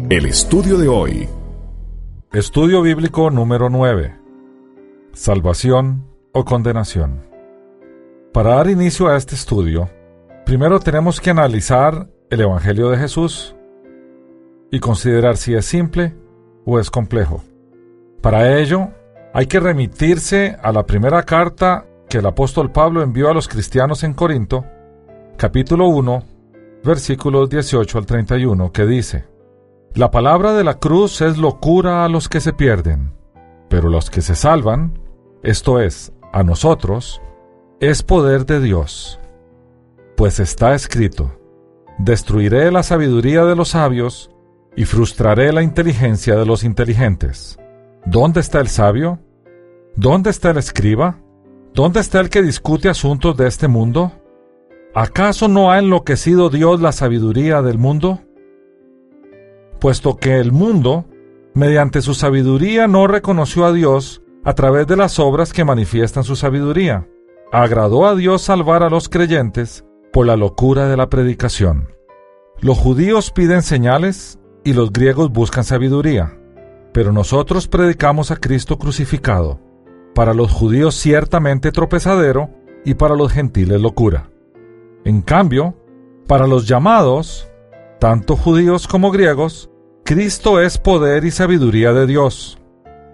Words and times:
el 0.09 0.25
estudio 0.25 0.77
de 0.77 0.89
hoy. 0.89 1.29
Estudio 2.33 2.81
bíblico 2.81 3.31
número 3.31 3.70
9. 3.70 4.17
Salvación 5.13 6.09
o 6.33 6.43
condenación. 6.43 7.25
Para 8.33 8.55
dar 8.55 8.70
inicio 8.70 9.07
a 9.07 9.15
este 9.15 9.35
estudio, 9.35 9.89
primero 10.45 10.81
tenemos 10.81 11.21
que 11.21 11.29
analizar 11.29 12.09
el 12.29 12.41
Evangelio 12.41 12.89
de 12.89 12.97
Jesús 12.97 13.55
y 14.73 14.80
considerar 14.80 15.38
si 15.38 15.54
es 15.54 15.66
simple 15.66 16.16
o 16.66 16.80
es 16.80 16.90
complejo. 16.90 17.44
Para 18.23 18.58
ello, 18.58 18.90
hay 19.31 19.45
que 19.45 19.59
remitirse 19.59 20.58
a 20.64 20.72
la 20.72 20.88
primera 20.88 21.22
carta 21.22 21.86
que 22.09 22.18
el 22.18 22.26
apóstol 22.26 22.72
Pablo 22.72 23.04
envió 23.04 23.30
a 23.30 23.36
los 23.36 23.48
cristianos 23.48 24.04
en 24.04 24.16
Corinto, 24.16 24.66
capítulo 25.38 25.90
1, 25.90 26.23
versículos 26.84 27.52
18 27.52 28.00
al 28.00 28.08
31, 28.08 28.72
que 28.72 28.88
dice, 28.88 29.26
La 29.94 30.09
palabra 30.09 30.54
de 30.54 30.64
la 30.64 30.80
cruz 30.80 31.22
es 31.22 31.38
locura 31.38 32.03
a 32.03 32.09
los 32.09 32.28
que 32.28 32.40
se 32.40 32.53
pierden, 32.53 33.14
pero 33.70 33.90
los 33.90 34.09
que 34.09 34.22
se 34.22 34.34
salvan, 34.34 34.98
esto 35.44 35.81
es, 35.81 36.14
a 36.31 36.42
nosotros, 36.42 37.22
es 37.80 38.02
poder 38.02 38.48
de 38.48 38.59
Dios. 38.59 39.20
Pues 40.17 40.40
está 40.40 40.73
escrito, 40.73 41.31
Destruiré 42.00 42.72
la 42.72 42.81
sabiduría 42.81 43.45
de 43.45 43.55
los 43.55 43.70
sabios 43.70 44.33
y 44.76 44.86
frustraré 44.86 45.52
la 45.54 45.64
inteligencia 45.64 46.36
de 46.36 46.45
los 46.45 46.64
inteligentes. 46.64 47.58
¿Dónde 48.06 48.39
está 48.39 48.59
el 48.59 48.67
sabio? 48.67 49.20
¿Dónde 49.95 50.30
está 50.30 50.52
el 50.52 50.58
escriba? 50.58 51.20
¿Dónde 51.73 52.00
está 52.00 52.20
el 52.20 52.30
que 52.30 52.42
discute 52.42 52.89
asuntos 52.89 53.38
de 53.38 53.47
este 53.47 53.67
mundo? 53.67 54.12
¿Acaso 54.95 55.47
no 55.47 55.72
ha 55.72 55.80
enloquecido 55.80 56.50
Dios 56.50 56.81
la 56.81 56.92
sabiduría 56.92 57.62
del 57.62 57.78
mundo? 57.78 58.22
Puesto 59.80 60.17
que 60.17 60.39
el 60.39 60.52
mundo, 60.52 61.06
mediante 61.53 62.02
su 62.02 62.14
sabiduría, 62.14 62.88
no 62.88 63.08
reconoció 63.08 63.66
a 63.66 63.73
Dios 63.73 64.22
a 64.44 64.53
través 64.53 64.88
de 64.88 64.97
las 64.97 65.19
obras 65.19 65.53
que 65.53 65.66
manifiestan 65.66 66.23
su 66.23 66.36
sabiduría. 66.36 67.08
Agradó 67.52 68.08
a 68.08 68.16
Dios 68.16 68.42
salvar 68.42 68.84
a 68.84 68.90
los 68.90 69.09
creyentes 69.09 69.86
por 70.12 70.25
la 70.28 70.36
locura 70.36 70.88
de 70.88 70.97
la 70.97 71.09
predicación. 71.09 71.90
Los 72.59 72.78
judíos 72.78 73.31
piden 73.31 73.62
señales 73.62 74.40
y 74.64 74.73
los 74.73 74.92
griegos 74.92 75.31
buscan 75.31 75.64
sabiduría, 75.64 76.38
pero 76.94 77.11
nosotros 77.11 77.67
predicamos 77.67 78.31
a 78.31 78.38
Cristo 78.38 78.78
crucificado, 78.78 79.59
para 80.16 80.33
los 80.33 80.52
judíos 80.52 80.95
ciertamente 80.95 81.72
tropezadero 81.72 82.50
y 82.86 82.94
para 82.94 83.16
los 83.16 83.31
gentiles 83.31 83.81
locura. 83.81 84.30
En 85.06 85.22
cambio, 85.22 85.75
para 86.28 86.47
los 86.47 86.67
llamados, 86.67 87.50
tanto 88.00 88.36
judíos 88.36 88.88
como 88.88 89.11
griegos, 89.11 89.69
Cristo 90.03 90.61
es 90.61 90.78
poder 90.78 91.25
y 91.25 91.31
sabiduría 91.31 91.94
de 91.94 92.06
Dios, 92.06 92.59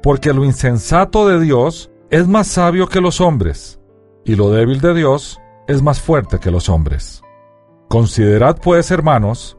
porque 0.02 0.33
lo 0.33 0.44
insensato 0.44 1.27
de 1.27 1.39
Dios 1.39 1.92
es 2.09 2.27
más 2.27 2.47
sabio 2.47 2.88
que 2.88 3.02
los 3.02 3.22
hombres, 3.22 3.80
y 4.25 4.36
lo 4.36 4.50
débil 4.52 4.81
de 4.81 4.94
Dios 4.94 5.39
es 5.67 5.81
más 5.81 6.02
fuerte 6.02 6.39
que 6.39 6.52
los 6.52 6.70
hombres. 6.70 7.22
Considerad 7.88 8.58
pues, 8.61 8.92
hermanos, 8.92 9.58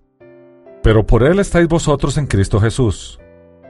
Pero 0.83 1.05
por 1.05 1.23
él 1.23 1.39
estáis 1.39 1.67
vosotros 1.67 2.17
en 2.17 2.27
Cristo 2.27 2.59
Jesús, 2.59 3.19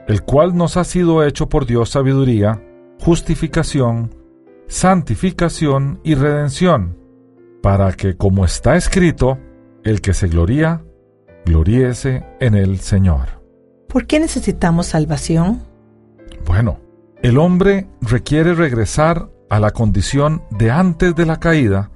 el 0.08 0.22
cual 0.22 0.56
nos 0.56 0.76
ha 0.76 0.84
sido 0.84 1.24
hecho 1.24 1.48
por 1.48 1.66
Dios 1.66 1.90
sabiduría, 1.90 2.62
justificación, 3.00 4.14
santificación 4.66 6.00
y 6.02 6.14
redención, 6.14 6.96
para 7.62 7.92
que, 7.92 8.16
como 8.16 8.44
está 8.44 8.76
escrito, 8.76 9.38
el 9.84 10.00
que 10.00 10.14
se 10.14 10.28
gloría, 10.28 10.82
gloríese 11.44 12.24
en 12.40 12.54
el 12.54 12.80
Señor. 12.80 13.42
¿Por 13.88 14.06
qué 14.06 14.18
necesitamos 14.18 14.86
salvación? 14.86 15.62
Bueno, 16.46 16.80
el 17.20 17.36
hombre 17.36 17.88
requiere 18.00 18.54
regresar 18.54 19.28
a 19.50 19.60
la 19.60 19.70
condición 19.70 20.42
de 20.50 20.70
antes 20.70 21.14
de 21.14 21.26
la 21.26 21.38
caída, 21.38 21.90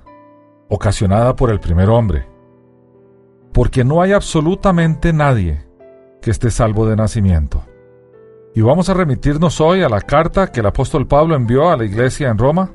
ocasionada 0.68 1.34
por 1.36 1.50
el 1.50 1.58
primer 1.58 1.88
hombre 1.88 2.35
porque 3.56 3.84
no 3.84 4.02
hay 4.02 4.12
absolutamente 4.12 5.14
nadie 5.14 5.64
que 6.20 6.30
esté 6.30 6.50
salvo 6.50 6.86
de 6.86 6.94
nacimiento. 6.94 7.64
Y 8.54 8.60
vamos 8.60 8.90
a 8.90 8.92
remitirnos 8.92 9.62
hoy 9.62 9.80
a 9.80 9.88
la 9.88 10.02
carta 10.02 10.52
que 10.52 10.60
el 10.60 10.66
apóstol 10.66 11.06
Pablo 11.06 11.34
envió 11.34 11.70
a 11.70 11.76
la 11.78 11.86
iglesia 11.86 12.28
en 12.28 12.36
Roma, 12.36 12.70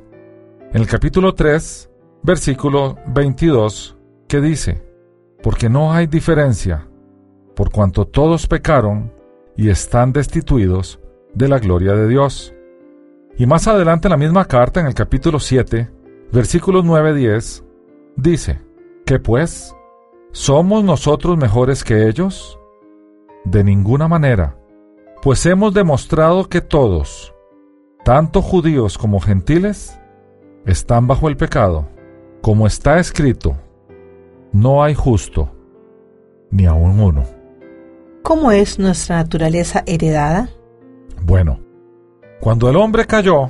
en 0.73 0.81
el 0.81 0.87
capítulo 0.87 1.35
3, 1.35 1.87
versículo 2.23 2.97
22, 3.05 3.95
que 4.27 4.41
dice, 4.41 4.83
porque 5.43 5.69
no 5.69 5.93
hay 5.93 6.07
diferencia, 6.07 6.87
por 7.55 7.69
cuanto 7.69 8.05
todos 8.05 8.47
pecaron 8.47 9.13
y 9.55 9.69
están 9.69 10.11
destituidos 10.11 10.99
de 11.35 11.47
la 11.47 11.59
gloria 11.59 11.93
de 11.93 12.07
Dios. 12.07 12.55
Y 13.37 13.45
más 13.45 13.67
adelante 13.67 14.07
en 14.07 14.13
la 14.13 14.17
misma 14.17 14.45
carta, 14.45 14.79
en 14.79 14.87
el 14.87 14.95
capítulo 14.95 15.39
7, 15.39 15.91
versículos 16.31 16.83
9-10, 16.83 17.63
dice, 18.15 18.61
que 19.05 19.19
pues, 19.19 19.75
¿Somos 20.33 20.85
nosotros 20.85 21.37
mejores 21.37 21.83
que 21.83 22.07
ellos? 22.07 22.57
De 23.43 23.65
ninguna 23.65 24.07
manera, 24.07 24.55
pues 25.21 25.45
hemos 25.45 25.73
demostrado 25.73 26.47
que 26.47 26.61
todos, 26.61 27.33
tanto 28.05 28.41
judíos 28.41 28.97
como 28.97 29.19
gentiles, 29.19 29.99
están 30.65 31.05
bajo 31.05 31.27
el 31.27 31.35
pecado, 31.35 31.85
como 32.41 32.65
está 32.65 32.97
escrito, 32.97 33.57
no 34.53 34.83
hay 34.83 34.93
justo, 34.93 35.51
ni 36.49 36.65
aun 36.65 37.01
uno. 37.01 37.25
¿Cómo 38.23 38.53
es 38.53 38.79
nuestra 38.79 39.17
naturaleza 39.17 39.83
heredada? 39.85 40.47
Bueno, 41.23 41.59
cuando 42.39 42.69
el 42.69 42.77
hombre 42.77 43.05
cayó, 43.05 43.49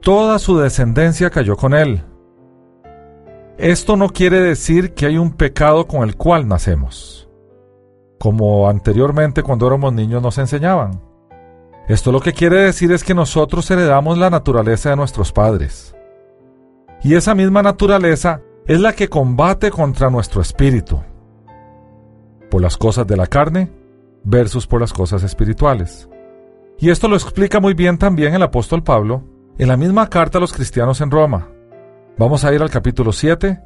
toda 0.00 0.38
su 0.38 0.56
descendencia 0.56 1.28
cayó 1.28 1.56
con 1.56 1.74
él 1.74 2.02
esto 3.58 3.96
no 3.96 4.10
quiere 4.10 4.40
decir 4.40 4.92
que 4.92 5.06
hay 5.06 5.16
un 5.16 5.32
pecado 5.32 5.86
con 5.86 6.02
el 6.02 6.16
cual 6.16 6.46
nacemos, 6.46 7.28
como 8.18 8.68
anteriormente 8.68 9.42
cuando 9.42 9.66
éramos 9.66 9.92
niños 9.94 10.22
nos 10.22 10.36
enseñaban. 10.38 11.00
Esto 11.88 12.12
lo 12.12 12.20
que 12.20 12.32
quiere 12.32 12.56
decir 12.56 12.92
es 12.92 13.02
que 13.02 13.14
nosotros 13.14 13.70
heredamos 13.70 14.18
la 14.18 14.28
naturaleza 14.28 14.90
de 14.90 14.96
nuestros 14.96 15.32
padres. 15.32 15.94
Y 17.02 17.14
esa 17.14 17.34
misma 17.34 17.62
naturaleza 17.62 18.42
es 18.66 18.80
la 18.80 18.92
que 18.92 19.08
combate 19.08 19.70
contra 19.70 20.10
nuestro 20.10 20.42
espíritu, 20.42 21.00
por 22.50 22.60
las 22.60 22.76
cosas 22.76 23.06
de 23.06 23.16
la 23.16 23.26
carne 23.26 23.70
versus 24.24 24.66
por 24.66 24.80
las 24.80 24.92
cosas 24.92 25.22
espirituales. 25.22 26.08
Y 26.78 26.90
esto 26.90 27.08
lo 27.08 27.16
explica 27.16 27.60
muy 27.60 27.72
bien 27.72 27.96
también 27.96 28.34
el 28.34 28.42
apóstol 28.42 28.82
Pablo 28.82 29.22
en 29.56 29.68
la 29.68 29.78
misma 29.78 30.10
carta 30.10 30.36
a 30.36 30.40
los 30.40 30.52
cristianos 30.52 31.00
en 31.00 31.10
Roma. 31.10 31.48
Vamos 32.18 32.46
a 32.46 32.54
ir 32.54 32.62
al 32.62 32.70
capítulo 32.70 33.12
7 33.12 33.60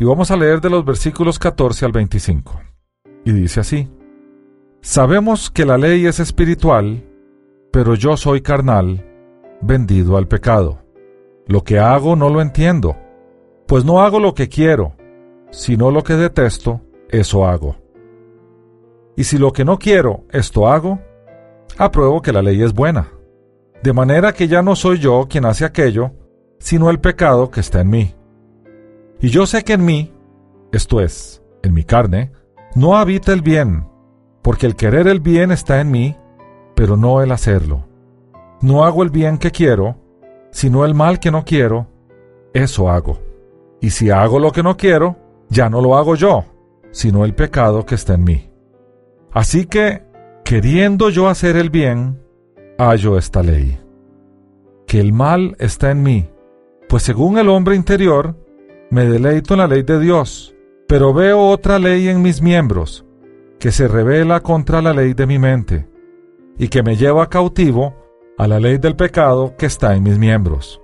y 0.00 0.04
vamos 0.04 0.32
a 0.32 0.36
leer 0.36 0.60
de 0.60 0.68
los 0.68 0.84
versículos 0.84 1.38
14 1.38 1.84
al 1.84 1.92
25. 1.92 2.60
Y 3.24 3.30
dice 3.30 3.60
así, 3.60 3.88
Sabemos 4.80 5.50
que 5.50 5.64
la 5.64 5.78
ley 5.78 6.04
es 6.04 6.18
espiritual, 6.18 7.04
pero 7.70 7.94
yo 7.94 8.16
soy 8.16 8.40
carnal, 8.40 9.06
vendido 9.60 10.16
al 10.16 10.26
pecado. 10.26 10.82
Lo 11.46 11.62
que 11.62 11.78
hago 11.78 12.16
no 12.16 12.28
lo 12.28 12.40
entiendo, 12.40 12.96
pues 13.68 13.84
no 13.84 14.00
hago 14.00 14.18
lo 14.18 14.34
que 14.34 14.48
quiero, 14.48 14.96
sino 15.50 15.92
lo 15.92 16.02
que 16.02 16.14
detesto, 16.14 16.80
eso 17.08 17.46
hago. 17.46 17.76
Y 19.16 19.22
si 19.24 19.38
lo 19.38 19.52
que 19.52 19.64
no 19.64 19.78
quiero, 19.78 20.24
esto 20.32 20.66
hago, 20.66 20.98
apruebo 21.78 22.20
que 22.20 22.32
la 22.32 22.42
ley 22.42 22.64
es 22.64 22.74
buena. 22.74 23.12
De 23.80 23.92
manera 23.92 24.32
que 24.32 24.48
ya 24.48 24.60
no 24.60 24.74
soy 24.74 24.98
yo 24.98 25.28
quien 25.30 25.44
hace 25.44 25.64
aquello, 25.64 26.10
sino 26.58 26.90
el 26.90 27.00
pecado 27.00 27.50
que 27.50 27.60
está 27.60 27.80
en 27.80 27.90
mí. 27.90 28.14
Y 29.20 29.28
yo 29.28 29.46
sé 29.46 29.64
que 29.64 29.74
en 29.74 29.84
mí, 29.84 30.12
esto 30.72 31.00
es, 31.00 31.42
en 31.62 31.74
mi 31.74 31.84
carne, 31.84 32.32
no 32.74 32.96
habita 32.96 33.32
el 33.32 33.42
bien, 33.42 33.86
porque 34.42 34.66
el 34.66 34.76
querer 34.76 35.08
el 35.08 35.20
bien 35.20 35.50
está 35.50 35.80
en 35.80 35.90
mí, 35.90 36.16
pero 36.74 36.96
no 36.96 37.22
el 37.22 37.32
hacerlo. 37.32 37.86
No 38.60 38.84
hago 38.84 39.02
el 39.02 39.10
bien 39.10 39.38
que 39.38 39.50
quiero, 39.50 39.96
sino 40.50 40.84
el 40.84 40.94
mal 40.94 41.18
que 41.18 41.30
no 41.30 41.44
quiero, 41.44 41.88
eso 42.52 42.90
hago. 42.90 43.18
Y 43.80 43.90
si 43.90 44.10
hago 44.10 44.38
lo 44.38 44.52
que 44.52 44.62
no 44.62 44.76
quiero, 44.76 45.16
ya 45.48 45.68
no 45.68 45.80
lo 45.80 45.96
hago 45.96 46.14
yo, 46.14 46.44
sino 46.90 47.24
el 47.24 47.34
pecado 47.34 47.84
que 47.84 47.94
está 47.94 48.14
en 48.14 48.24
mí. 48.24 48.50
Así 49.32 49.66
que, 49.66 50.02
queriendo 50.44 51.10
yo 51.10 51.28
hacer 51.28 51.56
el 51.56 51.70
bien, 51.70 52.20
hallo 52.78 53.18
esta 53.18 53.42
ley. 53.42 53.78
Que 54.86 55.00
el 55.00 55.12
mal 55.12 55.56
está 55.58 55.90
en 55.90 56.02
mí, 56.02 56.30
pues 56.88 57.02
según 57.02 57.38
el 57.38 57.48
hombre 57.48 57.74
interior, 57.74 58.36
me 58.90 59.06
deleito 59.06 59.54
en 59.54 59.60
la 59.60 59.66
ley 59.66 59.82
de 59.82 59.98
Dios, 59.98 60.54
pero 60.86 61.12
veo 61.12 61.48
otra 61.48 61.78
ley 61.78 62.08
en 62.08 62.22
mis 62.22 62.40
miembros, 62.40 63.04
que 63.58 63.72
se 63.72 63.88
revela 63.88 64.40
contra 64.40 64.80
la 64.80 64.92
ley 64.92 65.14
de 65.14 65.26
mi 65.26 65.38
mente, 65.38 65.88
y 66.58 66.68
que 66.68 66.82
me 66.82 66.96
lleva 66.96 67.28
cautivo 67.28 67.94
a 68.38 68.46
la 68.46 68.60
ley 68.60 68.78
del 68.78 68.94
pecado 68.94 69.54
que 69.56 69.66
está 69.66 69.96
en 69.96 70.04
mis 70.04 70.18
miembros. 70.18 70.80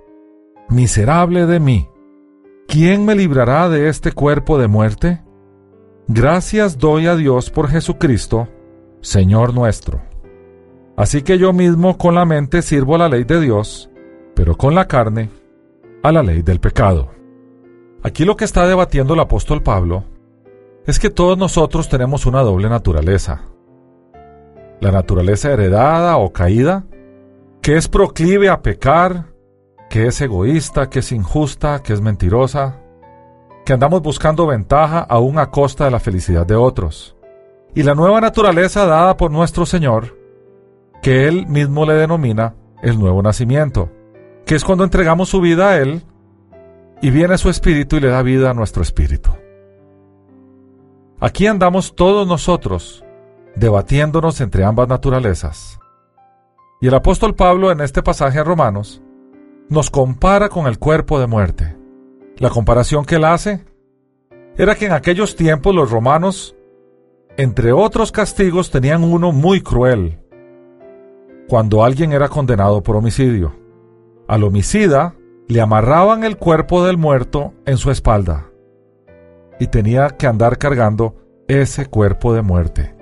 Miserable 0.69 1.45
de 1.45 1.59
mí, 1.59 1.89
¿quién 2.67 3.05
me 3.05 3.15
librará 3.15 3.69
de 3.69 3.87
este 3.87 4.11
cuerpo 4.11 4.57
de 4.57 4.67
muerte? 4.67 5.21
Gracias 6.07 6.77
doy 6.77 7.07
a 7.07 7.15
Dios 7.15 7.49
por 7.49 7.69
Jesucristo, 7.69 8.49
Señor 9.01 9.53
nuestro. 9.53 10.01
Así 10.97 11.21
que 11.21 11.37
yo 11.37 11.53
mismo 11.53 11.97
con 11.97 12.15
la 12.15 12.25
mente 12.25 12.61
sirvo 12.61 12.97
la 12.97 13.07
ley 13.07 13.23
de 13.23 13.39
Dios, 13.39 13.89
pero 14.35 14.57
con 14.57 14.75
la 14.75 14.87
carne 14.87 15.29
a 16.03 16.11
la 16.11 16.21
ley 16.21 16.41
del 16.41 16.59
pecado. 16.59 17.09
Aquí 18.03 18.25
lo 18.25 18.35
que 18.35 18.43
está 18.43 18.67
debatiendo 18.67 19.13
el 19.13 19.21
apóstol 19.21 19.63
Pablo 19.63 20.03
es 20.85 20.99
que 20.99 21.09
todos 21.09 21.37
nosotros 21.37 21.87
tenemos 21.87 22.25
una 22.25 22.41
doble 22.41 22.67
naturaleza. 22.67 23.43
La 24.81 24.91
naturaleza 24.91 25.51
heredada 25.51 26.17
o 26.17 26.33
caída, 26.33 26.83
que 27.61 27.77
es 27.77 27.87
proclive 27.87 28.49
a 28.49 28.61
pecar, 28.61 29.27
que 29.89 30.07
es 30.07 30.19
egoísta, 30.19 30.89
que 30.89 30.99
es 30.99 31.13
injusta, 31.13 31.81
que 31.81 31.93
es 31.93 32.01
mentirosa, 32.01 32.81
que 33.65 33.71
andamos 33.71 34.01
buscando 34.01 34.45
ventaja 34.45 34.99
aún 34.99 35.39
a 35.39 35.51
costa 35.51 35.85
de 35.85 35.91
la 35.91 36.01
felicidad 36.01 36.45
de 36.45 36.55
otros. 36.55 37.15
Y 37.73 37.83
la 37.83 37.95
nueva 37.95 38.19
naturaleza 38.19 38.85
dada 38.85 39.15
por 39.15 39.31
nuestro 39.31 39.65
Señor, 39.65 40.17
que 41.01 41.29
Él 41.29 41.47
mismo 41.47 41.85
le 41.85 41.93
denomina 41.93 42.55
el 42.81 42.99
nuevo 42.99 43.21
nacimiento, 43.21 43.89
que 44.45 44.55
es 44.55 44.63
cuando 44.63 44.83
entregamos 44.83 45.29
su 45.29 45.41
vida 45.41 45.69
a 45.69 45.77
Él 45.77 46.03
y 47.01 47.11
viene 47.11 47.37
su 47.37 47.49
espíritu 47.49 47.97
y 47.97 48.01
le 48.01 48.09
da 48.09 48.21
vida 48.21 48.51
a 48.51 48.53
nuestro 48.53 48.81
espíritu. 48.81 49.31
Aquí 51.19 51.47
andamos 51.47 51.95
todos 51.95 52.27
nosotros 52.27 53.03
debatiéndonos 53.55 54.41
entre 54.41 54.63
ambas 54.63 54.87
naturalezas. 54.87 55.79
Y 56.81 56.87
el 56.87 56.93
apóstol 56.95 57.35
Pablo 57.35 57.71
en 57.71 57.81
este 57.81 58.03
pasaje 58.03 58.39
a 58.39 58.43
Romanos 58.43 59.01
nos 59.69 59.89
compara 59.89 60.49
con 60.49 60.67
el 60.67 60.79
cuerpo 60.79 61.19
de 61.19 61.27
muerte. 61.27 61.77
La 62.37 62.49
comparación 62.49 63.05
que 63.05 63.15
él 63.15 63.25
hace 63.25 63.63
era 64.57 64.75
que 64.75 64.87
en 64.87 64.91
aquellos 64.91 65.35
tiempos 65.35 65.73
los 65.73 65.89
romanos, 65.89 66.55
entre 67.37 67.71
otros 67.71 68.11
castigos, 68.11 68.69
tenían 68.69 69.03
uno 69.03 69.31
muy 69.31 69.61
cruel, 69.61 70.19
cuando 71.47 71.83
alguien 71.83 72.11
era 72.11 72.27
condenado 72.27 72.83
por 72.83 72.95
homicidio. 72.95 73.62
Al 74.33 74.43
homicida 74.43 75.13
le 75.47 75.61
amarraban 75.61 76.23
el 76.23 76.37
cuerpo 76.37 76.83
del 76.83 76.97
muerto 76.97 77.53
en 77.67 77.77
su 77.77 77.91
espalda 77.91 78.49
y 79.59 79.67
tenía 79.67 80.09
que 80.09 80.25
andar 80.25 80.57
cargando 80.57 81.13
ese 81.47 81.85
cuerpo 81.85 82.33
de 82.33 82.41
muerte. 82.41 82.95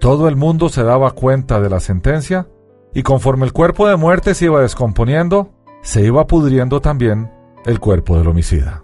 Todo 0.00 0.26
el 0.26 0.34
mundo 0.34 0.70
se 0.70 0.82
daba 0.82 1.12
cuenta 1.12 1.60
de 1.60 1.70
la 1.70 1.78
sentencia 1.78 2.48
y 2.92 3.04
conforme 3.04 3.46
el 3.46 3.52
cuerpo 3.52 3.86
de 3.86 3.94
muerte 3.94 4.34
se 4.34 4.46
iba 4.46 4.60
descomponiendo, 4.60 5.52
se 5.82 6.04
iba 6.04 6.26
pudriendo 6.26 6.80
también 6.80 7.30
el 7.64 7.78
cuerpo 7.78 8.18
del 8.18 8.26
homicida. 8.26 8.82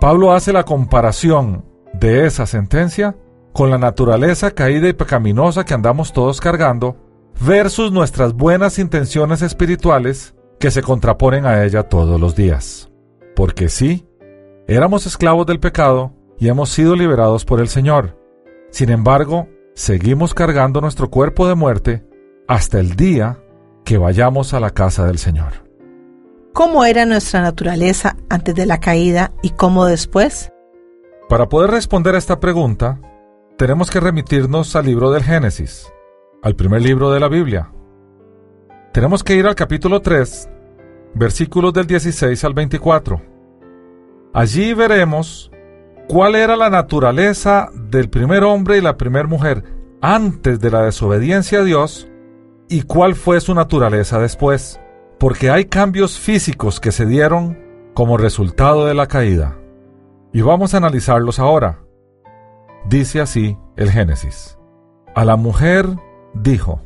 Pablo 0.00 0.32
hace 0.32 0.54
la 0.54 0.64
comparación 0.64 1.66
de 1.92 2.24
esa 2.24 2.46
sentencia 2.46 3.14
con 3.52 3.68
la 3.68 3.76
naturaleza 3.76 4.52
caída 4.52 4.88
y 4.88 4.94
pecaminosa 4.94 5.66
que 5.66 5.74
andamos 5.74 6.14
todos 6.14 6.40
cargando 6.40 6.96
versus 7.38 7.92
nuestras 7.92 8.32
buenas 8.32 8.78
intenciones 8.78 9.42
espirituales 9.42 10.33
que 10.64 10.70
se 10.70 10.80
contraponen 10.80 11.44
a 11.44 11.62
ella 11.62 11.82
todos 11.82 12.18
los 12.18 12.34
días. 12.34 12.90
Porque 13.36 13.68
sí, 13.68 14.08
éramos 14.66 15.04
esclavos 15.04 15.44
del 15.44 15.60
pecado 15.60 16.14
y 16.38 16.48
hemos 16.48 16.70
sido 16.70 16.96
liberados 16.96 17.44
por 17.44 17.60
el 17.60 17.68
Señor. 17.68 18.18
Sin 18.70 18.88
embargo, 18.88 19.46
seguimos 19.74 20.32
cargando 20.32 20.80
nuestro 20.80 21.10
cuerpo 21.10 21.46
de 21.46 21.54
muerte 21.54 22.06
hasta 22.48 22.80
el 22.80 22.96
día 22.96 23.42
que 23.84 23.98
vayamos 23.98 24.54
a 24.54 24.60
la 24.60 24.70
casa 24.70 25.04
del 25.04 25.18
Señor. 25.18 25.68
¿Cómo 26.54 26.86
era 26.86 27.04
nuestra 27.04 27.42
naturaleza 27.42 28.16
antes 28.30 28.54
de 28.54 28.64
la 28.64 28.80
caída 28.80 29.32
y 29.42 29.50
cómo 29.50 29.84
después? 29.84 30.50
Para 31.28 31.50
poder 31.50 31.72
responder 31.72 32.14
a 32.14 32.18
esta 32.18 32.40
pregunta, 32.40 33.02
tenemos 33.58 33.90
que 33.90 34.00
remitirnos 34.00 34.74
al 34.76 34.86
libro 34.86 35.10
del 35.10 35.24
Génesis, 35.24 35.92
al 36.42 36.56
primer 36.56 36.80
libro 36.80 37.10
de 37.10 37.20
la 37.20 37.28
Biblia. 37.28 37.70
Tenemos 38.94 39.22
que 39.22 39.34
ir 39.34 39.44
al 39.46 39.56
capítulo 39.56 40.00
3, 40.00 40.50
versículos 41.14 41.72
del 41.72 41.86
16 41.86 42.44
al 42.44 42.54
24. 42.54 43.20
Allí 44.32 44.74
veremos 44.74 45.50
cuál 46.08 46.34
era 46.34 46.56
la 46.56 46.70
naturaleza 46.70 47.70
del 47.74 48.10
primer 48.10 48.44
hombre 48.44 48.78
y 48.78 48.80
la 48.80 48.96
primera 48.96 49.28
mujer 49.28 49.64
antes 50.00 50.60
de 50.60 50.70
la 50.70 50.82
desobediencia 50.82 51.60
a 51.60 51.64
Dios 51.64 52.08
y 52.68 52.82
cuál 52.82 53.14
fue 53.14 53.40
su 53.40 53.54
naturaleza 53.54 54.18
después 54.18 54.80
porque 55.18 55.50
hay 55.50 55.66
cambios 55.66 56.18
físicos 56.18 56.80
que 56.80 56.92
se 56.92 57.06
dieron 57.06 57.58
como 57.94 58.16
resultado 58.16 58.86
de 58.86 58.94
la 58.94 59.06
caída. 59.06 59.56
Y 60.32 60.42
vamos 60.42 60.74
a 60.74 60.78
analizarlos 60.78 61.38
ahora. 61.38 61.80
Dice 62.88 63.20
así 63.20 63.56
el 63.76 63.90
Génesis. 63.90 64.58
A 65.14 65.24
la 65.24 65.36
mujer 65.36 65.86
dijo, 66.34 66.80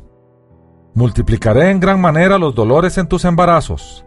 Multiplicaré 0.93 1.69
en 1.71 1.79
gran 1.79 1.99
manera 2.01 2.37
los 2.37 2.55
dolores 2.55 2.97
en 2.97 3.07
tus 3.07 3.25
embarazos. 3.25 4.05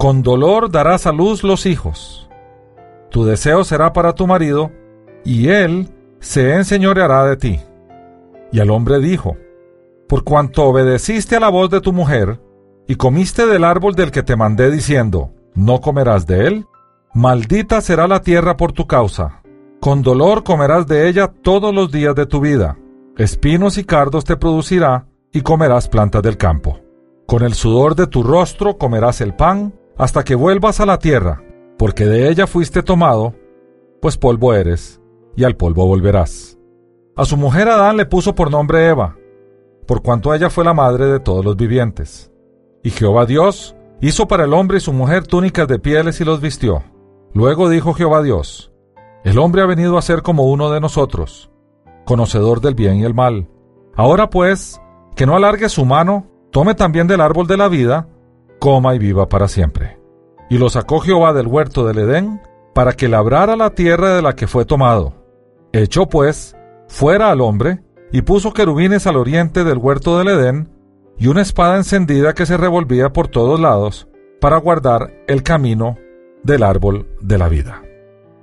Con 0.00 0.22
dolor 0.22 0.70
darás 0.70 1.06
a 1.06 1.12
luz 1.12 1.44
los 1.44 1.66
hijos. 1.66 2.26
Tu 3.10 3.26
deseo 3.26 3.64
será 3.64 3.92
para 3.92 4.14
tu 4.14 4.26
marido, 4.26 4.72
y 5.26 5.48
él 5.48 5.90
se 6.20 6.54
enseñoreará 6.54 7.26
de 7.26 7.36
ti. 7.36 7.60
Y 8.50 8.60
al 8.60 8.70
hombre 8.70 8.98
dijo, 8.98 9.36
Por 10.08 10.24
cuanto 10.24 10.64
obedeciste 10.64 11.36
a 11.36 11.40
la 11.40 11.50
voz 11.50 11.68
de 11.68 11.82
tu 11.82 11.92
mujer, 11.92 12.40
y 12.88 12.94
comiste 12.94 13.44
del 13.44 13.62
árbol 13.62 13.94
del 13.94 14.10
que 14.10 14.22
te 14.22 14.36
mandé 14.36 14.70
diciendo, 14.70 15.34
no 15.54 15.82
comerás 15.82 16.26
de 16.26 16.46
él, 16.46 16.66
maldita 17.12 17.82
será 17.82 18.08
la 18.08 18.22
tierra 18.22 18.56
por 18.56 18.72
tu 18.72 18.86
causa. 18.86 19.42
Con 19.80 20.00
dolor 20.00 20.44
comerás 20.44 20.86
de 20.86 21.10
ella 21.10 21.26
todos 21.26 21.74
los 21.74 21.92
días 21.92 22.14
de 22.14 22.24
tu 22.24 22.40
vida. 22.40 22.78
Espinos 23.18 23.76
y 23.76 23.84
cardos 23.84 24.24
te 24.24 24.38
producirá, 24.38 25.08
y 25.30 25.42
comerás 25.42 25.88
plantas 25.88 26.22
del 26.22 26.38
campo. 26.38 26.80
Con 27.26 27.42
el 27.42 27.52
sudor 27.52 27.94
de 27.96 28.06
tu 28.06 28.22
rostro 28.22 28.78
comerás 28.78 29.20
el 29.20 29.34
pan, 29.34 29.74
hasta 30.00 30.24
que 30.24 30.34
vuelvas 30.34 30.80
a 30.80 30.86
la 30.86 30.98
tierra, 30.98 31.42
porque 31.76 32.06
de 32.06 32.30
ella 32.30 32.46
fuiste 32.46 32.82
tomado, 32.82 33.34
pues 34.00 34.16
polvo 34.16 34.54
eres, 34.54 34.98
y 35.36 35.44
al 35.44 35.56
polvo 35.56 35.86
volverás. 35.86 36.58
A 37.16 37.26
su 37.26 37.36
mujer 37.36 37.68
Adán 37.68 37.98
le 37.98 38.06
puso 38.06 38.34
por 38.34 38.50
nombre 38.50 38.88
Eva, 38.88 39.18
por 39.86 40.00
cuanto 40.00 40.32
ella 40.32 40.48
fue 40.48 40.64
la 40.64 40.72
madre 40.72 41.04
de 41.04 41.20
todos 41.20 41.44
los 41.44 41.54
vivientes. 41.54 42.32
Y 42.82 42.88
Jehová 42.88 43.26
Dios 43.26 43.76
hizo 44.00 44.26
para 44.26 44.44
el 44.44 44.54
hombre 44.54 44.78
y 44.78 44.80
su 44.80 44.94
mujer 44.94 45.26
túnicas 45.26 45.68
de 45.68 45.78
pieles 45.78 46.18
y 46.22 46.24
los 46.24 46.40
vistió. 46.40 46.82
Luego 47.34 47.68
dijo 47.68 47.92
Jehová 47.92 48.22
Dios, 48.22 48.72
El 49.22 49.38
hombre 49.38 49.60
ha 49.60 49.66
venido 49.66 49.98
a 49.98 50.02
ser 50.02 50.22
como 50.22 50.44
uno 50.44 50.70
de 50.70 50.80
nosotros, 50.80 51.50
conocedor 52.06 52.62
del 52.62 52.74
bien 52.74 52.96
y 52.96 53.04
el 53.04 53.12
mal. 53.12 53.50
Ahora 53.94 54.30
pues, 54.30 54.80
que 55.14 55.26
no 55.26 55.36
alargue 55.36 55.68
su 55.68 55.84
mano, 55.84 56.26
tome 56.52 56.74
también 56.74 57.06
del 57.06 57.20
árbol 57.20 57.46
de 57.46 57.58
la 57.58 57.68
vida, 57.68 58.08
coma 58.60 58.94
y 58.94 59.00
viva 59.00 59.28
para 59.28 59.48
siempre. 59.48 59.98
Y 60.48 60.58
lo 60.58 60.70
sacó 60.70 61.00
Jehová 61.00 61.32
del 61.32 61.48
huerto 61.48 61.84
del 61.84 61.98
Edén, 61.98 62.40
para 62.72 62.92
que 62.92 63.08
labrara 63.08 63.56
la 63.56 63.70
tierra 63.70 64.14
de 64.14 64.22
la 64.22 64.36
que 64.36 64.46
fue 64.46 64.64
tomado. 64.64 65.14
Echó 65.72 66.08
pues 66.08 66.56
fuera 66.86 67.32
al 67.32 67.40
hombre, 67.40 67.82
y 68.12 68.22
puso 68.22 68.52
querubines 68.52 69.06
al 69.06 69.16
oriente 69.16 69.64
del 69.64 69.78
huerto 69.78 70.18
del 70.18 70.28
Edén, 70.28 70.68
y 71.18 71.26
una 71.26 71.42
espada 71.42 71.76
encendida 71.76 72.34
que 72.34 72.46
se 72.46 72.56
revolvía 72.56 73.12
por 73.12 73.28
todos 73.28 73.58
lados 73.58 74.08
para 74.40 74.56
guardar 74.56 75.12
el 75.26 75.42
camino 75.42 75.96
del 76.42 76.62
árbol 76.62 77.08
de 77.20 77.38
la 77.38 77.48
vida. 77.48 77.82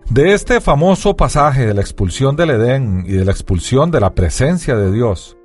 De 0.10 0.34
este 0.34 0.62
famoso 0.62 1.18
pasaje 1.18 1.66
de 1.66 1.74
la 1.74 1.82
expulsión 1.82 2.36
del 2.36 2.52
Edén 2.52 3.04
y 3.06 3.14
de 3.14 3.26
la 3.26 3.32
expulsión 3.32 3.92
de 3.92 4.00
la 4.00 4.14
presencia 4.14 4.76
de 4.76 4.92
Dios, 4.92 5.38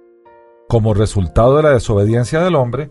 como 0.69 0.95
resultado 0.95 1.57
de 1.57 1.65
la 1.65 1.71
desobediencia 1.71 2.41
del 2.41 2.55
hombre, 2.55 2.91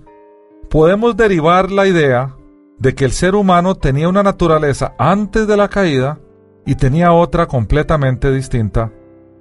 podemos 0.71 1.17
derivar 1.17 1.69
la 1.69 1.85
idea 1.85 2.37
de 2.79 2.95
que 2.95 3.03
el 3.03 3.11
ser 3.11 3.35
humano 3.35 3.75
tenía 3.75 4.07
una 4.07 4.23
naturaleza 4.23 4.95
antes 4.97 5.45
de 5.45 5.57
la 5.57 5.67
caída 5.67 6.19
y 6.65 6.75
tenía 6.75 7.11
otra 7.11 7.45
completamente 7.45 8.31
distinta 8.31 8.89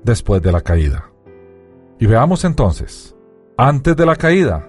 después 0.03 0.43
de 0.43 0.51
la 0.51 0.61
caída. 0.61 1.13
Y 2.01 2.07
veamos 2.07 2.45
entonces, 2.45 3.15
antes 3.57 3.97
de 3.97 4.07
la 4.07 4.17
caída, 4.17 4.69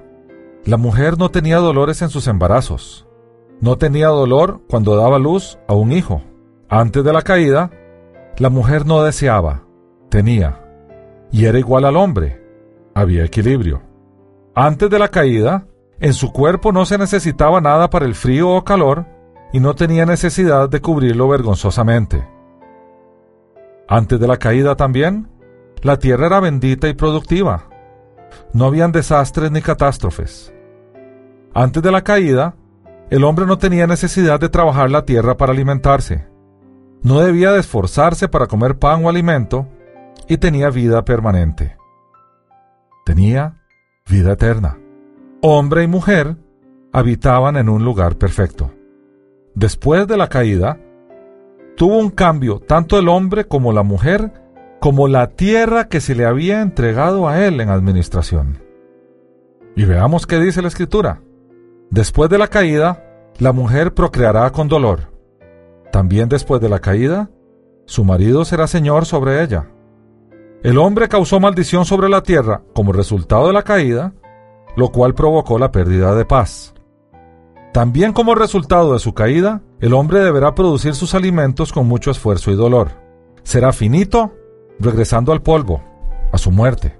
la 0.63 0.77
mujer 0.77 1.17
no 1.17 1.31
tenía 1.31 1.57
dolores 1.57 2.03
en 2.03 2.09
sus 2.09 2.27
embarazos, 2.27 3.07
no 3.59 3.79
tenía 3.79 4.09
dolor 4.09 4.61
cuando 4.69 4.95
daba 4.95 5.17
luz 5.17 5.57
a 5.67 5.73
un 5.73 5.91
hijo. 5.91 6.21
Antes 6.69 7.03
de 7.03 7.11
la 7.11 7.23
caída, 7.23 7.71
la 8.37 8.51
mujer 8.51 8.85
no 8.85 9.01
deseaba, 9.01 9.63
tenía, 10.09 10.63
y 11.31 11.45
era 11.45 11.57
igual 11.57 11.85
al 11.85 11.97
hombre, 11.97 12.39
había 12.93 13.25
equilibrio. 13.25 13.81
Antes 14.53 14.91
de 14.91 14.99
la 14.99 15.07
caída, 15.07 15.65
en 16.01 16.13
su 16.15 16.31
cuerpo 16.31 16.71
no 16.71 16.85
se 16.85 16.97
necesitaba 16.97 17.61
nada 17.61 17.89
para 17.91 18.05
el 18.05 18.15
frío 18.15 18.49
o 18.49 18.63
calor 18.63 19.05
y 19.53 19.59
no 19.59 19.75
tenía 19.75 20.05
necesidad 20.05 20.67
de 20.67 20.81
cubrirlo 20.81 21.27
vergonzosamente. 21.27 22.27
Antes 23.87 24.19
de 24.19 24.27
la 24.27 24.37
caída 24.37 24.75
también, 24.75 25.29
la 25.83 25.99
tierra 25.99 26.25
era 26.25 26.39
bendita 26.39 26.87
y 26.87 26.93
productiva. 26.93 27.69
No 28.51 28.65
habían 28.65 28.91
desastres 28.91 29.51
ni 29.51 29.61
catástrofes. 29.61 30.51
Antes 31.53 31.83
de 31.83 31.91
la 31.91 32.01
caída, 32.01 32.55
el 33.11 33.23
hombre 33.23 33.45
no 33.45 33.59
tenía 33.59 33.85
necesidad 33.85 34.39
de 34.39 34.49
trabajar 34.49 34.89
la 34.89 35.05
tierra 35.05 35.37
para 35.37 35.51
alimentarse. 35.51 36.27
No 37.03 37.19
debía 37.19 37.51
de 37.51 37.59
esforzarse 37.59 38.27
para 38.27 38.47
comer 38.47 38.79
pan 38.79 39.05
o 39.05 39.09
alimento 39.09 39.67
y 40.27 40.37
tenía 40.37 40.69
vida 40.71 41.05
permanente. 41.05 41.77
Tenía 43.05 43.61
vida 44.07 44.31
eterna. 44.31 44.80
Hombre 45.43 45.83
y 45.83 45.87
mujer 45.87 46.35
habitaban 46.93 47.57
en 47.57 47.67
un 47.67 47.83
lugar 47.83 48.15
perfecto. 48.15 48.71
Después 49.55 50.05
de 50.07 50.15
la 50.15 50.27
caída, 50.27 50.77
tuvo 51.75 51.97
un 51.97 52.11
cambio 52.11 52.59
tanto 52.59 52.99
el 52.99 53.09
hombre 53.09 53.45
como 53.45 53.73
la 53.73 53.81
mujer, 53.81 54.31
como 54.79 55.07
la 55.07 55.31
tierra 55.31 55.87
que 55.87 55.99
se 55.99 56.13
le 56.13 56.27
había 56.27 56.61
entregado 56.61 57.27
a 57.27 57.43
él 57.43 57.59
en 57.59 57.69
administración. 57.69 58.59
Y 59.75 59.85
veamos 59.85 60.27
qué 60.27 60.39
dice 60.39 60.61
la 60.61 60.67
escritura. 60.67 61.21
Después 61.89 62.29
de 62.29 62.37
la 62.37 62.47
caída, 62.47 63.03
la 63.39 63.51
mujer 63.51 63.95
procreará 63.95 64.51
con 64.51 64.67
dolor. 64.67 65.11
También 65.91 66.29
después 66.29 66.61
de 66.61 66.69
la 66.69 66.79
caída, 66.79 67.31
su 67.85 68.03
marido 68.03 68.45
será 68.45 68.67
señor 68.67 69.07
sobre 69.07 69.41
ella. 69.41 69.65
El 70.61 70.77
hombre 70.77 71.09
causó 71.09 71.39
maldición 71.39 71.83
sobre 71.85 72.09
la 72.09 72.21
tierra 72.21 72.61
como 72.75 72.93
resultado 72.93 73.47
de 73.47 73.53
la 73.53 73.63
caída, 73.63 74.13
lo 74.75 74.89
cual 74.89 75.13
provocó 75.13 75.59
la 75.59 75.71
pérdida 75.71 76.15
de 76.15 76.25
paz. 76.25 76.73
También 77.73 78.11
como 78.11 78.35
resultado 78.35 78.93
de 78.93 78.99
su 78.99 79.13
caída, 79.13 79.61
el 79.79 79.93
hombre 79.93 80.19
deberá 80.19 80.53
producir 80.53 80.93
sus 80.93 81.15
alimentos 81.15 81.71
con 81.71 81.87
mucho 81.87 82.11
esfuerzo 82.11 82.51
y 82.51 82.55
dolor. 82.55 82.91
Será 83.43 83.71
finito, 83.71 84.33
regresando 84.79 85.31
al 85.31 85.41
polvo, 85.41 85.81
a 86.31 86.37
su 86.37 86.51
muerte. 86.51 86.99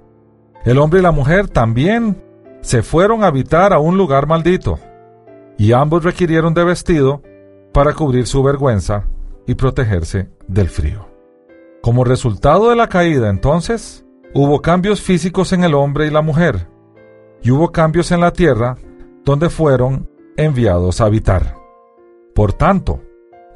El 0.64 0.78
hombre 0.78 1.00
y 1.00 1.02
la 1.02 1.12
mujer 1.12 1.48
también 1.48 2.22
se 2.62 2.82
fueron 2.82 3.22
a 3.22 3.26
habitar 3.26 3.72
a 3.72 3.80
un 3.80 3.98
lugar 3.98 4.26
maldito, 4.26 4.78
y 5.58 5.72
ambos 5.72 6.04
requirieron 6.04 6.54
de 6.54 6.64
vestido 6.64 7.22
para 7.72 7.92
cubrir 7.92 8.26
su 8.26 8.42
vergüenza 8.42 9.06
y 9.46 9.54
protegerse 9.54 10.30
del 10.48 10.68
frío. 10.68 11.08
Como 11.82 12.04
resultado 12.04 12.70
de 12.70 12.76
la 12.76 12.88
caída, 12.88 13.28
entonces, 13.28 14.04
hubo 14.34 14.62
cambios 14.62 15.00
físicos 15.00 15.52
en 15.52 15.64
el 15.64 15.74
hombre 15.74 16.06
y 16.06 16.10
la 16.10 16.22
mujer, 16.22 16.68
y 17.42 17.50
hubo 17.50 17.72
cambios 17.72 18.12
en 18.12 18.20
la 18.20 18.32
tierra 18.32 18.76
donde 19.24 19.50
fueron 19.50 20.08
enviados 20.36 21.00
a 21.00 21.06
habitar. 21.06 21.56
Por 22.34 22.52
tanto, 22.52 23.02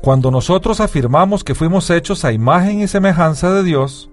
cuando 0.02 0.31
nosotros 0.31 0.81
afirmamos 0.81 1.43
que 1.43 1.55
fuimos 1.55 1.90
hechos 1.90 2.25
a 2.25 2.33
imagen 2.33 2.81
y 2.81 2.88
semejanza 2.88 3.52
de 3.52 3.62
Dios, 3.62 4.11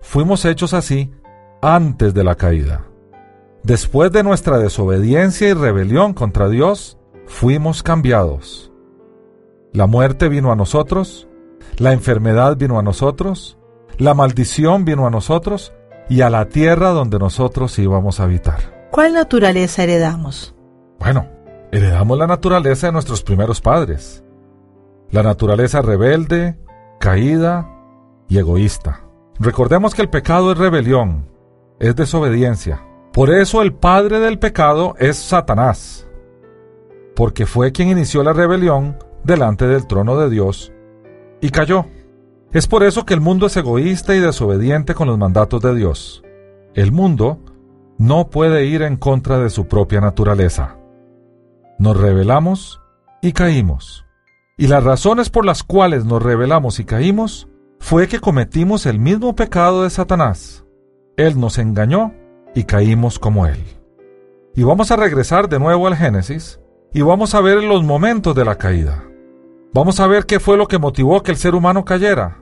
fuimos 0.00 0.44
hechos 0.44 0.74
así 0.74 1.10
antes 1.60 2.12
de 2.14 2.24
la 2.24 2.34
caída. 2.34 2.86
Después 3.62 4.10
de 4.12 4.22
nuestra 4.22 4.58
desobediencia 4.58 5.48
y 5.48 5.54
rebelión 5.54 6.14
contra 6.14 6.48
Dios, 6.48 6.98
fuimos 7.26 7.82
cambiados. 7.82 8.72
La 9.72 9.86
muerte 9.86 10.28
vino 10.28 10.52
a 10.52 10.56
nosotros, 10.56 11.28
la 11.78 11.92
enfermedad 11.92 12.56
vino 12.56 12.78
a 12.78 12.82
nosotros, 12.82 13.56
la 13.98 14.14
maldición 14.14 14.84
vino 14.84 15.06
a 15.06 15.10
nosotros 15.10 15.72
y 16.08 16.20
a 16.20 16.30
la 16.30 16.46
tierra 16.46 16.90
donde 16.90 17.18
nosotros 17.18 17.78
íbamos 17.78 18.20
a 18.20 18.24
habitar. 18.24 18.88
¿Cuál 18.90 19.14
naturaleza 19.14 19.82
heredamos? 19.82 20.54
Bueno, 20.98 21.26
heredamos 21.70 22.18
la 22.18 22.26
naturaleza 22.26 22.88
de 22.88 22.92
nuestros 22.92 23.22
primeros 23.22 23.60
padres. 23.60 24.22
La 25.10 25.22
naturaleza 25.22 25.82
rebelde, 25.82 26.58
caída 26.98 27.68
y 28.28 28.38
egoísta. 28.38 29.00
Recordemos 29.38 29.94
que 29.94 30.02
el 30.02 30.10
pecado 30.10 30.52
es 30.52 30.58
rebelión, 30.58 31.26
es 31.80 31.96
desobediencia. 31.96 32.86
Por 33.12 33.30
eso 33.30 33.60
el 33.60 33.74
padre 33.74 34.20
del 34.20 34.38
pecado 34.38 34.94
es 34.98 35.16
Satanás, 35.16 36.06
porque 37.14 37.44
fue 37.44 37.72
quien 37.72 37.88
inició 37.88 38.22
la 38.22 38.32
rebelión 38.32 38.96
delante 39.24 39.66
del 39.66 39.86
trono 39.86 40.16
de 40.18 40.30
Dios 40.30 40.72
y 41.40 41.50
cayó. 41.50 41.86
Es 42.52 42.66
por 42.66 42.82
eso 42.82 43.04
que 43.06 43.14
el 43.14 43.20
mundo 43.20 43.46
es 43.46 43.56
egoísta 43.56 44.14
y 44.14 44.20
desobediente 44.20 44.94
con 44.94 45.08
los 45.08 45.18
mandatos 45.18 45.62
de 45.62 45.74
Dios. 45.74 46.22
El 46.74 46.92
mundo 46.92 47.38
no 47.98 48.28
puede 48.30 48.66
ir 48.66 48.82
en 48.82 48.96
contra 48.96 49.38
de 49.38 49.50
su 49.50 49.66
propia 49.66 50.00
naturaleza 50.00 50.76
nos 51.82 51.96
rebelamos 51.96 52.80
y 53.20 53.32
caímos. 53.32 54.06
Y 54.56 54.68
las 54.68 54.84
razones 54.84 55.30
por 55.30 55.44
las 55.44 55.64
cuales 55.64 56.04
nos 56.04 56.22
rebelamos 56.22 56.78
y 56.78 56.84
caímos 56.84 57.48
fue 57.80 58.06
que 58.06 58.20
cometimos 58.20 58.86
el 58.86 59.00
mismo 59.00 59.34
pecado 59.34 59.82
de 59.82 59.90
Satanás. 59.90 60.64
Él 61.16 61.40
nos 61.40 61.58
engañó 61.58 62.14
y 62.54 62.64
caímos 62.64 63.18
como 63.18 63.46
él. 63.46 63.58
Y 64.54 64.62
vamos 64.62 64.92
a 64.92 64.96
regresar 64.96 65.48
de 65.48 65.58
nuevo 65.58 65.88
al 65.88 65.96
Génesis 65.96 66.60
y 66.92 67.02
vamos 67.02 67.34
a 67.34 67.40
ver 67.40 67.64
los 67.64 67.82
momentos 67.82 68.36
de 68.36 68.44
la 68.44 68.56
caída. 68.56 69.02
Vamos 69.74 69.98
a 69.98 70.06
ver 70.06 70.24
qué 70.24 70.38
fue 70.38 70.56
lo 70.56 70.68
que 70.68 70.78
motivó 70.78 71.24
que 71.24 71.32
el 71.32 71.36
ser 71.36 71.56
humano 71.56 71.84
cayera, 71.84 72.41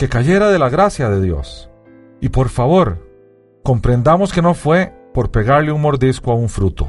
que 0.00 0.08
cayera 0.08 0.50
de 0.50 0.58
la 0.58 0.68
gracia 0.68 1.10
de 1.10 1.20
Dios. 1.20 1.70
Y 2.20 2.30
por 2.30 2.48
favor, 2.48 3.06
comprendamos 3.62 4.32
que 4.32 4.42
no 4.42 4.54
fue 4.54 4.92
por 5.14 5.30
pegarle 5.30 5.70
un 5.70 5.82
mordisco 5.82 6.32
a 6.32 6.34
un 6.34 6.48
fruto 6.48 6.88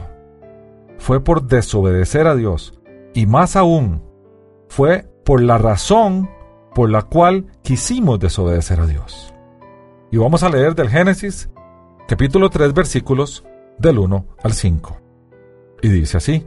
fue 1.01 1.19
por 1.19 1.43
desobedecer 1.43 2.27
a 2.27 2.35
Dios. 2.35 2.79
Y 3.13 3.25
más 3.25 3.55
aún, 3.55 4.03
fue 4.69 5.09
por 5.25 5.41
la 5.41 5.57
razón 5.57 6.29
por 6.75 6.89
la 6.89 7.01
cual 7.01 7.47
quisimos 7.63 8.19
desobedecer 8.19 8.79
a 8.79 8.85
Dios. 8.85 9.33
Y 10.11 10.17
vamos 10.17 10.43
a 10.43 10.49
leer 10.49 10.75
del 10.75 10.89
Génesis, 10.89 11.49
capítulo 12.07 12.49
3, 12.49 12.73
versículos 12.73 13.43
del 13.79 13.97
1 13.97 14.25
al 14.43 14.53
5. 14.53 14.97
Y 15.81 15.89
dice 15.89 16.17
así, 16.17 16.45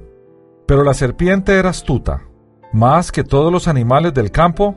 Pero 0.66 0.84
la 0.84 0.94
serpiente 0.94 1.58
era 1.58 1.70
astuta, 1.70 2.22
más 2.72 3.10
que 3.10 3.24
todos 3.24 3.52
los 3.52 3.66
animales 3.66 4.14
del 4.14 4.30
campo 4.30 4.76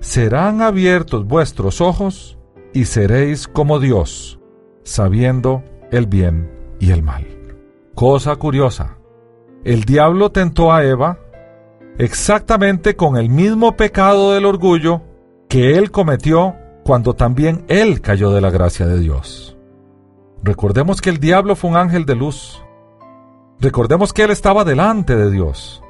serán 0.00 0.62
abiertos 0.62 1.26
vuestros 1.26 1.80
ojos 1.80 2.38
y 2.72 2.84
seréis 2.84 3.48
como 3.48 3.80
Dios, 3.80 4.38
sabiendo 4.82 5.62
el 5.90 6.06
bien 6.06 6.50
y 6.80 6.90
el 6.90 7.02
mal. 7.02 7.26
Cosa 7.94 8.36
curiosa 8.36 8.98
el 9.64 9.84
diablo 9.84 10.30
tentó 10.30 10.72
a 10.72 10.84
Eva 10.84 11.18
exactamente 11.98 12.94
con 12.96 13.16
el 13.16 13.28
mismo 13.28 13.76
pecado 13.76 14.32
del 14.32 14.46
orgullo 14.46 15.02
que 15.48 15.76
él 15.76 15.90
cometió 15.90 16.54
cuando 16.84 17.14
también 17.14 17.64
él 17.68 18.00
cayó 18.00 18.30
de 18.30 18.40
la 18.40 18.50
gracia 18.50 18.86
de 18.86 19.00
Dios. 19.00 19.56
Recordemos 20.42 21.00
que 21.00 21.10
el 21.10 21.18
diablo 21.18 21.56
fue 21.56 21.70
un 21.70 21.76
ángel 21.76 22.06
de 22.06 22.14
luz. 22.14 22.64
Recordemos 23.60 24.12
que 24.12 24.22
él 24.22 24.30
estaba 24.30 24.64
delante 24.64 25.16
de 25.16 25.30
Dios. 25.30 25.82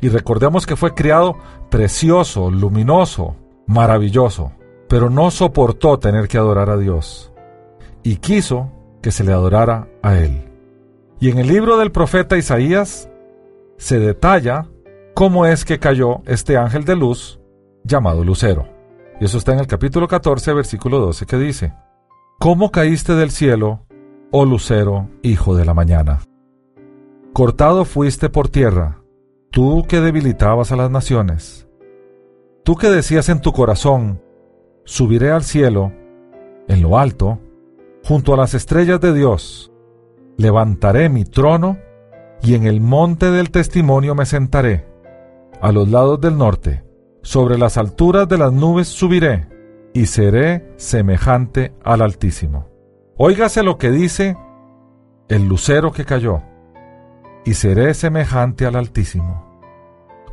Y 0.00 0.08
recordemos 0.08 0.66
que 0.66 0.76
fue 0.76 0.94
criado 0.94 1.36
precioso, 1.70 2.50
luminoso, 2.50 3.36
maravilloso, 3.66 4.52
pero 4.88 5.10
no 5.10 5.30
soportó 5.30 5.98
tener 5.98 6.28
que 6.28 6.38
adorar 6.38 6.70
a 6.70 6.76
Dios. 6.76 7.32
Y 8.02 8.16
quiso 8.16 8.70
que 9.02 9.10
se 9.10 9.24
le 9.24 9.32
adorara 9.32 9.88
a 10.02 10.16
él. 10.16 10.44
Y 11.20 11.30
en 11.30 11.38
el 11.38 11.48
libro 11.48 11.76
del 11.78 11.90
profeta 11.90 12.36
Isaías 12.36 13.08
se 13.76 13.98
detalla 13.98 14.66
cómo 15.14 15.46
es 15.46 15.64
que 15.64 15.78
cayó 15.78 16.22
este 16.26 16.56
ángel 16.56 16.84
de 16.84 16.96
luz 16.96 17.40
llamado 17.84 18.24
Lucero. 18.24 18.68
Y 19.20 19.24
eso 19.24 19.38
está 19.38 19.52
en 19.52 19.58
el 19.58 19.66
capítulo 19.66 20.06
14, 20.06 20.52
versículo 20.52 21.00
12, 21.00 21.26
que 21.26 21.36
dice, 21.36 21.74
¿Cómo 22.38 22.70
caíste 22.70 23.14
del 23.14 23.32
cielo, 23.32 23.80
oh 24.30 24.44
lucero, 24.44 25.08
hijo 25.22 25.56
de 25.56 25.64
la 25.64 25.74
mañana? 25.74 26.20
Cortado 27.32 27.84
fuiste 27.84 28.28
por 28.28 28.48
tierra, 28.48 28.97
tú 29.50 29.84
que 29.88 30.00
debilitabas 30.00 30.72
a 30.72 30.76
las 30.76 30.90
naciones. 30.90 31.66
Tú 32.64 32.76
que 32.76 32.88
decías 32.88 33.28
en 33.28 33.40
tu 33.40 33.52
corazón, 33.52 34.20
subiré 34.84 35.30
al 35.30 35.42
cielo, 35.42 35.92
en 36.68 36.82
lo 36.82 36.98
alto, 36.98 37.38
junto 38.04 38.34
a 38.34 38.36
las 38.36 38.54
estrellas 38.54 39.00
de 39.00 39.14
Dios, 39.14 39.72
levantaré 40.36 41.08
mi 41.08 41.24
trono 41.24 41.78
y 42.42 42.54
en 42.54 42.66
el 42.66 42.80
monte 42.80 43.30
del 43.30 43.50
testimonio 43.50 44.14
me 44.14 44.26
sentaré, 44.26 44.86
a 45.60 45.72
los 45.72 45.88
lados 45.88 46.20
del 46.20 46.36
norte, 46.36 46.84
sobre 47.22 47.58
las 47.58 47.76
alturas 47.76 48.28
de 48.28 48.38
las 48.38 48.52
nubes 48.52 48.88
subiré, 48.88 49.48
y 49.92 50.06
seré 50.06 50.72
semejante 50.76 51.72
al 51.82 52.02
Altísimo. 52.02 52.68
Óigase 53.16 53.62
lo 53.62 53.78
que 53.78 53.90
dice 53.90 54.36
el 55.28 55.48
lucero 55.48 55.90
que 55.90 56.04
cayó, 56.04 56.42
y 57.48 57.54
seré 57.54 57.94
semejante 57.94 58.66
al 58.66 58.76
Altísimo. 58.76 59.42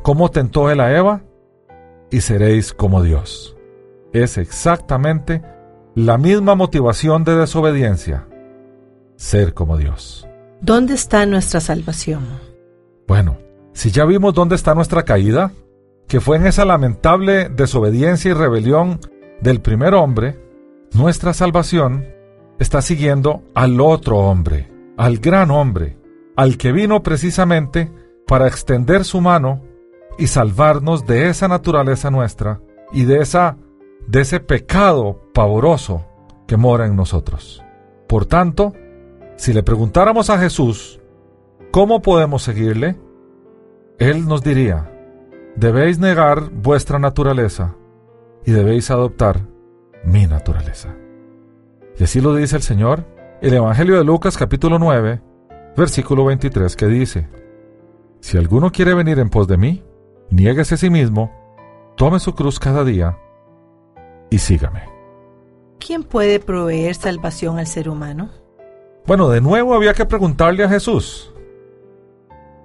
¿Cómo 0.02 0.30
tentó 0.30 0.70
él 0.70 0.80
a 0.80 0.94
Eva? 0.94 1.22
Y 2.10 2.20
seréis 2.20 2.74
como 2.74 3.02
Dios. 3.02 3.56
Es 4.12 4.36
exactamente 4.36 5.40
la 5.94 6.18
misma 6.18 6.54
motivación 6.54 7.24
de 7.24 7.34
desobediencia, 7.34 8.28
ser 9.16 9.54
como 9.54 9.78
Dios. 9.78 10.28
¿Dónde 10.60 10.92
está 10.92 11.24
nuestra 11.24 11.60
salvación? 11.60 12.22
Bueno, 13.08 13.38
si 13.72 13.90
ya 13.90 14.04
vimos 14.04 14.34
dónde 14.34 14.54
está 14.54 14.74
nuestra 14.74 15.06
caída, 15.06 15.52
que 16.08 16.20
fue 16.20 16.36
en 16.36 16.46
esa 16.46 16.66
lamentable 16.66 17.48
desobediencia 17.48 18.32
y 18.32 18.34
rebelión 18.34 19.00
del 19.40 19.62
primer 19.62 19.94
hombre, 19.94 20.38
nuestra 20.92 21.32
salvación 21.32 22.04
está 22.58 22.82
siguiendo 22.82 23.42
al 23.54 23.80
otro 23.80 24.18
hombre, 24.18 24.70
al 24.98 25.16
gran 25.16 25.50
hombre, 25.50 25.96
al 26.36 26.58
que 26.58 26.72
vino 26.72 27.02
precisamente 27.02 27.90
para 28.26 28.46
extender 28.46 29.04
su 29.04 29.20
mano 29.20 29.62
y 30.18 30.28
salvarnos 30.28 31.06
de 31.06 31.28
esa 31.28 31.48
naturaleza 31.48 32.10
nuestra 32.10 32.60
y 32.92 33.04
de 33.04 33.18
esa 33.18 33.56
de 34.06 34.20
ese 34.20 34.38
pecado 34.38 35.20
pavoroso 35.34 36.04
que 36.46 36.56
mora 36.56 36.86
en 36.86 36.94
nosotros. 36.94 37.64
Por 38.06 38.26
tanto, 38.26 38.72
si 39.36 39.52
le 39.52 39.62
preguntáramos 39.62 40.30
a 40.30 40.38
Jesús 40.38 41.00
cómo 41.72 42.02
podemos 42.02 42.42
seguirle, 42.42 42.96
Él 43.98 44.28
nos 44.28 44.42
diría, 44.42 44.92
debéis 45.56 45.98
negar 45.98 46.50
vuestra 46.50 46.98
naturaleza 46.98 47.74
y 48.44 48.52
debéis 48.52 48.90
adoptar 48.90 49.40
mi 50.04 50.26
naturaleza. 50.26 50.94
Y 51.98 52.04
así 52.04 52.20
lo 52.20 52.34
dice 52.34 52.56
el 52.56 52.62
Señor, 52.62 53.04
el 53.40 53.54
Evangelio 53.54 53.96
de 53.96 54.04
Lucas 54.04 54.38
capítulo 54.38 54.78
9, 54.78 55.20
versículo 55.76 56.24
23 56.24 56.74
que 56.74 56.86
dice, 56.86 57.28
Si 58.20 58.36
alguno 58.36 58.72
quiere 58.72 58.94
venir 58.94 59.18
en 59.18 59.28
pos 59.28 59.46
de 59.46 59.56
mí, 59.56 59.84
niéguese 60.30 60.74
a 60.74 60.78
sí 60.78 60.90
mismo, 60.90 61.30
tome 61.96 62.18
su 62.18 62.34
cruz 62.34 62.58
cada 62.58 62.84
día 62.84 63.18
y 64.30 64.38
sígame. 64.38 64.82
¿Quién 65.78 66.02
puede 66.02 66.40
proveer 66.40 66.94
salvación 66.94 67.58
al 67.58 67.66
ser 67.66 67.88
humano? 67.88 68.30
Bueno, 69.06 69.28
de 69.28 69.40
nuevo 69.40 69.74
había 69.74 69.94
que 69.94 70.06
preguntarle 70.06 70.64
a 70.64 70.68
Jesús. 70.68 71.32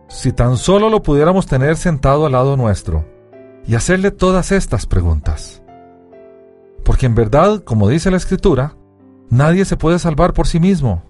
Si 0.07 0.33
tan 0.33 0.57
solo 0.57 0.89
lo 0.89 1.03
pudiéramos 1.03 1.45
tener 1.45 1.77
sentado 1.77 2.25
al 2.25 2.31
lado 2.31 2.57
nuestro 2.57 3.05
y 3.65 3.75
hacerle 3.75 4.11
todas 4.11 4.51
estas 4.51 4.85
preguntas. 4.85 5.61
Porque 6.83 7.05
en 7.05 7.15
verdad, 7.15 7.63
como 7.63 7.87
dice 7.87 8.09
la 8.09 8.17
Escritura, 8.17 8.75
nadie 9.29 9.65
se 9.65 9.77
puede 9.77 9.99
salvar 9.99 10.33
por 10.33 10.47
sí 10.47 10.59
mismo, 10.59 11.03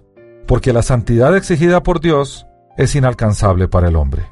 porque 0.46 0.72
la 0.72 0.82
santidad 0.82 1.36
exigida 1.36 1.82
por 1.82 2.00
Dios 2.00 2.46
es 2.76 2.94
inalcanzable 2.94 3.68
para 3.68 3.88
el 3.88 3.96
hombre. 3.96 4.26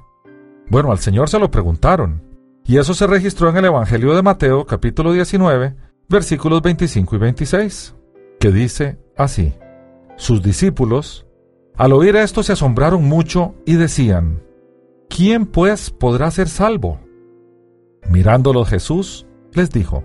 Bueno, 0.68 0.92
al 0.92 0.98
Señor 0.98 1.28
se 1.28 1.38
lo 1.38 1.50
preguntaron, 1.50 2.22
y 2.64 2.78
eso 2.78 2.94
se 2.94 3.06
registró 3.06 3.48
en 3.48 3.56
el 3.56 3.64
Evangelio 3.66 4.14
de 4.14 4.22
Mateo 4.22 4.64
capítulo 4.64 5.12
19, 5.12 5.74
versículos 6.08 6.62
25 6.62 7.16
y 7.16 7.18
26, 7.18 7.94
que 8.38 8.52
dice 8.52 8.98
así, 9.16 9.54
sus 10.16 10.42
discípulos, 10.42 11.26
al 11.76 11.92
oír 11.92 12.16
esto 12.16 12.42
se 12.42 12.52
asombraron 12.52 13.04
mucho 13.04 13.54
y 13.66 13.74
decían, 13.74 14.42
¿quién 15.08 15.46
pues 15.46 15.90
podrá 15.90 16.30
ser 16.30 16.48
salvo? 16.48 17.00
Mirándolo 18.08 18.64
Jesús, 18.64 19.26
les 19.52 19.70
dijo, 19.70 20.04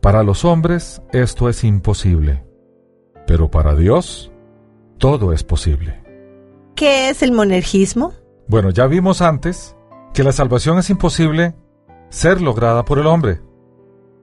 para 0.00 0.22
los 0.22 0.44
hombres 0.44 1.02
esto 1.12 1.48
es 1.48 1.62
imposible, 1.64 2.44
pero 3.26 3.50
para 3.50 3.74
Dios 3.74 4.31
todo 5.02 5.34
es 5.34 5.42
posible. 5.44 6.00
¿Qué 6.74 7.10
es 7.10 7.22
el 7.22 7.32
monergismo? 7.32 8.14
Bueno, 8.48 8.70
ya 8.70 8.86
vimos 8.86 9.20
antes 9.20 9.76
que 10.14 10.22
la 10.22 10.32
salvación 10.32 10.78
es 10.78 10.88
imposible 10.88 11.54
ser 12.08 12.40
lograda 12.40 12.84
por 12.84 12.98
el 12.98 13.06
hombre 13.06 13.40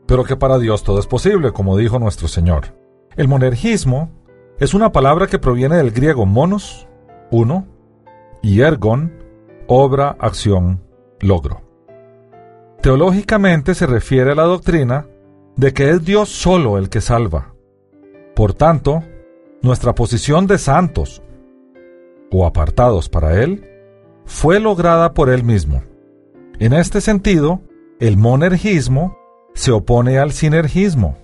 pero 0.09 0.23
que 0.23 0.35
para 0.35 0.57
Dios 0.57 0.81
todo 0.81 0.99
es 0.99 1.05
posible, 1.05 1.51
como 1.51 1.77
dijo 1.77 1.99
nuestro 1.99 2.27
Señor. 2.27 2.75
El 3.15 3.27
monergismo 3.27 4.09
es 4.57 4.73
una 4.73 4.91
palabra 4.91 5.27
que 5.27 5.37
proviene 5.37 5.77
del 5.77 5.91
griego 5.91 6.25
monos, 6.25 6.87
uno, 7.29 7.67
y 8.41 8.61
ergon, 8.61 9.13
obra, 9.67 10.17
acción, 10.19 10.81
logro. 11.19 11.61
Teológicamente 12.81 13.75
se 13.75 13.85
refiere 13.85 14.31
a 14.31 14.35
la 14.35 14.45
doctrina 14.45 15.05
de 15.55 15.73
que 15.73 15.91
es 15.91 16.03
Dios 16.03 16.29
solo 16.29 16.79
el 16.79 16.89
que 16.89 17.01
salva. 17.01 17.53
Por 18.35 18.55
tanto, 18.55 19.03
nuestra 19.61 19.93
posición 19.93 20.47
de 20.47 20.57
santos 20.57 21.21
o 22.31 22.45
apartados 22.45 23.09
para 23.09 23.41
Él 23.41 23.65
fue 24.25 24.59
lograda 24.59 25.13
por 25.13 25.29
Él 25.29 25.43
mismo. 25.43 25.83
En 26.59 26.73
este 26.73 27.01
sentido, 27.01 27.61
el 27.99 28.17
monergismo 28.17 29.17
se 29.53 29.71
opone 29.71 30.19
al 30.19 30.31
sinergismo, 30.31 31.17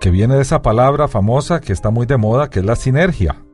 que 0.00 0.10
viene 0.10 0.36
de 0.36 0.42
esa 0.42 0.62
palabra 0.62 1.08
famosa 1.08 1.60
que 1.60 1.72
está 1.72 1.90
muy 1.90 2.06
de 2.06 2.16
moda, 2.16 2.50
que 2.50 2.60
es 2.60 2.64
la 2.64 2.76
sinergia, 2.76 3.44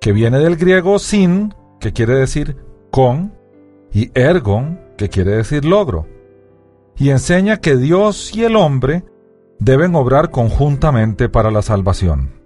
que 0.00 0.12
viene 0.12 0.38
del 0.38 0.56
griego 0.56 0.98
sin, 0.98 1.54
que 1.80 1.92
quiere 1.92 2.14
decir 2.14 2.56
con, 2.90 3.34
y 3.92 4.10
ergon, 4.14 4.80
que 4.96 5.08
quiere 5.08 5.32
decir 5.32 5.64
logro, 5.64 6.06
y 6.96 7.10
enseña 7.10 7.56
que 7.56 7.76
Dios 7.76 8.34
y 8.36 8.44
el 8.44 8.56
hombre 8.56 9.04
deben 9.58 9.94
obrar 9.94 10.30
conjuntamente 10.30 11.28
para 11.28 11.50
la 11.50 11.62
salvación. 11.62 12.43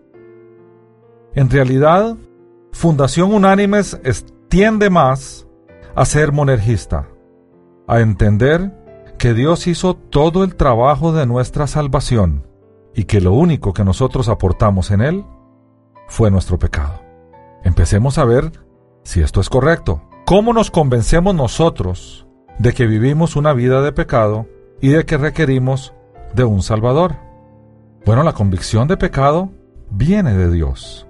En 1.39 1.49
realidad, 1.51 2.17
Fundación 2.73 3.33
Unánimes 3.33 4.01
tiende 4.49 4.91
más 4.91 5.47
a 5.95 6.05
ser 6.05 6.33
monergista, 6.33 7.07
a 7.87 8.01
entender 8.01 8.75
que 9.19 9.35
Dios 9.35 9.69
hizo 9.69 9.95
todo 9.95 10.43
el 10.43 10.57
trabajo 10.57 11.13
de 11.13 11.27
nuestra 11.27 11.69
salvación 11.69 12.45
y 12.93 13.05
que 13.05 13.21
lo 13.21 13.35
único 13.35 13.73
que 13.73 13.85
nosotros 13.85 14.29
aportamos 14.29 14.91
en 14.91 15.01
Él 15.01 15.25
fue 16.09 16.29
nuestro 16.33 16.59
pecado. 16.59 17.03
Empecemos 17.63 18.19
a 18.19 18.25
ver 18.25 18.51
si 19.05 19.21
esto 19.21 19.41
es 19.41 19.49
correcto. 19.49 20.03
¿Cómo 20.27 20.53
nos 20.53 20.73
convencemos 20.73 21.37
nosotros 21.37 22.27
de 22.59 22.73
que 22.73 22.89
vivimos 22.89 23.37
una 23.37 23.53
vida 23.53 23.81
de 23.81 23.93
pecado 23.93 24.47
y 24.81 24.89
de 24.89 25.07
que 25.07 25.17
requerimos 25.17 25.95
de 26.35 26.43
un 26.43 26.65
Salvador? 26.65 27.15
Bueno, 28.05 28.25
la 28.25 28.33
convicción 28.33 28.89
de 28.89 28.97
pecado 28.97 29.51
viene 29.89 30.35
de 30.35 30.51
Dios. 30.51 31.08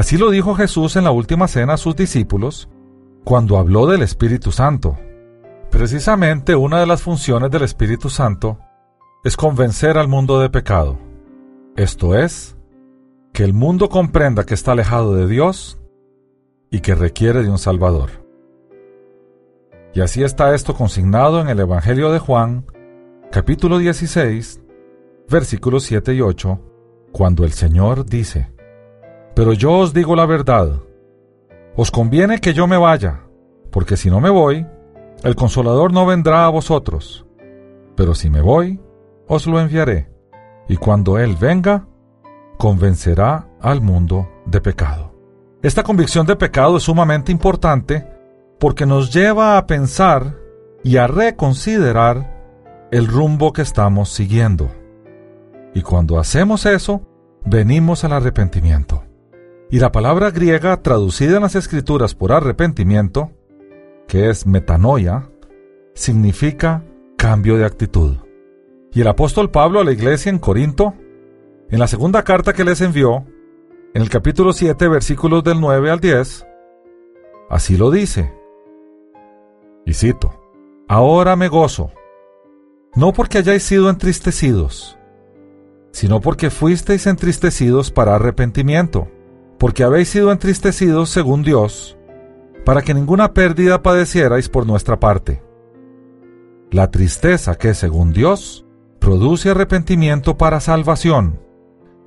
Así 0.00 0.16
lo 0.16 0.30
dijo 0.30 0.54
Jesús 0.54 0.96
en 0.96 1.04
la 1.04 1.10
última 1.10 1.46
cena 1.46 1.74
a 1.74 1.76
sus 1.76 1.94
discípulos 1.94 2.70
cuando 3.22 3.58
habló 3.58 3.86
del 3.86 4.00
Espíritu 4.00 4.50
Santo. 4.50 4.98
Precisamente 5.70 6.56
una 6.56 6.80
de 6.80 6.86
las 6.86 7.02
funciones 7.02 7.50
del 7.50 7.64
Espíritu 7.64 8.08
Santo 8.08 8.58
es 9.24 9.36
convencer 9.36 9.98
al 9.98 10.08
mundo 10.08 10.40
de 10.40 10.48
pecado, 10.48 10.98
esto 11.76 12.18
es, 12.18 12.56
que 13.34 13.44
el 13.44 13.52
mundo 13.52 13.90
comprenda 13.90 14.46
que 14.46 14.54
está 14.54 14.72
alejado 14.72 15.14
de 15.16 15.26
Dios 15.26 15.78
y 16.70 16.80
que 16.80 16.94
requiere 16.94 17.42
de 17.42 17.50
un 17.50 17.58
Salvador. 17.58 18.26
Y 19.92 20.00
así 20.00 20.22
está 20.22 20.54
esto 20.54 20.72
consignado 20.74 21.42
en 21.42 21.50
el 21.50 21.60
Evangelio 21.60 22.10
de 22.10 22.20
Juan, 22.20 22.64
capítulo 23.30 23.76
16, 23.76 24.62
versículos 25.28 25.82
7 25.82 26.14
y 26.14 26.22
8, 26.22 26.58
cuando 27.12 27.44
el 27.44 27.52
Señor 27.52 28.06
dice, 28.06 28.48
Pero 29.40 29.54
yo 29.54 29.72
os 29.72 29.94
digo 29.94 30.14
la 30.14 30.26
verdad, 30.26 30.68
os 31.74 31.90
conviene 31.90 32.40
que 32.40 32.52
yo 32.52 32.66
me 32.66 32.76
vaya, 32.76 33.22
porque 33.70 33.96
si 33.96 34.10
no 34.10 34.20
me 34.20 34.28
voy, 34.28 34.66
el 35.22 35.34
consolador 35.34 35.94
no 35.94 36.04
vendrá 36.04 36.44
a 36.44 36.50
vosotros, 36.50 37.24
pero 37.96 38.14
si 38.14 38.28
me 38.28 38.42
voy, 38.42 38.78
os 39.26 39.46
lo 39.46 39.58
enviaré, 39.58 40.10
y 40.68 40.76
cuando 40.76 41.16
Él 41.18 41.36
venga, 41.40 41.86
convencerá 42.58 43.48
al 43.62 43.80
mundo 43.80 44.28
de 44.44 44.60
pecado. 44.60 45.14
Esta 45.62 45.84
convicción 45.84 46.26
de 46.26 46.36
pecado 46.36 46.76
es 46.76 46.82
sumamente 46.82 47.32
importante 47.32 48.06
porque 48.58 48.84
nos 48.84 49.10
lleva 49.10 49.56
a 49.56 49.66
pensar 49.66 50.36
y 50.84 50.98
a 50.98 51.06
reconsiderar 51.06 52.86
el 52.90 53.06
rumbo 53.06 53.54
que 53.54 53.62
estamos 53.62 54.10
siguiendo. 54.10 54.68
Y 55.72 55.80
cuando 55.80 56.18
hacemos 56.18 56.66
eso, 56.66 57.00
venimos 57.46 58.04
al 58.04 58.12
arrepentimiento. 58.12 59.04
Y 59.70 59.78
la 59.78 59.92
palabra 59.92 60.30
griega 60.30 60.82
traducida 60.82 61.36
en 61.36 61.42
las 61.42 61.54
escrituras 61.54 62.14
por 62.14 62.32
arrepentimiento, 62.32 63.30
que 64.08 64.28
es 64.28 64.46
metanoia, 64.46 65.30
significa 65.94 66.84
cambio 67.16 67.56
de 67.56 67.64
actitud. 67.64 68.16
Y 68.92 69.00
el 69.02 69.06
apóstol 69.06 69.50
Pablo 69.50 69.80
a 69.80 69.84
la 69.84 69.92
iglesia 69.92 70.30
en 70.30 70.40
Corinto, 70.40 70.94
en 71.68 71.78
la 71.78 71.86
segunda 71.86 72.24
carta 72.24 72.52
que 72.52 72.64
les 72.64 72.80
envió, 72.80 73.24
en 73.94 74.02
el 74.02 74.10
capítulo 74.10 74.52
7, 74.52 74.88
versículos 74.88 75.44
del 75.44 75.60
9 75.60 75.90
al 75.90 76.00
10, 76.00 76.46
así 77.48 77.76
lo 77.76 77.92
dice. 77.92 78.32
Y 79.86 79.94
cito, 79.94 80.34
Ahora 80.88 81.36
me 81.36 81.46
gozo, 81.46 81.92
no 82.96 83.12
porque 83.12 83.38
hayáis 83.38 83.62
sido 83.62 83.88
entristecidos, 83.88 84.98
sino 85.92 86.20
porque 86.20 86.50
fuisteis 86.50 87.06
entristecidos 87.06 87.92
para 87.92 88.16
arrepentimiento, 88.16 89.08
porque 89.60 89.84
habéis 89.84 90.08
sido 90.08 90.32
entristecidos 90.32 91.10
según 91.10 91.42
Dios, 91.42 91.98
para 92.64 92.80
que 92.80 92.94
ninguna 92.94 93.34
pérdida 93.34 93.82
padecierais 93.82 94.48
por 94.48 94.66
nuestra 94.66 94.98
parte. 94.98 95.42
La 96.70 96.90
tristeza 96.90 97.56
que, 97.56 97.74
según 97.74 98.14
Dios, 98.14 98.64
produce 99.00 99.50
arrepentimiento 99.50 100.38
para 100.38 100.60
salvación, 100.60 101.40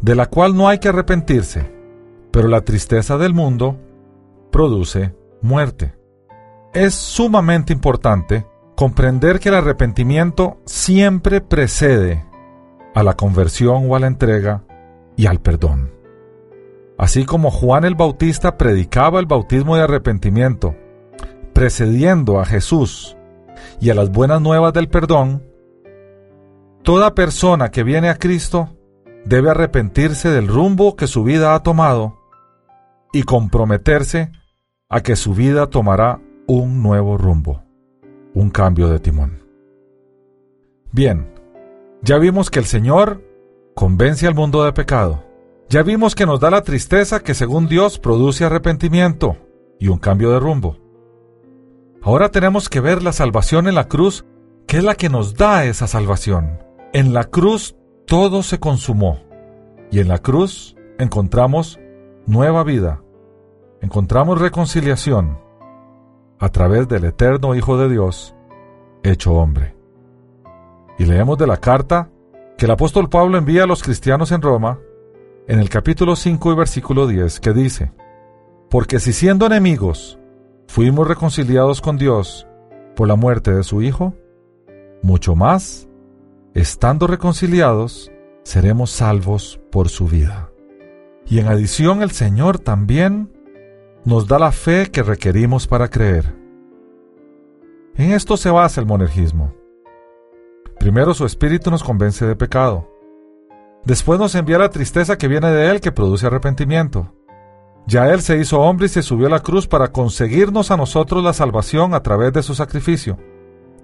de 0.02 0.16
la 0.16 0.26
cual 0.26 0.58
no 0.58 0.68
hay 0.68 0.80
que 0.80 0.90
arrepentirse, 0.90 1.72
pero 2.32 2.48
la 2.48 2.62
tristeza 2.62 3.20
del 3.20 3.36
mundo 3.36 3.78
produce 4.52 5.16
muerte. 5.44 5.94
Es 6.74 6.96
sumamente 6.96 7.72
importante 7.72 8.48
comprender 8.76 9.40
que 9.40 9.50
el 9.50 9.56
arrepentimiento 9.56 10.58
siempre 10.66 11.40
precede 11.40 12.26
a 12.96 13.04
la 13.04 13.14
conversión 13.14 13.92
o 13.92 13.96
a 13.96 14.00
la 14.00 14.08
entrega 14.08 14.64
y 15.16 15.28
al 15.28 15.40
perdón. 15.40 16.03
Así 17.04 17.26
como 17.26 17.52
Juan 17.52 17.84
el 17.84 17.96
Bautista 17.96 18.58
predicaba 18.58 19.20
el 19.20 19.26
bautismo 19.26 19.76
de 19.76 19.82
arrepentimiento, 19.82 20.74
precediendo 21.52 22.40
a 22.40 22.46
Jesús 22.46 23.18
y 23.82 23.90
a 23.90 23.94
las 23.94 24.10
buenas 24.10 24.40
nuevas 24.40 24.72
del 24.72 24.88
perdón, 24.88 25.44
toda 26.82 27.14
persona 27.14 27.72
que 27.72 27.84
viene 27.84 28.08
a 28.08 28.16
Cristo 28.16 28.70
debe 29.26 29.50
arrepentirse 29.50 30.30
del 30.30 30.48
rumbo 30.48 30.96
que 30.96 31.08
su 31.08 31.26
vida 31.26 31.56
ha 31.56 31.62
tomado 31.62 32.22
y 33.12 33.24
comprometerse 33.24 34.32
a 34.88 35.02
que 35.02 35.18
su 35.18 35.34
vida 35.34 35.68
tomará 35.68 36.22
un 36.48 36.82
nuevo 36.82 37.18
rumbo, 37.18 37.66
un 38.34 38.50
cambio 38.50 38.88
de 38.88 39.00
timón. 39.00 39.44
Bien, 40.94 41.34
ya 42.02 42.18
vimos 42.18 42.50
que 42.50 42.60
el 42.60 42.66
Señor 42.66 43.22
convence 43.76 44.26
al 44.26 44.36
mundo 44.36 44.64
de 44.64 44.72
pecado. 44.72 45.33
Ya 45.74 45.82
vimos 45.82 46.14
que 46.14 46.28
nos 46.28 46.40
da 46.40 46.52
la 46.52 46.62
tristeza 46.62 47.22
que 47.22 47.34
según 47.34 47.68
Dios 47.68 47.98
produce 47.98 48.46
arrepentimiento 48.46 49.38
y 49.80 49.88
un 49.88 49.98
cambio 49.98 50.30
de 50.30 50.40
rumbo. 50.40 50.78
Ahora 52.04 52.30
tenemos 52.30 52.70
que 52.70 52.80
ver 52.80 53.02
la 53.02 53.12
salvación 53.12 53.68
en 53.68 53.74
la 53.74 53.88
cruz, 53.88 54.24
que 54.68 54.78
es 54.78 54.84
la 54.84 54.94
que 54.94 55.10
nos 55.10 55.34
da 55.34 55.66
esa 55.66 55.88
salvación. 55.88 56.60
En 56.94 57.12
la 57.12 57.24
cruz 57.24 57.76
todo 58.06 58.44
se 58.44 58.60
consumó 58.60 59.18
y 59.90 60.00
en 60.00 60.10
la 60.10 60.20
cruz 60.20 60.76
encontramos 61.00 61.80
nueva 62.28 62.64
vida, 62.64 63.02
encontramos 63.82 64.40
reconciliación 64.40 65.40
a 66.38 66.50
través 66.50 66.88
del 66.88 67.06
eterno 67.06 67.56
Hijo 67.56 67.80
de 67.80 67.90
Dios, 67.90 68.36
hecho 69.02 69.34
hombre. 69.34 69.76
Y 71.00 71.06
leemos 71.06 71.40
de 71.40 71.48
la 71.48 71.58
carta 71.58 72.12
que 72.60 72.66
el 72.66 72.72
apóstol 72.72 73.10
Pablo 73.10 73.40
envía 73.40 73.64
a 73.64 73.68
los 73.68 73.82
cristianos 73.82 74.32
en 74.32 74.44
Roma, 74.44 74.78
en 75.48 75.60
el 75.60 75.70
capítulo 75.70 76.16
5 76.16 76.52
y 76.52 76.56
versículo 76.56 77.08
10, 77.08 77.40
que 77.40 77.54
dice, 77.54 77.92
Porque 78.70 79.00
si 79.00 79.14
siendo 79.14 79.46
enemigos 79.46 80.18
fuimos 80.68 81.08
reconciliados 81.08 81.82
con 81.82 81.98
Dios 81.98 82.48
por 82.96 83.08
la 83.08 83.16
muerte 83.16 83.54
de 83.54 83.64
su 83.64 83.82
Hijo, 83.82 84.14
mucho 85.02 85.36
más, 85.36 85.90
estando 86.54 87.08
reconciliados, 87.08 88.12
seremos 88.44 88.92
salvos 88.92 89.60
por 89.72 89.90
su 89.90 90.08
vida. 90.08 90.50
Y 91.26 91.40
en 91.40 91.48
adición 91.48 92.02
el 92.02 92.12
Señor 92.12 92.60
también 92.60 93.32
nos 94.06 94.28
da 94.28 94.40
la 94.40 94.52
fe 94.52 94.92
que 94.92 95.04
requerimos 95.04 95.68
para 95.68 95.90
creer. 95.90 96.36
En 97.96 98.12
esto 98.12 98.38
se 98.38 98.50
basa 98.50 98.82
el 98.82 98.88
monergismo. 98.88 99.54
Primero 100.80 101.14
su 101.14 101.26
espíritu 101.26 101.70
nos 101.70 101.84
convence 101.84 102.26
de 102.26 102.36
pecado. 102.36 102.93
Después 103.86 104.20
nos 104.20 104.34
envía 104.36 104.58
la 104.58 104.70
tristeza 104.70 105.18
que 105.18 105.28
viene 105.28 105.52
de 105.52 105.70
Él 105.70 105.82
que 105.82 105.92
produce 105.92 106.28
arrepentimiento. 106.28 107.14
Ya 107.86 108.10
Él 108.10 108.22
se 108.22 108.38
hizo 108.38 108.62
hombre 108.62 108.86
y 108.86 108.90
se 108.90 109.04
subió 109.04 109.28
a 109.28 109.32
la 109.32 109.42
cruz 109.42 109.68
para 109.68 109.90
conseguirnos 109.90 110.72
a 110.72 110.78
nosotros 110.78 111.24
la 111.24 111.34
salvación 111.34 111.94
a 111.94 112.02
través 112.02 112.32
de 112.32 112.44
su 112.44 112.56
sacrificio. 112.56 113.18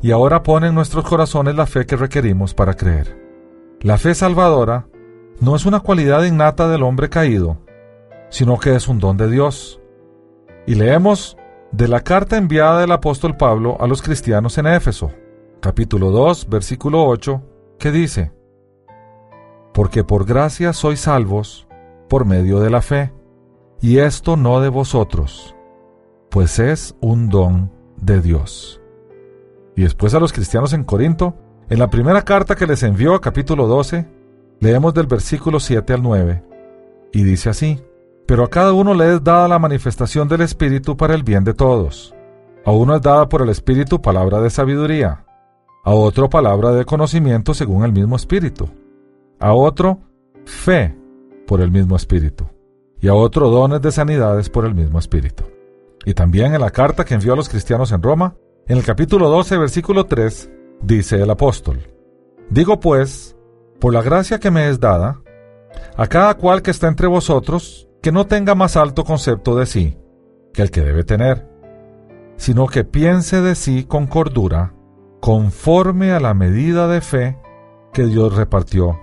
Y 0.02 0.12
ahora 0.12 0.42
pone 0.42 0.68
en 0.68 0.76
nuestros 0.76 1.04
corazones 1.04 1.56
la 1.56 1.66
fe 1.66 1.86
que 1.86 1.98
requerimos 1.98 2.54
para 2.54 2.76
creer. 2.76 3.20
La 3.82 3.98
fe 3.98 4.16
salvadora 4.16 4.88
no 5.42 5.56
es 5.56 5.66
una 5.66 5.82
cualidad 5.82 6.24
innata 6.24 6.70
del 6.70 6.84
hombre 6.84 7.10
caído, 7.10 7.58
sino 8.30 8.58
que 8.58 8.76
es 8.76 8.88
un 8.88 9.00
don 9.00 9.18
de 9.18 9.30
Dios. 9.30 9.82
Y 10.66 10.76
leemos 10.76 11.36
de 11.74 11.90
la 11.90 12.02
carta 12.02 12.38
enviada 12.38 12.80
del 12.80 12.92
apóstol 12.94 13.36
Pablo 13.36 13.78
a 13.82 13.88
los 13.88 14.02
cristianos 14.02 14.58
en 14.58 14.68
Éfeso, 14.68 15.12
capítulo 15.60 16.12
2, 16.12 16.48
versículo 16.48 17.06
8, 17.06 17.42
que 17.78 17.92
dice, 17.92 18.32
Porque 19.80 20.04
por 20.04 20.26
gracia 20.26 20.74
sois 20.74 21.00
salvos 21.00 21.66
por 22.10 22.26
medio 22.26 22.60
de 22.60 22.70
la 22.70 22.82
fe, 22.82 23.14
y 23.80 24.00
esto 24.00 24.36
no 24.36 24.60
de 24.60 24.68
vosotros, 24.68 25.56
pues 26.30 26.60
es 26.60 26.98
un 27.00 27.30
don 27.30 27.72
de 27.96 28.20
Dios. 28.20 28.82
Y 29.78 29.84
después 29.84 30.14
a 30.14 30.20
los 30.20 30.34
cristianos 30.34 30.74
en 30.74 30.84
Corinto, 30.84 31.34
en 31.70 31.80
la 31.80 31.90
primera 31.90 32.24
carta 32.24 32.58
que 32.58 32.68
les 32.68 32.84
envió, 32.84 33.22
capítulo 33.22 33.68
12, 33.68 34.06
leemos 34.60 34.94
del 34.94 35.08
versículo 35.08 35.62
7 35.62 35.94
al 35.94 36.04
9, 36.04 36.44
y 37.14 37.24
dice 37.24 37.50
así, 37.50 37.82
Pero 38.26 38.44
a 38.44 38.50
cada 38.50 38.74
uno 38.74 38.94
le 38.94 39.16
es 39.16 39.24
dada 39.24 39.48
la 39.48 39.60
manifestación 39.60 40.28
del 40.28 40.42
Espíritu 40.42 40.98
para 40.98 41.16
el 41.16 41.24
bien 41.24 41.46
de 41.46 41.54
todos. 41.54 42.14
A 42.66 42.72
uno 42.72 42.98
es 42.98 43.02
dada 43.02 43.30
por 43.30 43.44
el 43.44 43.48
Espíritu 43.48 44.02
palabra 44.02 44.42
de 44.42 44.50
sabiduría, 44.50 45.24
a 45.86 45.92
otro 45.92 46.30
palabra 46.30 46.74
de 46.74 46.84
conocimiento 46.84 47.54
según 47.54 47.86
el 47.86 47.94
mismo 47.94 48.18
espíritu, 48.18 48.70
a 49.40 49.54
otro 49.54 50.00
fe 50.46 50.96
por 51.48 51.62
el 51.62 51.72
mismo 51.72 51.96
espíritu, 51.96 52.46
y 53.00 53.08
a 53.08 53.14
otro 53.14 53.50
dones 53.50 53.82
de 53.82 53.92
sanidades 53.92 54.50
por 54.50 54.66
el 54.66 54.76
mismo 54.76 55.00
espíritu. 55.00 55.44
Y 56.06 56.14
también 56.14 56.54
en 56.54 56.62
la 56.62 56.70
carta 56.70 57.06
que 57.06 57.14
envió 57.14 57.34
a 57.34 57.36
los 57.36 57.50
cristianos 57.50 57.92
en 57.92 58.02
Roma, 58.02 58.36
en 58.68 58.78
el 58.78 58.84
capítulo 58.84 59.30
12, 59.30 59.58
versículo 59.58 60.06
3, 60.06 60.52
dice 60.82 61.22
el 61.22 61.30
apóstol, 61.30 61.80
Digo 62.50 62.80
pues, 62.80 63.36
por 63.80 63.94
la 63.94 64.02
gracia 64.02 64.40
que 64.40 64.52
me 64.52 64.70
es 64.70 64.80
dada, 64.80 65.22
a 65.96 66.08
cada 66.08 66.36
cual 66.36 66.62
que 66.62 66.72
está 66.72 66.88
entre 66.88 67.08
vosotros, 67.08 67.88
que 68.02 68.12
no 68.12 68.28
tenga 68.28 68.56
más 68.56 68.76
alto 68.76 69.04
concepto 69.04 69.56
de 69.56 69.66
sí 69.66 69.98
que 70.54 70.62
el 70.62 70.72
que 70.72 70.82
debe 70.82 71.04
tener, 71.04 71.48
sino 72.38 72.68
que 72.68 72.84
piense 72.84 73.42
de 73.42 73.56
sí 73.56 73.84
con 73.84 74.08
cordura, 74.08 74.74
conforme 75.20 76.12
a 76.12 76.20
la 76.20 76.34
medida 76.34 76.88
de 76.88 77.02
fe 77.02 77.38
que 77.94 78.06
Dios 78.06 78.36
repartió 78.36 79.00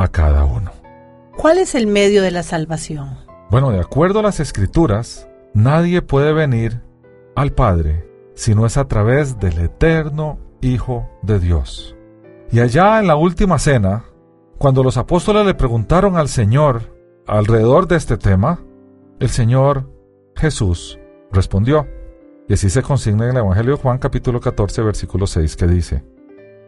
a 0.00 0.08
cada 0.08 0.44
uno. 0.44 0.72
¿Cuál 1.36 1.58
es 1.58 1.74
el 1.74 1.86
medio 1.86 2.22
de 2.22 2.30
la 2.30 2.42
salvación? 2.42 3.18
Bueno, 3.50 3.70
de 3.70 3.80
acuerdo 3.80 4.20
a 4.20 4.22
las 4.22 4.40
escrituras, 4.40 5.28
nadie 5.52 6.02
puede 6.02 6.32
venir 6.32 6.80
al 7.36 7.52
Padre 7.52 8.08
si 8.34 8.54
no 8.54 8.64
es 8.64 8.76
a 8.76 8.86
través 8.86 9.38
del 9.38 9.58
eterno 9.58 10.38
Hijo 10.62 11.08
de 11.22 11.38
Dios. 11.38 11.96
Y 12.50 12.60
allá 12.60 12.98
en 12.98 13.06
la 13.06 13.16
última 13.16 13.58
cena, 13.58 14.04
cuando 14.58 14.82
los 14.82 14.96
apóstoles 14.96 15.46
le 15.46 15.54
preguntaron 15.54 16.16
al 16.16 16.28
Señor 16.28 16.94
alrededor 17.26 17.86
de 17.86 17.96
este 17.96 18.16
tema, 18.16 18.60
el 19.20 19.28
Señor 19.28 19.90
Jesús 20.34 20.98
respondió. 21.32 21.86
Y 22.48 22.54
así 22.54 22.68
se 22.68 22.82
consigna 22.82 23.24
en 23.24 23.30
el 23.30 23.36
Evangelio 23.38 23.76
de 23.76 23.82
Juan 23.82 23.98
capítulo 23.98 24.40
14 24.40 24.82
versículo 24.82 25.26
6 25.26 25.56
que 25.56 25.66
dice, 25.66 26.04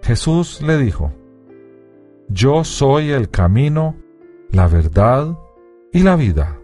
Jesús 0.02 0.62
le 0.62 0.78
dijo, 0.78 1.12
Yo 2.28 2.64
soy 2.64 3.10
el 3.10 3.30
camino, 3.30 3.96
la 4.50 4.68
verdad 4.68 5.38
y 5.92 6.00
la 6.00 6.16
vida. 6.16 6.58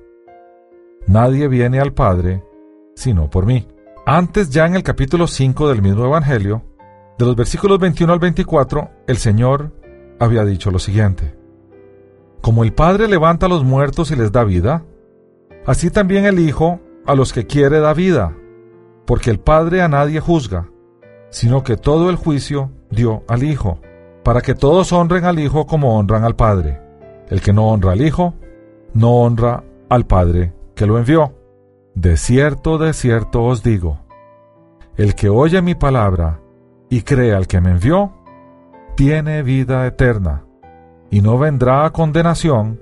Nadie 1.06 1.48
viene 1.48 1.80
al 1.80 1.92
Padre 1.92 2.44
sino 2.94 3.30
por 3.30 3.46
mí. 3.46 3.68
Antes 4.06 4.50
ya 4.50 4.66
en 4.66 4.74
el 4.74 4.82
capítulo 4.82 5.28
5 5.28 5.68
del 5.68 5.82
mismo 5.82 6.04
Evangelio, 6.04 6.64
de 7.16 7.26
los 7.26 7.36
versículos 7.36 7.78
21 7.78 8.12
al 8.12 8.18
24, 8.18 8.90
el 9.06 9.16
Señor 9.18 9.72
había 10.18 10.44
dicho 10.44 10.72
lo 10.72 10.80
siguiente. 10.80 11.36
Como 12.40 12.64
el 12.64 12.72
Padre 12.72 13.06
levanta 13.06 13.46
a 13.46 13.48
los 13.48 13.62
muertos 13.62 14.10
y 14.10 14.16
les 14.16 14.32
da 14.32 14.42
vida, 14.42 14.84
así 15.64 15.90
también 15.90 16.24
el 16.24 16.40
Hijo 16.40 16.80
a 17.06 17.14
los 17.14 17.32
que 17.32 17.46
quiere 17.46 17.78
da 17.78 17.94
vida 17.94 18.34
porque 19.08 19.30
el 19.30 19.40
Padre 19.40 19.80
a 19.80 19.88
nadie 19.88 20.20
juzga, 20.20 20.68
sino 21.30 21.64
que 21.64 21.78
todo 21.78 22.10
el 22.10 22.16
juicio 22.16 22.70
dio 22.90 23.24
al 23.26 23.42
Hijo, 23.42 23.80
para 24.22 24.40
que 24.40 24.54
todos 24.54 24.92
honren 24.92 25.24
al 25.24 25.38
Hijo 25.38 25.66
como 25.66 25.98
honran 25.98 26.24
al 26.24 26.36
Padre. 26.36 26.80
El 27.28 27.40
que 27.40 27.52
no 27.52 27.68
honra 27.68 27.92
al 27.92 28.00
Hijo, 28.02 28.34
no 28.94 29.12
honra 29.20 29.64
al 29.88 30.06
Padre 30.06 30.52
que 30.74 30.86
lo 30.86 30.98
envió. 30.98 31.34
De 31.94 32.16
cierto, 32.16 32.78
de 32.78 32.92
cierto 32.92 33.42
os 33.42 33.62
digo, 33.62 33.98
el 34.96 35.14
que 35.14 35.28
oye 35.28 35.60
mi 35.62 35.74
palabra 35.74 36.40
y 36.88 37.02
cree 37.02 37.34
al 37.34 37.46
que 37.46 37.60
me 37.60 37.70
envió, 37.70 38.12
tiene 38.94 39.42
vida 39.42 39.86
eterna, 39.86 40.44
y 41.10 41.20
no 41.20 41.38
vendrá 41.38 41.84
a 41.84 41.90
condenación, 41.90 42.80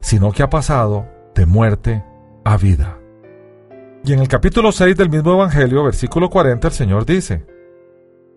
sino 0.00 0.32
que 0.32 0.42
ha 0.42 0.50
pasado 0.50 1.06
de 1.34 1.46
muerte 1.46 2.04
a 2.44 2.56
vida. 2.56 2.98
Y 4.04 4.12
en 4.12 4.20
el 4.20 4.28
capítulo 4.28 4.72
6 4.72 4.96
del 4.96 5.10
mismo 5.10 5.32
Evangelio, 5.32 5.84
versículo 5.84 6.28
40, 6.28 6.68
el 6.68 6.74
Señor 6.74 7.06
dice, 7.06 7.46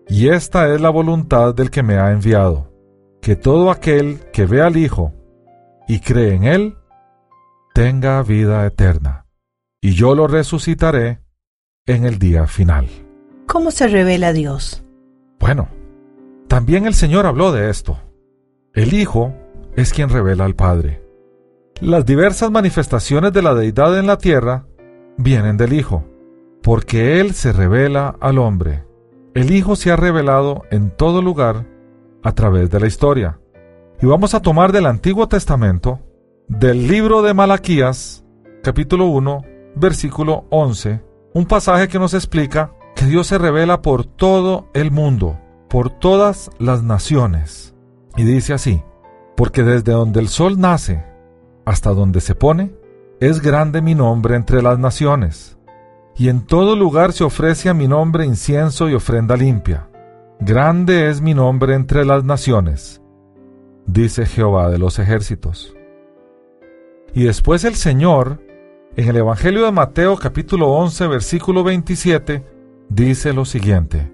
Y 0.08 0.28
esta 0.28 0.72
es 0.72 0.80
la 0.80 0.90
voluntad 0.90 1.54
del 1.54 1.70
que 1.70 1.82
me 1.82 1.98
ha 1.98 2.12
enviado, 2.12 2.72
que 3.20 3.34
todo 3.34 3.70
aquel 3.70 4.20
que 4.32 4.46
ve 4.46 4.62
al 4.62 4.76
Hijo 4.76 5.12
y 5.88 6.00
cree 6.00 6.34
en 6.34 6.44
Él, 6.44 6.76
tenga 7.74 8.22
vida 8.22 8.64
eterna, 8.66 9.26
y 9.80 9.94
yo 9.94 10.14
lo 10.14 10.26
resucitaré 10.26 11.20
en 11.86 12.04
el 12.04 12.18
día 12.18 12.46
final. 12.46 12.88
¿Cómo 13.46 13.70
se 13.70 13.88
revela 13.88 14.32
Dios? 14.32 14.84
Bueno, 15.38 15.68
también 16.48 16.86
el 16.86 16.94
Señor 16.94 17.26
habló 17.26 17.52
de 17.52 17.70
esto. 17.70 17.98
El 18.74 18.94
Hijo 18.94 19.34
es 19.74 19.92
quien 19.92 20.08
revela 20.08 20.44
al 20.44 20.54
Padre. 20.54 21.02
Las 21.80 22.06
diversas 22.06 22.50
manifestaciones 22.50 23.32
de 23.32 23.42
la 23.42 23.54
deidad 23.54 23.98
en 23.98 24.06
la 24.06 24.18
tierra 24.18 24.66
vienen 25.18 25.56
del 25.56 25.72
Hijo, 25.72 26.04
porque 26.62 27.20
Él 27.20 27.34
se 27.34 27.52
revela 27.52 28.16
al 28.20 28.38
hombre. 28.38 28.84
El 29.36 29.50
Hijo 29.50 29.76
se 29.76 29.90
ha 29.90 29.96
revelado 29.96 30.62
en 30.70 30.88
todo 30.88 31.20
lugar 31.20 31.66
a 32.22 32.32
través 32.32 32.70
de 32.70 32.80
la 32.80 32.86
historia. 32.86 33.38
Y 34.00 34.06
vamos 34.06 34.32
a 34.32 34.40
tomar 34.40 34.72
del 34.72 34.86
Antiguo 34.86 35.28
Testamento, 35.28 36.00
del 36.48 36.88
libro 36.88 37.20
de 37.20 37.34
Malaquías, 37.34 38.24
capítulo 38.62 39.08
1, 39.08 39.42
versículo 39.74 40.46
11, 40.48 41.02
un 41.34 41.44
pasaje 41.44 41.86
que 41.86 41.98
nos 41.98 42.14
explica 42.14 42.72
que 42.94 43.04
Dios 43.04 43.26
se 43.26 43.36
revela 43.36 43.82
por 43.82 44.06
todo 44.06 44.70
el 44.72 44.90
mundo, 44.90 45.38
por 45.68 45.90
todas 45.90 46.50
las 46.58 46.82
naciones. 46.82 47.74
Y 48.16 48.24
dice 48.24 48.54
así, 48.54 48.82
porque 49.36 49.62
desde 49.62 49.92
donde 49.92 50.20
el 50.20 50.28
sol 50.28 50.58
nace 50.58 51.04
hasta 51.66 51.90
donde 51.90 52.22
se 52.22 52.34
pone, 52.34 52.74
es 53.20 53.42
grande 53.42 53.82
mi 53.82 53.94
nombre 53.94 54.34
entre 54.34 54.62
las 54.62 54.78
naciones, 54.78 55.55
y 56.18 56.28
en 56.28 56.46
todo 56.46 56.76
lugar 56.76 57.12
se 57.12 57.24
ofrece 57.24 57.68
a 57.68 57.74
mi 57.74 57.88
nombre 57.88 58.24
incienso 58.24 58.88
y 58.88 58.94
ofrenda 58.94 59.36
limpia. 59.36 59.88
Grande 60.40 61.10
es 61.10 61.20
mi 61.20 61.34
nombre 61.34 61.74
entre 61.74 62.04
las 62.04 62.24
naciones, 62.24 63.02
dice 63.86 64.26
Jehová 64.26 64.70
de 64.70 64.78
los 64.78 64.98
ejércitos. 64.98 65.74
Y 67.14 67.24
después 67.24 67.64
el 67.64 67.74
Señor, 67.74 68.40
en 68.96 69.08
el 69.08 69.16
Evangelio 69.16 69.64
de 69.64 69.72
Mateo 69.72 70.16
capítulo 70.16 70.68
11 70.72 71.06
versículo 71.06 71.64
27, 71.64 72.44
dice 72.88 73.32
lo 73.32 73.44
siguiente. 73.44 74.10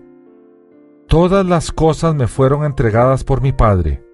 Todas 1.09 1.45
las 1.45 1.73
cosas 1.73 2.15
me 2.15 2.27
fueron 2.27 2.65
entregadas 2.65 3.23
por 3.23 3.43
mi 3.43 3.53
Padre, 3.53 4.05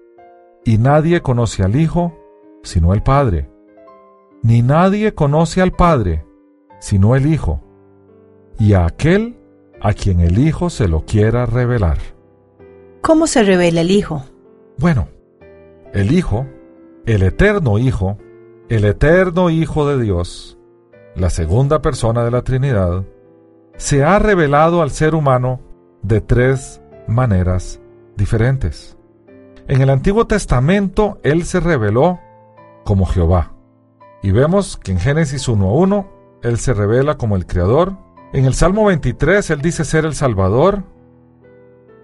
y 0.65 0.77
nadie 0.77 1.21
conoce 1.21 1.63
al 1.63 1.75
Hijo 1.75 2.15
sino 2.61 2.93
el 2.93 3.01
Padre, 3.01 3.49
ni 4.43 4.61
nadie 4.61 5.13
conoce 5.13 5.61
al 5.61 5.71
Padre, 5.71 6.25
sino 6.79 7.15
el 7.15 7.25
Hijo, 7.25 7.63
y 8.59 8.73
a 8.73 8.85
aquel 8.85 9.37
a 9.81 9.93
quien 9.93 10.19
el 10.19 10.37
Hijo 10.37 10.69
se 10.69 10.87
lo 10.87 11.05
quiera 11.05 11.45
revelar. 11.45 11.97
¿Cómo 13.01 13.27
se 13.27 13.43
revela 13.43 13.81
el 13.81 13.91
Hijo? 13.91 14.23
Bueno, 14.77 15.07
el 15.93 16.11
Hijo, 16.11 16.45
el 17.05 17.23
eterno 17.23 17.79
Hijo, 17.79 18.17
el 18.67 18.85
eterno 18.85 19.49
Hijo 19.49 19.87
de 19.87 20.01
Dios, 20.01 20.57
la 21.15 21.29
segunda 21.29 21.81
persona 21.81 22.23
de 22.23 22.31
la 22.31 22.43
Trinidad, 22.43 23.05
se 23.77 24.03
ha 24.03 24.19
revelado 24.19 24.81
al 24.81 24.91
ser 24.91 25.15
humano 25.15 25.61
de 26.01 26.21
tres 26.21 26.81
maneras 27.07 27.79
diferentes. 28.15 28.97
En 29.67 29.81
el 29.81 29.89
Antiguo 29.89 30.27
Testamento 30.27 31.19
Él 31.23 31.43
se 31.45 31.59
reveló 31.59 32.19
como 32.83 33.05
Jehová. 33.05 33.53
Y 34.21 34.31
vemos 34.31 34.77
que 34.77 34.91
en 34.91 34.99
Génesis 34.99 35.47
1.1 35.47 36.07
Él 36.41 36.57
se 36.57 36.73
revela 36.73 37.17
como 37.17 37.35
el 37.35 37.45
Creador. 37.45 37.95
En 38.31 38.45
el 38.45 38.53
Salmo 38.53 38.85
23 38.85 39.49
Él 39.49 39.61
dice 39.61 39.83
ser 39.83 40.05
el 40.05 40.13
Salvador. 40.13 40.83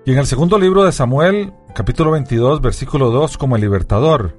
Y 0.06 0.14
en 0.14 0.18
el 0.18 0.26
segundo 0.26 0.58
libro 0.58 0.84
de 0.84 0.92
Samuel, 0.92 1.54
capítulo 1.76 2.12
22, 2.12 2.62
versículo 2.62 3.12
2, 3.12 3.38
como 3.38 3.56
el 3.56 3.62
Libertador. 3.62 4.36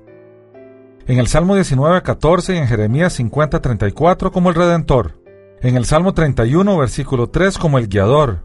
En 1.07 1.20
el 1.20 1.29
Salmo 1.29 1.57
19.14 1.57 2.55
y 2.55 2.59
en 2.59 2.66
Jeremías 2.66 3.20
50.34 3.20 4.33
como 4.33 4.49
el 4.49 4.57
Redentor. 4.57 5.22
En 5.61 5.77
el 5.77 5.85
Salmo 5.85 6.12
31, 6.12 6.77
versículo 6.77 7.29
3 7.29 7.57
como 7.57 7.79
el 7.79 7.87
Guiador. 7.87 8.44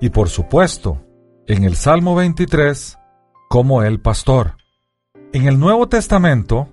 Y 0.00 0.10
por 0.10 0.28
supuesto, 0.28 1.04
en 1.48 1.64
el 1.64 1.74
Salmo 1.74 2.14
23 2.14 2.98
como 3.48 3.82
el 3.82 4.00
Pastor. 4.00 4.54
En 5.32 5.48
el 5.48 5.58
Nuevo 5.58 5.88
Testamento, 5.88 6.68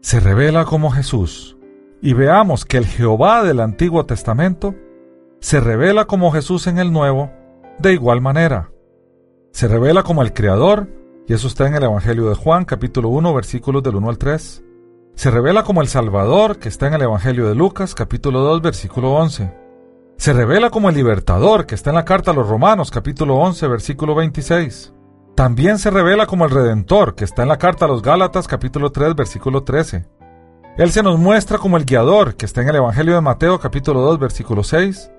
se 0.00 0.20
revela 0.20 0.64
como 0.64 0.92
Jesús. 0.92 1.56
Y 2.00 2.12
veamos 2.12 2.64
que 2.64 2.76
el 2.76 2.86
Jehová 2.86 3.42
del 3.42 3.58
Antiguo 3.58 4.06
Testamento 4.06 4.76
se 5.44 5.60
revela 5.60 6.06
como 6.06 6.32
Jesús 6.32 6.66
en 6.68 6.78
el 6.78 6.90
Nuevo 6.90 7.30
de 7.78 7.92
igual 7.92 8.22
manera. 8.22 8.70
Se 9.52 9.68
revela 9.68 10.02
como 10.02 10.22
el 10.22 10.32
Creador, 10.32 10.88
y 11.28 11.34
eso 11.34 11.48
está 11.48 11.68
en 11.68 11.74
el 11.74 11.82
Evangelio 11.82 12.30
de 12.30 12.34
Juan, 12.34 12.64
capítulo 12.64 13.10
1, 13.10 13.34
versículos 13.34 13.82
del 13.82 13.96
1 13.96 14.08
al 14.08 14.16
3. 14.16 14.64
Se 15.14 15.30
revela 15.30 15.62
como 15.62 15.82
el 15.82 15.88
Salvador, 15.88 16.58
que 16.58 16.70
está 16.70 16.86
en 16.86 16.94
el 16.94 17.02
Evangelio 17.02 17.46
de 17.46 17.54
Lucas, 17.54 17.94
capítulo 17.94 18.40
2, 18.40 18.62
versículo 18.62 19.12
11. 19.16 19.54
Se 20.16 20.32
revela 20.32 20.70
como 20.70 20.88
el 20.88 20.94
Libertador, 20.94 21.66
que 21.66 21.74
está 21.74 21.90
en 21.90 21.96
la 21.96 22.06
carta 22.06 22.30
a 22.30 22.34
los 22.34 22.48
Romanos, 22.48 22.90
capítulo 22.90 23.36
11, 23.36 23.68
versículo 23.68 24.14
26. 24.14 24.94
También 25.34 25.78
se 25.78 25.90
revela 25.90 26.24
como 26.24 26.46
el 26.46 26.52
Redentor, 26.52 27.16
que 27.16 27.24
está 27.24 27.42
en 27.42 27.50
la 27.50 27.58
carta 27.58 27.84
a 27.84 27.88
los 27.88 28.00
Gálatas 28.00 28.48
capítulo 28.48 28.92
3 28.92 29.14
versículo 29.14 29.62
13. 29.62 30.06
Él 30.78 30.90
se 30.90 31.02
nos 31.02 31.18
muestra 31.18 31.58
como 31.58 31.76
el 31.76 31.84
guiador, 31.84 32.34
que 32.34 32.46
está 32.46 32.62
en 32.62 32.70
el 32.70 32.76
Evangelio 32.76 33.14
de 33.14 33.20
Mateo 33.20 33.60
capítulo 33.60 34.00
2 34.00 34.18
versículo 34.18 34.62
6. 34.62 35.10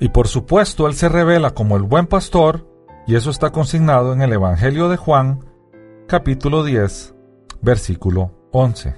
Y 0.00 0.08
por 0.08 0.26
supuesto 0.26 0.86
Él 0.86 0.94
se 0.94 1.08
revela 1.08 1.50
como 1.50 1.76
el 1.76 1.82
buen 1.82 2.06
pastor, 2.06 2.66
y 3.06 3.14
eso 3.14 3.30
está 3.30 3.50
consignado 3.50 4.12
en 4.12 4.22
el 4.22 4.32
Evangelio 4.32 4.88
de 4.88 4.96
Juan 4.96 5.44
capítulo 6.06 6.64
10 6.64 7.14
versículo 7.62 8.32
11. 8.52 8.94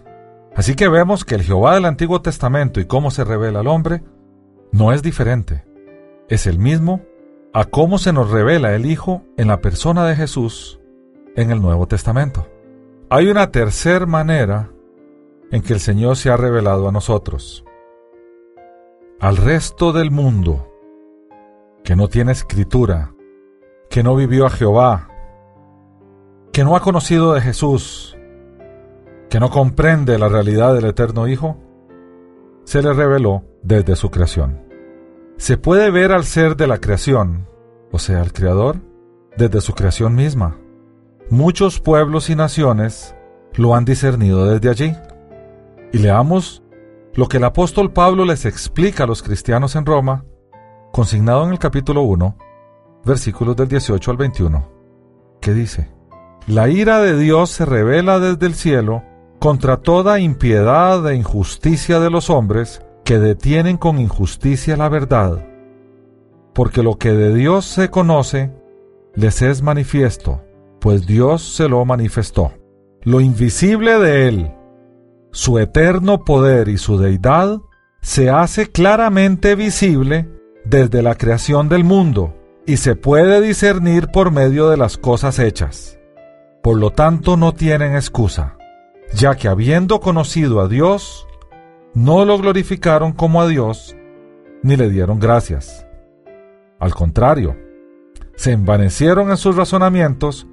Así 0.55 0.75
que 0.75 0.89
vemos 0.89 1.25
que 1.25 1.35
el 1.35 1.43
Jehová 1.43 1.75
del 1.75 1.87
Antiguo 1.87 2.23
Testamento 2.23 2.81
y 2.81 2.85
cómo 2.85 3.11
se 3.11 3.25
revela 3.25 3.61
al 3.61 3.67
hombre 3.67 4.03
no 4.71 4.93
es 4.93 5.03
diferente. 5.03 5.65
Es 6.29 6.47
el 6.47 6.59
mismo 6.59 7.03
a 7.53 7.65
cómo 7.65 7.99
se 7.99 8.13
nos 8.13 8.31
revela 8.31 8.75
el 8.75 8.87
Hijo 8.87 9.23
en 9.37 9.49
la 9.49 9.61
persona 9.61 10.07
de 10.07 10.17
Jesús 10.17 10.81
en 11.37 11.51
el 11.51 11.61
Nuevo 11.61 11.87
Testamento. 11.87 12.49
Hay 13.11 13.29
una 13.29 13.51
tercera 13.51 14.07
manera 14.07 14.71
en 15.51 15.63
que 15.63 15.75
el 15.75 15.81
Señor 15.81 16.17
se 16.17 16.31
ha 16.31 16.37
revelado 16.37 16.89
a 16.89 16.93
nosotros. 16.93 17.65
Al 19.21 19.37
resto 19.37 19.93
del 19.93 20.11
mundo, 20.11 20.72
que 21.85 21.97
no 21.97 22.09
tiene 22.09 22.33
escritura, 22.33 23.15
que 23.91 24.03
no 24.03 24.15
vivió 24.17 24.47
a 24.47 24.51
Jehová, 24.51 25.09
que 26.53 26.65
no 26.65 26.77
ha 26.77 26.81
conocido 26.81 27.33
de 27.33 27.41
Jesús, 27.41 28.17
que 29.29 29.41
no 29.41 29.51
comprende 29.51 30.19
la 30.19 30.29
realidad 30.29 30.75
del 30.75 30.85
eterno 30.85 31.27
Hijo, 31.27 31.57
se 32.65 32.83
le 32.83 32.93
reveló 32.93 33.45
desde 33.63 33.97
su 33.97 34.11
creación. 34.11 34.63
Se 35.37 35.57
puede 35.57 35.91
ver 35.91 36.13
al 36.13 36.25
ser 36.25 36.57
de 36.57 36.67
la 36.67 36.79
creación, 36.79 37.49
o 37.91 37.99
sea, 37.99 38.21
al 38.21 38.33
Creador, 38.33 38.77
desde 39.37 39.61
su 39.61 39.75
creación 39.75 40.15
misma. 40.15 40.59
Muchos 41.31 41.81
pueblos 41.81 42.31
y 42.31 42.37
naciones 42.37 43.17
lo 43.55 43.75
han 43.75 43.85
discernido 43.85 44.47
desde 44.47 44.69
allí. 44.69 44.97
Y 45.93 45.99
leamos 45.99 46.63
lo 47.15 47.29
que 47.29 47.39
el 47.39 47.45
apóstol 47.45 47.93
Pablo 47.93 48.25
les 48.25 48.45
explica 48.45 49.05
a 49.05 49.07
los 49.07 49.23
cristianos 49.23 49.77
en 49.77 49.87
Roma, 49.87 50.25
consignado 50.93 51.45
en 51.45 51.53
el 51.53 51.59
capítulo 51.59 52.03
1, 52.03 52.37
versículos 53.05 53.57
del 53.57 53.69
18 53.69 54.11
al 54.11 54.17
21, 54.19 54.69
que 55.41 55.55
dice, 55.55 55.91
La 56.47 56.69
ira 56.69 57.01
de 57.01 57.19
Dios 57.19 57.51
se 57.51 57.65
revela 57.65 58.21
desde 58.21 58.47
el 58.47 58.55
cielo 58.55 59.03
contra 59.41 59.79
toda 59.79 60.21
impiedad 60.21 61.11
e 61.11 61.17
injusticia 61.17 61.99
de 61.99 62.11
los 62.11 62.31
hombres, 62.31 62.83
que 63.05 63.19
detienen 63.19 63.79
con 63.79 63.99
injusticia 63.99 64.77
la 64.77 64.89
verdad, 64.89 65.45
porque 66.53 66.83
lo 66.83 66.99
que 66.99 67.13
de 67.13 67.35
Dios 67.35 67.65
se 67.65 67.91
conoce 67.91 68.53
les 69.15 69.43
es 69.43 69.63
manifiesto, 69.63 70.43
pues 70.79 71.07
Dios 71.07 71.43
se 71.43 71.69
lo 71.69 71.85
manifestó. 71.85 72.53
Lo 73.03 73.21
invisible 73.21 73.99
de 73.99 74.29
Él, 74.29 74.55
su 75.33 75.59
eterno 75.59 76.25
poder 76.25 76.69
y 76.69 76.79
su 76.79 76.99
deidad, 76.99 77.61
se 78.01 78.31
hace 78.31 78.71
claramente 78.71 79.57
visible 79.57 80.29
desde 80.65 81.03
la 81.03 81.17
creación 81.17 81.69
del 81.69 81.85
mundo 81.85 82.37
y 82.67 82.77
se 82.77 82.95
puede 82.97 83.41
discernir 83.41 84.09
por 84.09 84.31
medio 84.31 84.69
de 84.69 84.77
las 84.77 84.97
cosas 84.97 85.39
hechas. 85.39 85.99
Por 86.63 86.79
lo 86.79 86.91
tanto 86.91 87.37
no 87.37 87.53
tienen 87.53 87.95
excusa. 87.95 88.57
ya 89.15 89.35
que 89.35 89.47
habiendo 89.47 90.01
conocido 90.01 90.61
a 90.63 90.69
Dios, 90.69 91.27
no 91.93 92.25
lo 92.25 92.39
glorificaron 92.39 93.13
como 93.13 93.43
a 93.43 93.47
Dios, 93.47 93.95
ni 94.63 94.77
le 94.77 94.89
dieron 94.89 95.19
gracias. 95.21 95.87
Al 96.79 96.95
contrario, 96.95 97.57
se 98.37 98.53
envanecieron 98.53 99.31
en 99.31 99.37
sus 99.37 99.55
razonamientos 99.55 100.47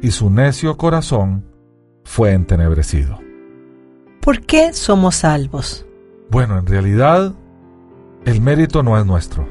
y 0.00 0.12
su 0.12 0.30
necio 0.30 0.78
corazón 0.78 1.44
fue 2.04 2.32
entenebrecido. 2.32 3.18
¿Por 4.22 4.40
qué 4.40 4.72
somos 4.72 5.16
salvos? 5.16 5.86
Bueno, 6.30 6.58
en 6.58 6.66
realidad, 6.66 7.34
el 8.24 8.40
mérito 8.40 8.82
no 8.82 8.98
es 8.98 9.06
nuestro. 9.06 9.46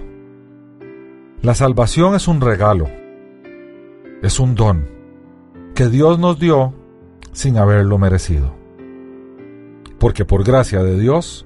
La 1.42 1.56
salvación 1.56 2.16
es 2.16 2.28
un 2.28 2.42
regalo, 2.42 2.88
es 4.22 4.40
un 4.40 4.56
don 4.56 4.88
que 5.74 5.88
Dios 5.88 6.20
nos 6.20 6.40
dio 6.40 6.74
sin 7.32 7.58
haberlo 7.58 7.98
merecido. 7.98 8.54
Porque 9.98 10.26
por 10.26 10.44
gracia 10.44 10.84
de 10.84 11.00
Dios 11.00 11.46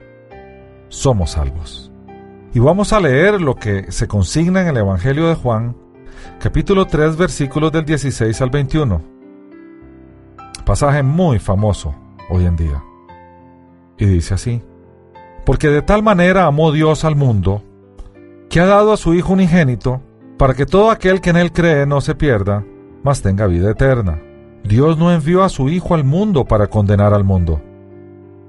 somos 0.89 1.31
salvos. 1.31 1.91
Y 2.53 2.59
vamos 2.59 2.93
a 2.93 2.99
leer 2.99 3.41
lo 3.41 3.55
que 3.55 3.91
se 3.91 4.07
consigna 4.07 4.61
en 4.61 4.67
el 4.67 4.77
Evangelio 4.77 5.27
de 5.27 5.35
Juan, 5.35 5.75
capítulo 6.39 6.87
3, 6.87 7.17
versículos 7.17 7.71
del 7.71 7.85
16 7.85 8.41
al 8.41 8.49
21. 8.49 9.01
Pasaje 10.65 11.03
muy 11.03 11.39
famoso 11.39 11.95
hoy 12.29 12.45
en 12.45 12.55
día. 12.55 12.83
Y 13.97 14.05
dice 14.05 14.35
así, 14.35 14.61
porque 15.45 15.69
de 15.69 15.81
tal 15.81 16.03
manera 16.03 16.45
amó 16.45 16.71
Dios 16.71 17.03
al 17.05 17.15
mundo, 17.15 17.63
que 18.49 18.59
ha 18.59 18.65
dado 18.65 18.93
a 18.93 18.97
su 18.97 19.13
Hijo 19.13 19.33
unigénito, 19.33 20.01
para 20.37 20.53
que 20.53 20.65
todo 20.65 20.91
aquel 20.91 21.21
que 21.21 21.29
en 21.29 21.37
él 21.37 21.51
cree 21.51 21.85
no 21.85 22.01
se 22.01 22.15
pierda, 22.15 22.65
mas 23.03 23.21
tenga 23.21 23.47
vida 23.47 23.71
eterna. 23.71 24.21
Dios 24.63 24.97
no 24.97 25.11
envió 25.11 25.43
a 25.43 25.49
su 25.49 25.69
Hijo 25.69 25.93
al 25.93 26.03
mundo 26.03 26.45
para 26.45 26.67
condenar 26.67 27.13
al 27.13 27.23
mundo, 27.23 27.61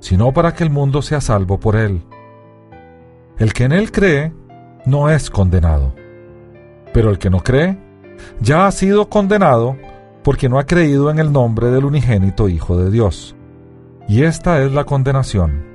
sino 0.00 0.33
para 0.33 0.54
que 0.54 0.62
el 0.62 0.70
mundo 0.70 1.02
sea 1.02 1.20
salvo 1.20 1.59
por 1.59 1.76
él. 1.76 2.02
El 3.38 3.52
que 3.52 3.64
en 3.64 3.72
él 3.72 3.90
cree 3.90 4.33
no 4.87 5.11
es 5.11 5.30
condenado, 5.30 5.94
pero 6.92 7.11
el 7.11 7.18
que 7.18 7.30
no 7.30 7.40
cree 7.40 7.78
ya 8.40 8.66
ha 8.66 8.72
sido 8.72 9.09
condenado 9.09 9.76
porque 10.22 10.48
no 10.48 10.59
ha 10.59 10.66
creído 10.66 11.11
en 11.11 11.18
el 11.18 11.33
nombre 11.33 11.70
del 11.70 11.85
unigénito 11.85 12.48
Hijo 12.48 12.76
de 12.76 12.90
Dios. 12.90 13.35
Y 14.09 14.22
esta 14.22 14.62
es 14.62 14.72
la 14.72 14.85
condenación. 14.85 15.73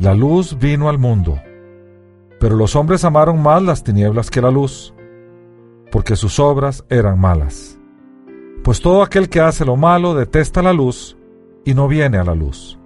La 0.00 0.14
luz 0.14 0.58
vino 0.58 0.88
al 0.88 0.96
mundo, 0.96 1.38
pero 2.38 2.56
los 2.56 2.74
hombres 2.74 3.04
amaron 3.04 3.42
más 3.42 3.62
las 3.62 3.84
tinieblas 3.84 4.30
que 4.30 4.40
la 4.40 4.50
luz, 4.50 4.94
porque 5.92 6.16
sus 6.16 6.40
obras 6.40 6.86
eran 6.88 7.20
malas. 7.20 7.78
Pues 8.64 8.80
todo 8.80 9.02
aquel 9.02 9.28
que 9.28 9.42
hace 9.42 9.66
lo 9.66 9.76
malo 9.76 10.14
detesta 10.14 10.62
la 10.62 10.72
luz 10.72 11.18
y 11.66 11.74
no 11.74 11.86
viene 11.86 12.16
a 12.16 12.24
la 12.24 12.34
luz, 12.34 12.78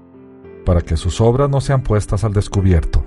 para 0.66 0.80
que 0.80 0.96
sus 0.96 1.20
obras 1.20 1.48
no 1.48 1.60
sean 1.60 1.84
puestas 1.84 2.24
al 2.24 2.32
descubierto. 2.32 3.04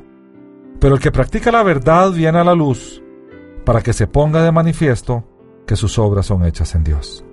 Pero 0.79 0.95
el 0.95 1.01
que 1.01 1.11
practica 1.11 1.51
la 1.51 1.63
verdad 1.63 2.11
viene 2.11 2.39
a 2.39 2.45
la 2.45 2.55
luz, 2.55 3.03
para 3.65 3.81
que 3.81 3.91
se 3.91 4.07
ponga 4.07 4.41
de 4.41 4.53
manifiesto 4.53 5.25
que 5.65 5.75
sus 5.75 5.99
obras 5.99 6.27
son 6.27 6.45
hechas 6.45 6.75
en 6.75 6.85
Dios. 6.85 7.25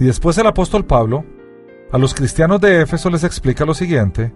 Y 0.00 0.06
después 0.06 0.36
el 0.38 0.46
apóstol 0.48 0.84
Pablo, 0.86 1.24
a 1.92 1.98
los 1.98 2.14
cristianos 2.14 2.60
de 2.60 2.80
Éfeso 2.80 3.10
les 3.10 3.22
explica 3.22 3.64
lo 3.64 3.74
siguiente, 3.74 4.32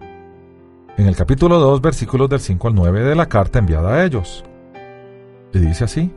en 0.97 1.07
el 1.07 1.17
capítulo 1.17 1.59
2, 1.59 1.81
versículos 1.81 2.29
del 2.29 2.41
5 2.41 2.69
al 2.69 2.75
9 2.75 3.01
de 3.03 3.15
la 3.15 3.29
carta 3.29 3.59
enviada 3.59 3.95
a 3.95 4.05
ellos. 4.05 4.45
Y 5.53 5.59
dice 5.59 5.85
así, 5.85 6.13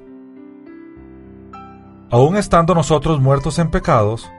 Aún 2.12 2.38
estando 2.38 2.74
nosotros 2.74 3.20
muertos 3.20 3.60
en 3.60 3.70
pecados, 3.70 4.32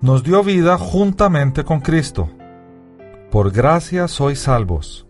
nos 0.00 0.22
dio 0.22 0.42
vida 0.42 0.76
juntamente 0.76 1.64
con 1.64 1.80
Cristo. 1.80 2.28
Por 3.30 3.52
gracia 3.52 4.08
sois 4.08 4.40
salvos. 4.40 5.06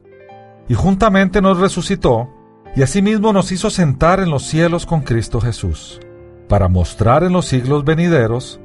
Y 0.69 0.75
juntamente 0.75 1.41
nos 1.43 1.59
resucitó, 1.59 2.29
y 2.77 2.83
asimismo 2.83 3.33
nos 3.33 3.51
hizo 3.51 3.71
sentar 3.71 4.21
en 4.21 4.31
los 4.31 4.45
cielos 4.45 4.87
con 4.87 5.01
Cristo 5.01 5.41
Jesús, 5.41 6.01
para 6.49 6.69
mostrar 6.69 7.25
en 7.25 7.33
los 7.33 7.47
siglos 7.47 7.85
venideros 7.85 8.61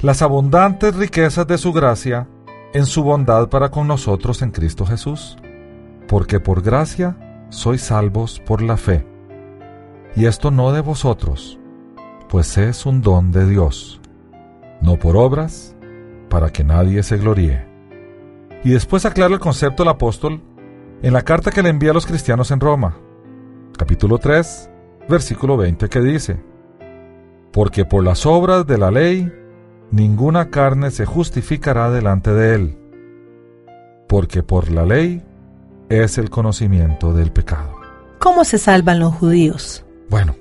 las 0.00 0.22
abundantes 0.22 0.94
riquezas 0.94 1.46
de 1.46 1.58
su 1.58 1.72
gracia 1.72 2.28
en 2.72 2.86
su 2.86 3.02
bondad 3.02 3.48
para 3.48 3.70
con 3.70 3.86
nosotros 3.86 4.42
en 4.42 4.50
Cristo 4.50 4.86
Jesús. 4.86 5.36
Porque 6.08 6.40
por 6.40 6.62
gracia 6.62 7.16
sois 7.50 7.82
salvos 7.82 8.40
por 8.40 8.62
la 8.62 8.76
fe. 8.76 9.06
Y 10.16 10.26
esto 10.26 10.50
no 10.50 10.72
de 10.72 10.80
vosotros, 10.80 11.58
pues 12.28 12.58
es 12.58 12.84
un 12.84 13.00
don 13.00 13.30
de 13.30 13.46
Dios, 13.46 14.00
no 14.80 14.98
por 14.98 15.16
obras, 15.16 15.76
para 16.28 16.50
que 16.50 16.64
nadie 16.64 17.04
se 17.04 17.16
gloríe. 17.16 17.64
Y 18.64 18.70
después 18.70 19.06
aclara 19.06 19.32
el 19.32 19.40
concepto 19.40 19.84
el 19.84 19.88
apóstol 19.88 20.42
en 21.02 21.12
la 21.12 21.22
carta 21.22 21.52
que 21.52 21.62
le 21.62 21.70
envía 21.70 21.92
a 21.92 21.94
los 21.94 22.06
cristianos 22.06 22.50
en 22.50 22.60
Roma, 22.60 22.96
capítulo 23.78 24.18
3, 24.18 24.70
versículo 25.08 25.56
20, 25.56 25.88
que 25.88 26.00
dice, 26.00 26.42
Porque 27.52 27.84
por 27.84 28.04
las 28.04 28.26
obras 28.26 28.66
de 28.66 28.78
la 28.78 28.90
ley 28.90 29.32
ninguna 29.90 30.50
carne 30.50 30.90
se 30.90 31.04
justificará 31.06 31.90
delante 31.90 32.32
de 32.32 32.54
él, 32.54 32.78
porque 34.08 34.42
por 34.42 34.70
la 34.70 34.84
ley 34.84 35.22
es 35.88 36.18
el 36.18 36.30
conocimiento 36.30 37.12
del 37.12 37.32
pecado. 37.32 37.78
¿Cómo 38.18 38.44
se 38.44 38.58
salvan 38.58 39.00
los 39.00 39.14
judíos? 39.14 39.84
Bueno, 40.08 40.36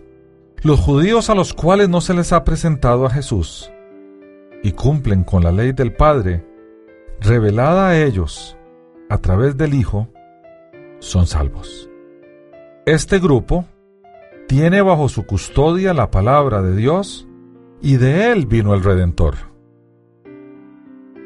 los 0.61 0.79
judíos 0.79 1.29
a 1.29 1.35
los 1.35 1.53
cuales 1.53 1.89
no 1.89 2.01
se 2.01 2.13
les 2.13 2.33
ha 2.33 2.43
presentado 2.43 3.05
a 3.05 3.09
Jesús 3.09 3.71
y 4.61 4.73
cumplen 4.73 5.23
con 5.23 5.43
la 5.43 5.51
ley 5.51 5.71
del 5.71 5.93
Padre, 5.93 6.45
revelada 7.21 7.89
a 7.89 8.03
ellos 8.03 8.57
a 9.09 9.17
través 9.17 9.57
del 9.57 9.73
Hijo, 9.73 10.09
son 10.99 11.25
salvos. 11.27 11.89
Este 12.85 13.19
grupo 13.19 13.65
tiene 14.47 14.81
bajo 14.81 15.09
su 15.09 15.25
custodia 15.25 15.93
la 15.93 16.11
palabra 16.11 16.61
de 16.61 16.75
Dios 16.75 17.28
y 17.81 17.97
de 17.97 18.31
él 18.31 18.45
vino 18.45 18.73
el 18.73 18.83
Redentor. 18.83 19.35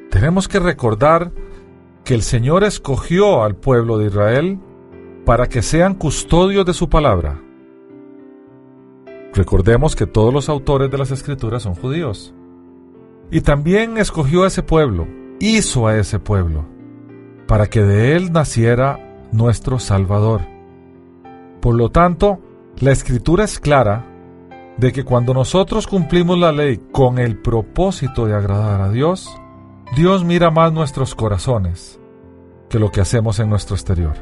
Tenemos 0.10 0.48
que 0.48 0.60
recordar 0.60 1.32
que 2.04 2.14
el 2.14 2.22
Señor 2.22 2.64
escogió 2.64 3.44
al 3.44 3.56
pueblo 3.56 3.98
de 3.98 4.08
Israel 4.08 4.60
para 5.26 5.48
que 5.48 5.62
sean 5.62 5.96
custodios 5.96 6.66
de 6.66 6.74
su 6.74 6.90
palabra. 6.90 7.42
Recordemos 9.34 9.96
que 9.96 10.06
todos 10.06 10.34
los 10.34 10.50
autores 10.50 10.92
de 10.92 10.98
las 10.98 11.12
escrituras 11.12 11.64
son 11.64 11.74
judíos. 11.74 12.36
Y 13.32 13.42
también 13.42 13.98
escogió 13.98 14.44
a 14.44 14.48
ese 14.48 14.62
pueblo, 14.62 15.08
hizo 15.40 15.88
a 15.88 15.98
ese 15.98 16.20
pueblo, 16.20 16.66
para 17.48 17.66
que 17.68 17.82
de 17.82 18.16
él 18.16 18.32
naciera 18.32 19.28
nuestro 19.32 19.80
Salvador. 19.80 20.42
Por 21.62 21.74
lo 21.74 21.90
tanto, 21.90 22.40
la 22.80 22.92
escritura 22.92 23.46
es 23.46 23.60
clara 23.60 24.13
de 24.78 24.92
que 24.92 25.04
cuando 25.04 25.34
nosotros 25.34 25.88
cumplimos 25.88 26.38
la 26.38 26.52
ley 26.52 26.82
con 26.92 27.20
el 27.20 27.38
propósito 27.38 28.26
de 28.26 28.36
agradar 28.36 28.82
a 28.82 28.90
Dios, 28.90 29.30
Dios 29.96 30.24
mira 30.24 30.50
más 30.50 30.74
nuestros 30.74 31.14
corazones 31.16 32.00
que 32.70 32.80
lo 32.80 32.92
que 32.92 33.02
hacemos 33.02 33.40
en 33.40 33.50
nuestro 33.50 33.76
exterior. 33.76 34.16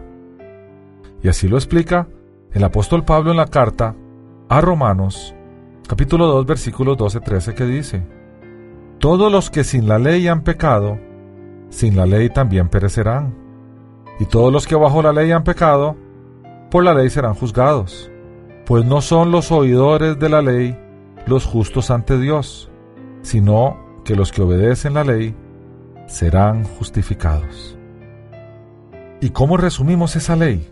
Y 1.23 1.29
así 1.29 1.47
lo 1.47 1.55
explica 1.55 2.07
el 2.51 2.63
apóstol 2.63 3.05
Pablo 3.05 3.31
en 3.31 3.37
la 3.37 3.47
carta 3.47 3.95
a 4.49 4.59
Romanos, 4.59 5.33
capítulo 5.87 6.27
2, 6.27 6.45
versículos 6.45 6.97
12-13, 6.97 7.53
que 7.53 7.65
dice, 7.65 8.03
Todos 8.99 9.31
los 9.31 9.49
que 9.49 9.63
sin 9.63 9.87
la 9.87 9.99
ley 9.99 10.27
han 10.27 10.43
pecado, 10.43 10.99
sin 11.69 11.95
la 11.95 12.05
ley 12.05 12.29
también 12.29 12.67
perecerán. 12.67 13.33
Y 14.19 14.25
todos 14.25 14.51
los 14.51 14.67
que 14.67 14.75
bajo 14.75 15.01
la 15.01 15.13
ley 15.13 15.31
han 15.31 15.45
pecado, 15.45 15.95
por 16.69 16.83
la 16.83 16.93
ley 16.93 17.09
serán 17.09 17.33
juzgados. 17.33 18.10
Pues 18.65 18.85
no 18.85 19.01
son 19.01 19.31
los 19.31 19.51
oidores 19.51 20.19
de 20.19 20.29
la 20.29 20.41
ley 20.41 20.77
los 21.25 21.45
justos 21.45 21.91
ante 21.91 22.17
Dios, 22.17 22.71
sino 23.21 23.77
que 24.03 24.15
los 24.15 24.31
que 24.31 24.41
obedecen 24.41 24.93
la 24.95 25.03
ley 25.03 25.35
serán 26.07 26.63
justificados. 26.63 27.77
¿Y 29.19 29.29
cómo 29.29 29.57
resumimos 29.57 30.15
esa 30.15 30.35
ley? 30.35 30.67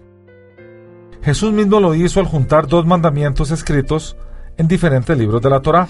Jesús 1.22 1.52
mismo 1.52 1.80
lo 1.80 1.96
hizo 1.96 2.20
al 2.20 2.26
juntar 2.26 2.68
dos 2.68 2.86
mandamientos 2.86 3.52
escritos 3.52 4.18
en 4.58 4.68
diferentes 4.68 5.18
libros 5.18 5.42
de 5.42 5.50
la 5.50 5.62
Torá. 5.62 5.88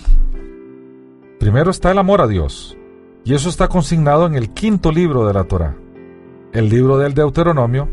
Primero 1.40 1.72
está 1.72 1.92
el 1.92 1.98
amor 1.98 2.22
a 2.22 2.28
Dios, 2.28 2.78
y 3.24 3.34
eso 3.34 3.50
está 3.50 3.68
consignado 3.68 4.26
en 4.26 4.36
el 4.36 4.50
quinto 4.52 4.92
libro 4.92 5.26
de 5.26 5.34
la 5.34 5.46
Torá, 5.46 5.76
el 6.52 6.68
libro 6.68 6.98
del 6.98 7.14
Deuteronomio, 7.14 7.88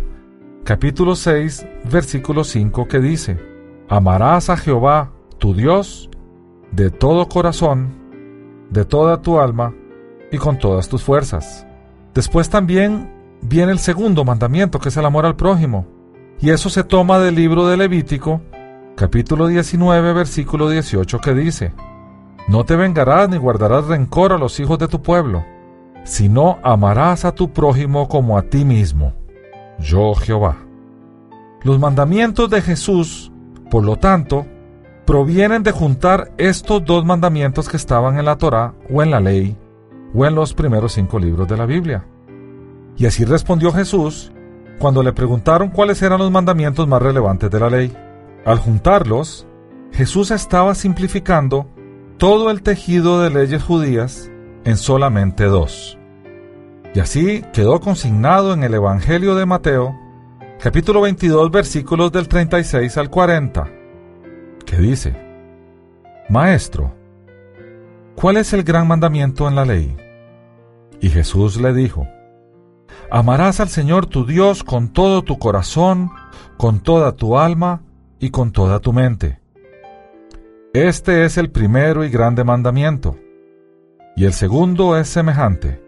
capítulo 0.64 1.14
6, 1.14 1.66
versículo 1.91 2.43
5, 2.43 2.89
que 2.89 2.99
dice, 2.99 3.39
Amarás 3.89 4.51
a 4.51 4.57
Jehová, 4.57 5.12
tu 5.39 5.55
Dios, 5.55 6.11
de 6.72 6.91
todo 6.91 7.28
corazón, 7.28 7.95
de 8.70 8.84
toda 8.84 9.22
tu 9.22 9.39
alma 9.39 9.74
y 10.32 10.39
con 10.39 10.59
todas 10.59 10.89
tus 10.89 11.05
fuerzas. 11.05 11.66
Después 12.12 12.51
también 12.51 13.12
viene 13.43 13.70
el 13.70 13.78
segundo 13.78 14.24
mandamiento, 14.24 14.80
que 14.80 14.89
es 14.89 14.97
el 14.97 15.07
amor 15.07 15.24
al 15.24 15.37
prójimo, 15.37 15.87
y 16.41 16.51
eso 16.51 16.68
se 16.68 16.82
toma 16.82 17.20
del 17.20 17.37
libro 17.37 17.68
de 17.68 17.76
Levítico, 17.76 18.41
capítulo 18.97 19.47
19, 19.47 20.12
versículo 20.12 20.68
18, 20.68 21.20
que 21.20 21.34
dice, 21.34 21.72
No 22.49 22.64
te 22.64 22.74
vengarás 22.74 23.28
ni 23.28 23.37
guardarás 23.37 23.87
rencor 23.87 24.32
a 24.32 24.39
los 24.39 24.59
hijos 24.59 24.78
de 24.78 24.89
tu 24.89 25.01
pueblo, 25.01 25.45
sino 26.03 26.59
amarás 26.64 27.24
a 27.24 27.32
tu 27.32 27.53
prójimo 27.53 28.09
como 28.09 28.37
a 28.37 28.43
ti 28.43 28.64
mismo, 28.64 29.12
yo 29.78 30.14
Jehová. 30.14 30.57
Los 31.62 31.78
mandamientos 31.78 32.51
de 32.51 32.62
Jesús, 32.62 33.32
por 33.71 33.85
lo 33.85 33.97
tanto, 33.97 34.47
provienen 35.05 35.62
de 35.62 35.73
juntar 35.73 36.33
estos 36.37 36.85
dos 36.85 37.05
mandamientos 37.05 37.69
que 37.69 37.77
estaban 37.77 38.19
en 38.19 38.25
la 38.25 38.37
Torá 38.37 38.75
o 38.91 39.03
en 39.03 39.11
la 39.11 39.21
ley 39.21 39.57
o 40.14 40.27
en 40.27 40.35
los 40.35 40.55
primeros 40.55 40.93
cinco 40.93 41.19
libros 41.19 41.47
de 41.49 41.57
la 41.57 41.67
Biblia. 41.67 42.07
Y 42.97 43.07
así 43.07 43.25
respondió 43.25 43.73
Jesús 43.73 44.33
cuando 44.79 45.03
le 45.03 45.12
preguntaron 45.12 45.71
cuáles 45.71 46.03
eran 46.03 46.19
los 46.19 46.31
mandamientos 46.31 46.87
más 46.89 47.01
relevantes 47.01 47.51
de 47.51 47.61
la 47.61 47.71
ley. 47.71 47.97
Al 48.45 48.59
juntarlos, 48.59 49.47
Jesús 49.93 50.31
estaba 50.31 50.75
simplificando 50.75 51.69
todo 52.19 52.51
el 52.51 52.62
tejido 52.62 53.21
de 53.21 53.31
leyes 53.31 53.62
judías 53.62 54.31
en 54.64 54.77
solamente 54.77 55.45
dos. 55.45 55.99
Y 56.95 57.01
así 57.01 57.45
quedó 57.53 57.81
consignado 57.81 58.55
en 58.55 58.64
el 58.64 58.75
Evangelio 58.75 59.35
de 59.35 59.47
Mateo, 59.47 59.95
capítulo 60.59 61.02
22, 61.02 61.50
versículos 61.50 62.11
del 62.12 62.28
36 62.28 62.96
al 62.96 63.11
40, 63.11 63.68
que 64.64 64.76
dice, 64.78 65.16
Maestro, 66.28 66.94
¿cuál 68.14 68.38
es 68.38 68.52
el 68.52 68.64
gran 68.64 68.88
mandamiento 68.88 69.48
en 69.48 69.54
la 69.54 69.64
ley? 69.64 69.96
Y 71.00 71.11
Jesús 71.11 71.61
le 71.61 71.72
dijo, 71.74 72.09
Amarás 73.11 73.61
al 73.61 73.68
Señor 73.68 74.07
tu 74.07 74.26
Dios 74.26 74.64
con 74.64 74.92
todo 74.92 75.22
tu 75.22 75.38
corazón, 75.38 76.11
con 76.57 76.80
toda 76.80 77.12
tu 77.12 77.38
alma 77.38 77.82
y 78.18 78.30
con 78.30 78.50
toda 78.50 78.80
tu 78.80 78.92
mente. 78.92 79.38
Este 80.72 81.24
es 81.24 81.38
el 81.38 81.50
primero 81.50 82.04
y 82.04 82.11
grande 82.11 82.42
mandamiento. 82.44 83.16
Y 84.16 84.24
el 84.24 84.32
segundo 84.32 84.96
es 84.96 85.09
semejante. 85.09 85.82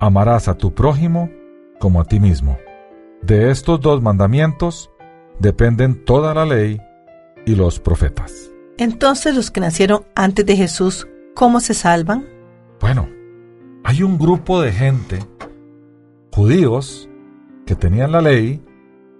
Amarás 0.00 0.48
a 0.48 0.54
tu 0.54 0.74
prójimo 0.74 1.30
como 1.78 2.00
a 2.00 2.04
ti 2.04 2.18
mismo. 2.18 2.58
De 3.26 3.50
estos 3.50 3.80
dos 3.80 4.02
mandamientos 4.02 4.90
dependen 5.38 6.04
toda 6.04 6.34
la 6.34 6.44
ley 6.44 6.78
y 7.46 7.54
los 7.54 7.80
profetas. 7.80 8.52
Entonces 8.76 9.34
los 9.34 9.50
que 9.50 9.60
nacieron 9.60 10.04
antes 10.14 10.44
de 10.44 10.56
Jesús, 10.56 11.08
¿cómo 11.34 11.60
se 11.60 11.72
salvan? 11.72 12.26
Bueno, 12.80 13.08
hay 13.82 14.02
un 14.02 14.18
grupo 14.18 14.60
de 14.60 14.72
gente, 14.72 15.20
judíos, 16.32 17.08
que 17.64 17.74
tenían 17.74 18.12
la 18.12 18.20
ley, 18.20 18.62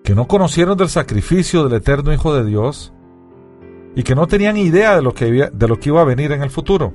que 0.03 0.15
no 0.15 0.29
conocieron 0.29 0.77
del 0.77 0.91
sacrificio 0.91 1.65
del 1.65 1.79
eterno 1.79 2.13
Hijo 2.13 2.35
de 2.35 2.45
Dios 2.45 2.93
y 3.97 4.03
que 4.03 4.15
no 4.15 4.27
tenían 4.27 4.59
idea 4.59 4.97
de 4.97 5.03
lo 5.03 5.15
que, 5.15 5.49
de 5.51 5.69
lo 5.69 5.81
que 5.81 5.89
iba 5.89 6.03
a 6.03 6.05
venir 6.05 6.31
en 6.33 6.43
el 6.43 6.51
futuro. 6.51 6.93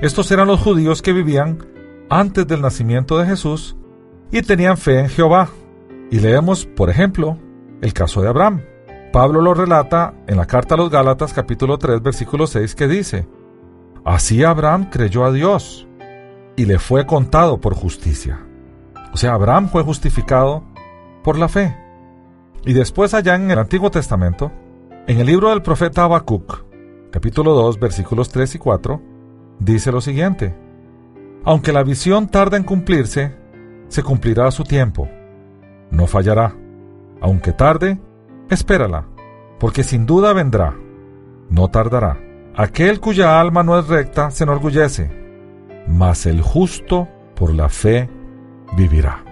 Estos 0.00 0.30
eran 0.30 0.48
los 0.48 0.60
judíos 0.60 1.02
que 1.02 1.12
vivían 1.12 1.66
antes 2.08 2.46
del 2.46 2.62
nacimiento 2.62 3.18
de 3.18 3.26
Jesús 3.26 3.76
y 4.32 4.40
tenían 4.40 4.78
fe 4.78 5.00
en 5.00 5.10
Jehová. 5.10 5.50
Y 6.10 6.20
leemos, 6.20 6.66
por 6.66 6.90
ejemplo, 6.90 7.38
el 7.80 7.92
caso 7.92 8.22
de 8.22 8.28
Abraham. 8.28 8.62
Pablo 9.12 9.40
lo 9.40 9.54
relata 9.54 10.14
en 10.26 10.36
la 10.36 10.46
carta 10.46 10.74
a 10.74 10.78
los 10.78 10.90
Gálatas 10.90 11.32
capítulo 11.32 11.78
3 11.78 12.02
versículo 12.02 12.46
6 12.46 12.74
que 12.74 12.88
dice, 12.88 13.28
Así 14.04 14.42
Abraham 14.42 14.90
creyó 14.90 15.24
a 15.24 15.32
Dios 15.32 15.86
y 16.56 16.66
le 16.66 16.78
fue 16.78 17.06
contado 17.06 17.60
por 17.60 17.74
justicia. 17.74 18.40
O 19.12 19.16
sea, 19.16 19.34
Abraham 19.34 19.68
fue 19.68 19.82
justificado 19.82 20.64
por 21.22 21.38
la 21.38 21.48
fe. 21.48 21.76
Y 22.66 22.72
después 22.72 23.14
allá 23.14 23.34
en 23.34 23.50
el 23.50 23.58
Antiguo 23.58 23.90
Testamento, 23.90 24.50
en 25.06 25.20
el 25.20 25.26
libro 25.26 25.50
del 25.50 25.62
profeta 25.62 26.04
Habacuc, 26.04 26.64
capítulo 27.10 27.54
2 27.54 27.78
versículos 27.78 28.30
3 28.30 28.54
y 28.54 28.58
4, 28.58 29.02
dice 29.58 29.92
lo 29.92 30.00
siguiente, 30.00 30.54
Aunque 31.44 31.72
la 31.72 31.82
visión 31.82 32.28
tarda 32.28 32.56
en 32.56 32.64
cumplirse, 32.64 33.36
se 33.88 34.02
cumplirá 34.02 34.46
a 34.46 34.50
su 34.50 34.64
tiempo. 34.64 35.08
No 35.94 36.08
fallará. 36.08 36.54
Aunque 37.20 37.52
tarde, 37.52 37.98
espérala, 38.50 39.06
porque 39.58 39.84
sin 39.84 40.06
duda 40.06 40.32
vendrá, 40.32 40.74
no 41.48 41.68
tardará. 41.68 42.18
Aquel 42.56 43.00
cuya 43.00 43.40
alma 43.40 43.62
no 43.62 43.78
es 43.78 43.88
recta 43.88 44.30
se 44.30 44.44
enorgullece, 44.44 45.10
mas 45.88 46.26
el 46.26 46.42
justo 46.42 47.08
por 47.34 47.54
la 47.54 47.68
fe 47.68 48.10
vivirá. 48.76 49.24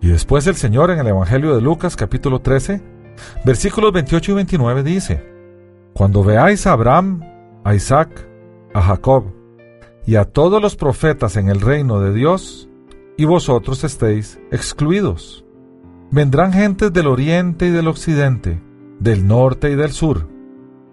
Y 0.00 0.08
después 0.08 0.46
el 0.46 0.56
Señor 0.56 0.90
en 0.90 0.98
el 0.98 1.06
Evangelio 1.06 1.54
de 1.54 1.62
Lucas 1.62 1.96
capítulo 1.96 2.40
13, 2.40 2.82
versículos 3.44 3.92
28 3.92 4.32
y 4.32 4.34
29 4.34 4.82
dice, 4.82 5.24
Cuando 5.94 6.22
veáis 6.22 6.66
a 6.66 6.72
Abraham, 6.72 7.22
a 7.64 7.74
Isaac, 7.74 8.28
a 8.74 8.82
Jacob 8.82 9.32
y 10.04 10.16
a 10.16 10.24
todos 10.24 10.60
los 10.60 10.76
profetas 10.76 11.36
en 11.36 11.48
el 11.48 11.60
reino 11.60 12.00
de 12.00 12.12
Dios, 12.12 12.68
y 13.16 13.24
vosotros 13.24 13.82
estéis 13.82 14.38
excluidos. 14.50 15.45
Vendrán 16.10 16.52
gentes 16.52 16.92
del 16.92 17.08
oriente 17.08 17.66
y 17.66 17.70
del 17.70 17.88
occidente, 17.88 18.62
del 19.00 19.26
norte 19.26 19.70
y 19.70 19.74
del 19.74 19.90
sur, 19.90 20.28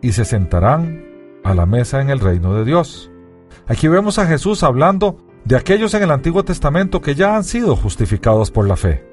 y 0.02 0.12
se 0.14 0.26
sentarán 0.26 1.06
a 1.44 1.54
la 1.54 1.66
mesa 1.66 2.02
en 2.02 2.10
el 2.10 2.20
reino 2.20 2.56
de 2.56 2.66
Dios. 2.66 3.12
Aquí 3.68 3.88
vemos 3.88 4.18
a 4.18 4.26
Jesús 4.26 4.64
hablando 4.64 5.18
de 5.46 5.56
aquellos 5.56 5.94
en 5.94 6.04
el 6.04 6.12
Antiguo 6.12 6.44
Testamento 6.44 7.02
que 7.02 7.16
ya 7.16 7.36
han 7.36 7.44
sido 7.44 7.76
justificados 7.76 8.50
por 8.50 8.68
la 8.68 8.76
fe. 8.76 9.06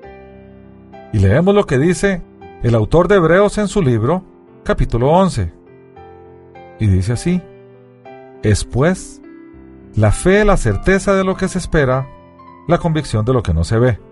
Y 1.13 1.19
leemos 1.19 1.55
lo 1.55 1.67
que 1.67 1.79
dice 1.79 2.23
el 2.63 2.75
autor 2.75 3.09
de 3.09 3.17
Hebreos 3.17 3.59
en 3.59 3.69
su 3.69 3.83
libro, 3.83 4.25
capítulo 4.65 5.11
11. 5.11 5.53
Y 6.79 6.87
dice 6.87 7.13
así, 7.13 7.43
es 8.43 8.65
pues 8.65 9.21
la 9.95 10.13
fe 10.13 10.45
la 10.45 10.57
certeza 10.57 11.15
de 11.15 11.25
lo 11.25 11.37
que 11.37 11.49
se 11.49 11.59
espera, 11.59 12.09
la 12.69 12.79
convicción 12.79 13.25
de 13.25 13.35
lo 13.35 13.43
que 13.43 13.53
no 13.53 13.65
se 13.65 13.79
ve. 13.79 14.10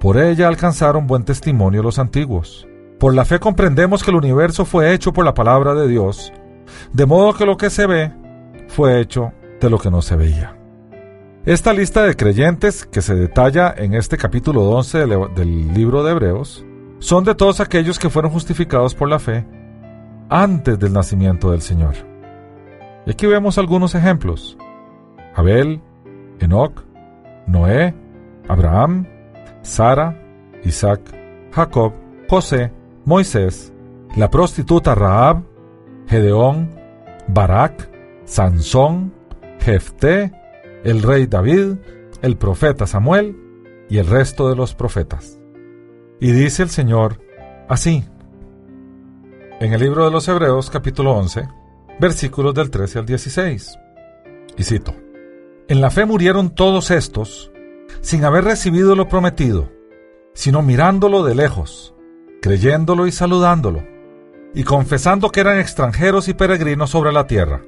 Por 0.00 0.18
ella 0.18 0.48
alcanzaron 0.48 1.06
buen 1.06 1.24
testimonio 1.24 1.82
los 1.82 1.98
antiguos. 1.98 2.68
Por 2.98 3.14
la 3.14 3.24
fe 3.24 3.38
comprendemos 3.38 4.02
que 4.02 4.10
el 4.10 4.16
universo 4.16 4.64
fue 4.64 4.92
hecho 4.92 5.12
por 5.12 5.24
la 5.24 5.34
palabra 5.34 5.74
de 5.74 5.88
Dios, 5.88 6.32
de 6.92 7.06
modo 7.06 7.34
que 7.34 7.46
lo 7.46 7.56
que 7.56 7.70
se 7.70 7.86
ve 7.86 8.12
fue 8.68 9.00
hecho 9.00 9.32
de 9.60 9.70
lo 9.70 9.78
que 9.78 9.90
no 9.90 10.02
se 10.02 10.16
veía. 10.16 10.56
Esta 11.44 11.72
lista 11.72 12.02
de 12.02 12.16
creyentes 12.16 12.84
que 12.84 13.02
se 13.02 13.14
detalla 13.14 13.72
en 13.76 13.94
este 13.94 14.16
capítulo 14.16 14.62
11 14.70 15.06
del, 15.06 15.72
libro 15.72 16.02
de 16.02 16.10
Hebreos 16.10 16.64
son 16.98 17.24
de 17.24 17.34
todos 17.34 17.60
aquellos 17.60 17.98
que 17.98 18.10
fueron 18.10 18.32
justificados 18.32 18.94
por 18.94 19.08
la 19.08 19.18
fe 19.18 19.46
antes 20.28 20.78
del 20.78 20.92
nacimiento 20.92 21.52
del 21.52 21.62
Señor. 21.62 21.94
Y 23.06 23.12
aquí 23.12 23.26
vemos 23.26 23.58
algunos 23.58 23.94
ejemplos. 23.94 24.58
Abel, 25.34 25.80
Enoch, 26.40 26.82
Noé, 27.46 27.94
Abraham, 28.48 29.06
Sara, 29.66 30.22
Isaac, 30.64 31.00
Jacob, 31.52 31.92
José, 32.28 32.72
Moisés, 33.04 33.72
la 34.16 34.30
prostituta 34.30 34.94
Rahab, 34.94 35.42
Gedeón, 36.06 36.70
Barak, 37.28 37.90
Sansón, 38.24 39.12
Jefté, 39.60 40.32
el 40.84 41.02
rey 41.02 41.26
David, 41.26 41.76
el 42.22 42.36
profeta 42.36 42.86
Samuel 42.86 43.36
y 43.88 43.98
el 43.98 44.06
resto 44.06 44.48
de 44.48 44.56
los 44.56 44.74
profetas. 44.74 45.40
Y 46.20 46.32
dice 46.32 46.62
el 46.62 46.70
Señor 46.70 47.20
así, 47.68 48.04
en 49.60 49.72
el 49.72 49.80
libro 49.80 50.04
de 50.04 50.10
los 50.10 50.28
Hebreos 50.28 50.70
capítulo 50.70 51.12
11, 51.12 51.48
versículos 51.98 52.54
del 52.54 52.70
13 52.70 53.00
al 53.00 53.06
16. 53.06 53.78
Y 54.56 54.62
cito, 54.62 54.94
En 55.68 55.80
la 55.80 55.90
fe 55.90 56.06
murieron 56.06 56.54
todos 56.54 56.90
estos, 56.90 57.50
sin 58.06 58.24
haber 58.24 58.44
recibido 58.44 58.94
lo 58.94 59.08
prometido, 59.08 59.68
sino 60.32 60.62
mirándolo 60.62 61.24
de 61.24 61.34
lejos, 61.34 61.92
creyéndolo 62.40 63.08
y 63.08 63.10
saludándolo, 63.10 63.82
y 64.54 64.62
confesando 64.62 65.30
que 65.30 65.40
eran 65.40 65.58
extranjeros 65.58 66.28
y 66.28 66.34
peregrinos 66.34 66.90
sobre 66.90 67.10
la 67.10 67.26
tierra. 67.26 67.62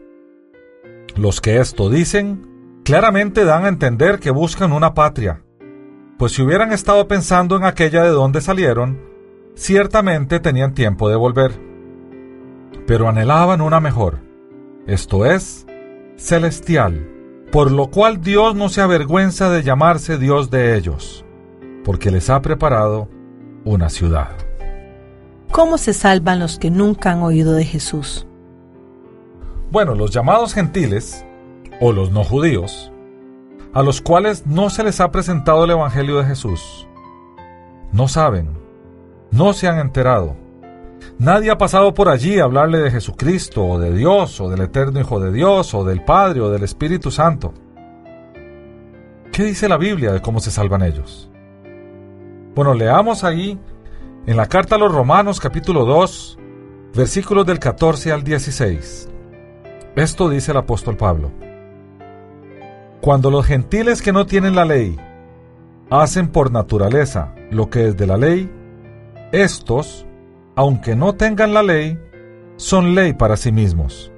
Los 1.17 1.41
que 1.41 1.59
esto 1.59 1.91
dicen, 1.91 2.81
claramente 2.85 3.45
dan 3.45 3.65
a 3.65 3.69
entender 3.69 4.21
que 4.21 4.31
buscan 4.31 4.73
una 4.73 4.95
patria, 4.95 5.43
pues 6.19 6.35
si 6.35 6.43
hubieran 6.43 6.73
estado 6.73 7.09
pensando 7.09 7.57
en 7.57 7.65
aquella 7.65 8.05
de 8.05 8.11
donde 8.11 8.41
salieron, 8.41 9.01
ciertamente 9.57 10.39
tenían 10.39 10.73
tiempo 10.73 11.09
de 11.09 11.17
volver. 11.17 11.61
Pero 12.87 13.09
anhelaban 13.09 13.61
una 13.61 13.81
mejor, 13.81 14.21
esto 14.87 15.27
es, 15.27 15.67
celestial, 16.17 17.18
por 17.51 17.71
lo 17.73 17.89
cual 17.89 18.21
Dios 18.21 18.55
no 18.55 18.69
se 18.69 18.81
avergüenza 18.81 19.49
de 19.51 19.63
llamarse 19.63 20.19
Dios 20.19 20.51
de 20.51 20.77
ellos, 20.77 21.25
porque 21.85 22.11
les 22.11 22.29
ha 22.31 22.43
preparado 22.43 23.09
una 23.65 23.89
ciudad. 23.89 24.31
¿Cómo 25.51 25.79
se 25.79 25.95
salvan 25.95 26.39
los 26.39 26.59
que 26.59 26.71
nunca 26.71 27.13
han 27.13 27.23
oído 27.23 27.55
de 27.55 27.65
Jesús? 27.65 28.27
Bueno, 29.71 29.95
los 29.95 30.11
llamados 30.11 30.55
gentiles, 30.55 31.25
o 31.81 31.93
los 31.93 32.11
no 32.11 32.25
judíos, 32.25 32.93
a 33.73 33.83
los 33.83 34.01
cuales 34.01 34.47
no 34.47 34.71
se 34.71 34.85
les 34.85 35.01
ha 35.01 35.11
presentado 35.11 35.65
el 35.65 35.71
Evangelio 35.71 36.19
de 36.19 36.25
Jesús, 36.25 36.87
no 37.93 38.09
saben, 38.09 38.51
no 39.31 39.53
se 39.53 39.69
han 39.69 39.79
enterado. 39.79 40.37
Nadie 41.19 41.51
ha 41.51 41.59
pasado 41.59 41.95
por 41.95 42.09
allí 42.09 42.39
a 42.39 42.45
hablarle 42.45 42.79
de 42.79 42.93
Jesucristo, 42.93 43.65
o 43.65 43.81
de 43.81 43.93
Dios, 43.93 44.41
o 44.41 44.49
del 44.49 44.61
eterno 44.61 45.01
Hijo 45.01 45.19
de 45.19 45.33
Dios, 45.33 45.75
o 45.75 45.85
del 45.85 46.05
Padre, 46.05 46.41
o 46.41 46.49
del 46.49 46.63
Espíritu 46.63 47.11
Santo. 47.11 47.53
¿Qué 49.33 49.43
dice 49.43 49.69
la 49.69 49.79
Biblia 49.79 50.13
de 50.13 50.23
cómo 50.23 50.39
se 50.39 50.53
salvan 50.53 50.83
ellos? 50.83 51.29
Bueno, 52.55 52.73
leamos 52.73 53.25
ahí 53.25 53.59
en 54.27 54.37
la 54.37 54.47
carta 54.47 54.77
a 54.77 54.79
los 54.79 54.95
Romanos 54.95 55.41
capítulo 55.41 55.85
2, 55.85 56.39
versículos 56.95 57.45
del 57.47 57.59
14 57.59 58.13
al 58.13 58.23
16. 58.23 59.09
Esto 59.97 60.29
dice 60.29 60.53
el 60.53 60.59
apóstol 60.59 60.97
Pablo. 60.97 61.33
Cuando 63.01 63.33
los 63.33 63.45
gentiles 63.45 64.03
que 64.03 64.13
no 64.13 64.25
tienen 64.27 64.55
la 64.55 64.65
ley 64.65 64.97
hacen 65.91 66.29
por 66.29 66.53
naturaleza 66.53 67.35
lo 67.51 67.71
que 67.71 67.89
es 67.89 67.97
de 67.97 68.07
la 68.07 68.17
ley, 68.17 68.49
estos, 69.33 70.07
aunque 70.59 70.97
no 70.97 71.15
tengan 71.15 71.55
la 71.55 71.63
ley, 71.63 71.97
son 72.57 72.97
ley 72.97 73.13
para 73.13 73.37
sí 73.37 73.53
mismos, 73.53 74.11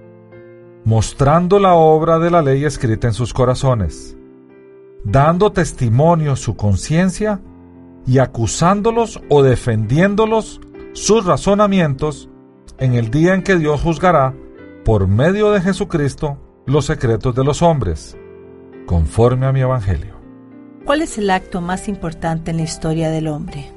mostrando 0.86 1.58
la 1.58 1.74
obra 1.74 2.18
de 2.18 2.30
la 2.30 2.40
ley 2.40 2.64
escrita 2.64 3.06
en 3.06 3.12
sus 3.12 3.34
corazones, 3.34 4.16
dando 5.04 5.52
testimonio 5.52 6.36
su 6.36 6.56
conciencia 6.56 7.42
y 8.06 8.20
acusándolos 8.20 9.20
o 9.28 9.42
defendiéndolos 9.42 10.62
sus 10.94 11.26
razonamientos 11.26 12.30
en 12.78 12.94
el 12.94 13.10
día 13.10 13.34
en 13.34 13.42
que 13.42 13.56
Dios 13.56 13.82
juzgará 13.82 14.34
por 14.82 15.08
medio 15.08 15.50
de 15.50 15.60
Jesucristo 15.60 16.38
los 16.64 16.86
secretos 16.86 17.34
de 17.34 17.44
los 17.44 17.60
hombres, 17.60 18.16
conforme 18.86 19.44
a 19.44 19.52
mi 19.52 19.60
Evangelio. 19.60 20.14
¿Cuál 20.86 21.02
es 21.02 21.18
el 21.18 21.28
acto 21.28 21.60
más 21.60 21.86
importante 21.86 22.50
en 22.50 22.56
la 22.56 22.62
historia 22.62 23.10
del 23.10 23.28
hombre? 23.28 23.70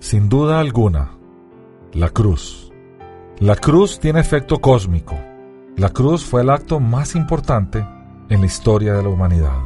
Sin 0.00 0.30
duda 0.30 0.58
alguna, 0.58 1.15
la 1.96 2.10
cruz. 2.10 2.70
La 3.38 3.56
cruz 3.56 3.98
tiene 3.98 4.20
efecto 4.20 4.60
cósmico. 4.60 5.18
La 5.76 5.88
cruz 5.88 6.26
fue 6.26 6.42
el 6.42 6.50
acto 6.50 6.78
más 6.78 7.14
importante 7.14 7.86
en 8.28 8.40
la 8.40 8.46
historia 8.46 8.92
de 8.92 9.02
la 9.02 9.08
humanidad. 9.08 9.62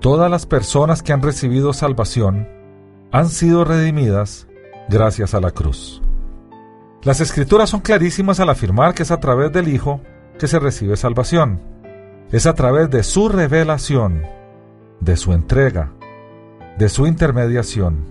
Todas 0.00 0.30
las 0.30 0.44
personas 0.44 1.02
que 1.02 1.14
han 1.14 1.22
recibido 1.22 1.72
salvación 1.72 2.46
han 3.10 3.30
sido 3.30 3.64
redimidas 3.64 4.48
gracias 4.90 5.32
a 5.32 5.40
la 5.40 5.50
cruz. 5.50 6.02
Las 7.04 7.22
escrituras 7.22 7.70
son 7.70 7.80
clarísimas 7.80 8.38
al 8.38 8.50
afirmar 8.50 8.92
que 8.92 9.04
es 9.04 9.10
a 9.10 9.20
través 9.20 9.50
del 9.52 9.68
Hijo 9.68 10.02
que 10.38 10.46
se 10.46 10.58
recibe 10.58 10.98
salvación. 10.98 11.58
Es 12.32 12.44
a 12.44 12.54
través 12.54 12.90
de 12.90 13.02
su 13.02 13.30
revelación, 13.30 14.24
de 15.00 15.16
su 15.16 15.32
entrega, 15.32 15.92
de 16.76 16.90
su 16.90 17.06
intermediación. 17.06 18.04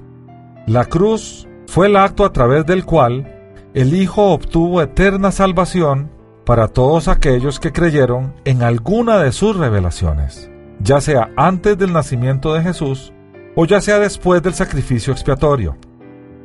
La 0.66 0.86
cruz 0.86 1.48
fue 1.70 1.88
el 1.88 1.96
acto 1.96 2.26
a 2.26 2.34
través 2.34 2.66
del 2.66 2.86
cual 2.86 3.54
el 3.74 3.94
Hijo 3.94 4.32
obtuvo 4.32 4.82
eterna 4.82 5.32
salvación 5.32 6.12
para 6.46 6.68
todos 6.68 7.08
aquellos 7.08 7.60
que 7.60 7.72
creyeron 7.72 8.34
en 8.44 8.64
alguna 8.64 9.20
de 9.20 9.32
sus 9.32 9.56
revelaciones 9.56 10.50
ya 10.82 11.02
sea 11.02 11.32
antes 11.36 11.78
del 11.78 11.94
nacimiento 11.94 12.54
de 12.54 12.62
Jesús 12.62 13.14
o 13.56 13.66
ya 13.66 13.82
sea 13.82 14.00
después 14.00 14.42
del 14.42 14.54
sacrificio 14.54 15.12
expiatorio. 15.12 15.78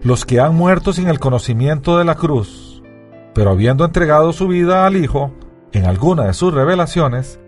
Los 0.03 0.25
que 0.25 0.41
han 0.41 0.55
muerto 0.55 0.93
sin 0.93 1.09
el 1.09 1.21
conocimiento 1.21 1.97
de 1.97 2.05
la 2.05 2.17
cruz, 2.17 2.83
pero 3.35 3.51
habiendo 3.51 3.85
entregado 3.85 4.33
su 4.33 4.49
vida 4.49 4.87
al 4.87 4.97
Hijo 4.97 5.33
en 5.73 5.87
alguna 5.87 6.25
de 6.25 6.35
sus 6.35 6.53
revelaciones, 6.53 7.41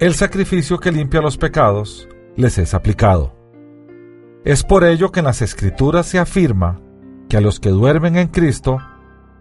el 0.00 0.14
sacrificio 0.14 0.78
que 0.78 0.92
limpia 0.92 1.20
los 1.20 1.36
pecados 1.36 2.08
les 2.36 2.58
es 2.58 2.74
aplicado. 2.74 3.34
Es 4.44 4.64
por 4.64 4.84
ello 4.84 5.12
que 5.12 5.20
en 5.20 5.26
las 5.26 5.42
Escrituras 5.42 6.06
se 6.06 6.18
afirma 6.18 6.80
que 7.32 7.38
a 7.38 7.40
los 7.40 7.60
que 7.60 7.70
duermen 7.70 8.18
en 8.18 8.28
Cristo 8.28 8.76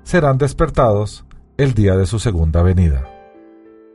serán 0.03 0.37
despertados 0.37 1.25
el 1.57 1.73
día 1.73 1.97
de 1.97 2.05
su 2.05 2.19
segunda 2.19 2.61
venida. 2.61 3.05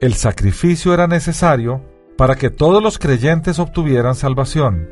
El 0.02 0.12
sacrificio 0.12 0.92
era 0.92 1.06
necesario 1.06 1.82
para 2.18 2.34
que 2.34 2.50
todos 2.50 2.82
los 2.82 2.98
creyentes 2.98 3.58
obtuvieran 3.58 4.14
salvación, 4.14 4.86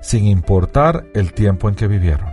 sin 0.00 0.24
importar 0.24 1.04
el 1.12 1.34
tiempo 1.34 1.68
en 1.68 1.74
que 1.74 1.88
vivieron. 1.88 2.30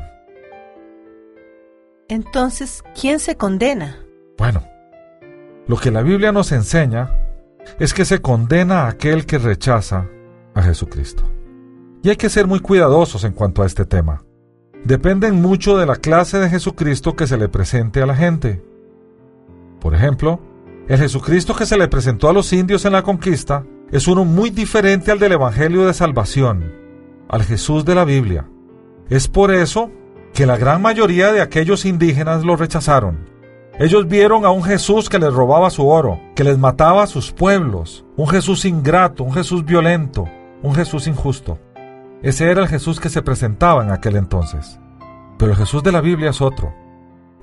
Entonces, 2.08 2.82
¿quién 2.98 3.20
se 3.20 3.36
condena? 3.36 4.00
Bueno, 4.38 4.64
lo 5.68 5.76
que 5.76 5.92
la 5.92 6.02
Biblia 6.02 6.32
nos 6.32 6.54
enseña 6.54 7.12
es 7.78 7.94
que 7.94 8.06
se 8.06 8.22
condena 8.22 8.84
a 8.84 8.88
aquel 8.88 9.26
que 9.26 9.38
rechaza 9.38 10.08
a 10.56 10.62
Jesucristo. 10.62 11.24
Y 12.02 12.10
hay 12.10 12.16
que 12.16 12.30
ser 12.30 12.48
muy 12.48 12.62
cuidadosos 12.62 13.26
en 13.26 13.34
cuanto 13.34 13.64
a 13.64 13.66
este 13.66 13.84
tema. 13.84 14.24
Dependen 14.86 15.42
mucho 15.42 15.78
de 15.78 15.86
la 15.86 15.96
clase 15.96 16.40
de 16.40 16.50
Jesucristo 16.50 17.16
que 17.16 17.26
se 17.26 17.38
le 17.38 17.48
presente 17.48 18.02
a 18.02 18.06
la 18.06 18.16
gente. 18.16 18.62
Por 19.80 19.96
ejemplo, 19.96 20.42
el 20.90 20.98
Jesucristo 20.98 21.56
que 21.56 21.66
se 21.66 21.78
le 21.78 21.88
presentó 21.88 22.28
a 22.28 22.34
los 22.34 22.52
indios 22.52 22.84
en 22.84 22.92
la 22.92 23.02
conquista 23.02 23.64
es 23.92 24.10
uno 24.10 24.26
muy 24.26 24.50
diferente 24.50 25.12
al 25.12 25.20
del 25.20 25.32
Evangelio 25.32 25.86
de 25.86 25.94
Salvación, 25.94 26.74
al 27.30 27.44
Jesús 27.44 27.86
de 27.86 27.96
la 27.96 28.04
Biblia. 28.04 28.50
Es 29.10 29.30
por 29.30 29.54
eso 29.54 29.90
que 30.34 30.46
la 30.46 30.58
gran 30.58 30.82
mayoría 30.82 31.32
de 31.32 31.40
aquellos 31.40 31.86
indígenas 31.86 32.44
lo 32.44 32.58
rechazaron. 32.58 33.30
Ellos 33.80 34.10
vieron 34.10 34.44
a 34.44 34.50
un 34.50 34.64
Jesús 34.64 35.08
que 35.08 35.18
les 35.18 35.34
robaba 35.34 35.70
su 35.70 35.88
oro, 35.88 36.20
que 36.36 36.44
les 36.44 36.58
mataba 36.58 37.04
a 37.04 37.08
sus 37.08 37.32
pueblos, 37.32 38.04
un 38.18 38.28
Jesús 38.28 38.66
ingrato, 38.66 39.24
un 39.24 39.32
Jesús 39.32 39.64
violento, 39.64 40.28
un 40.62 40.76
Jesús 40.76 41.08
injusto. 41.08 41.58
Ese 42.24 42.50
era 42.50 42.62
el 42.62 42.68
Jesús 42.68 43.00
que 43.00 43.10
se 43.10 43.22
presentaba 43.22 43.84
en 43.84 43.92
aquel 43.92 44.16
entonces. 44.16 44.80
Pero 45.38 45.52
el 45.52 45.58
Jesús 45.58 45.84
de 45.84 45.92
la 45.92 46.02
Biblia 46.02 46.32
es 46.32 46.42
otro. 46.42 46.74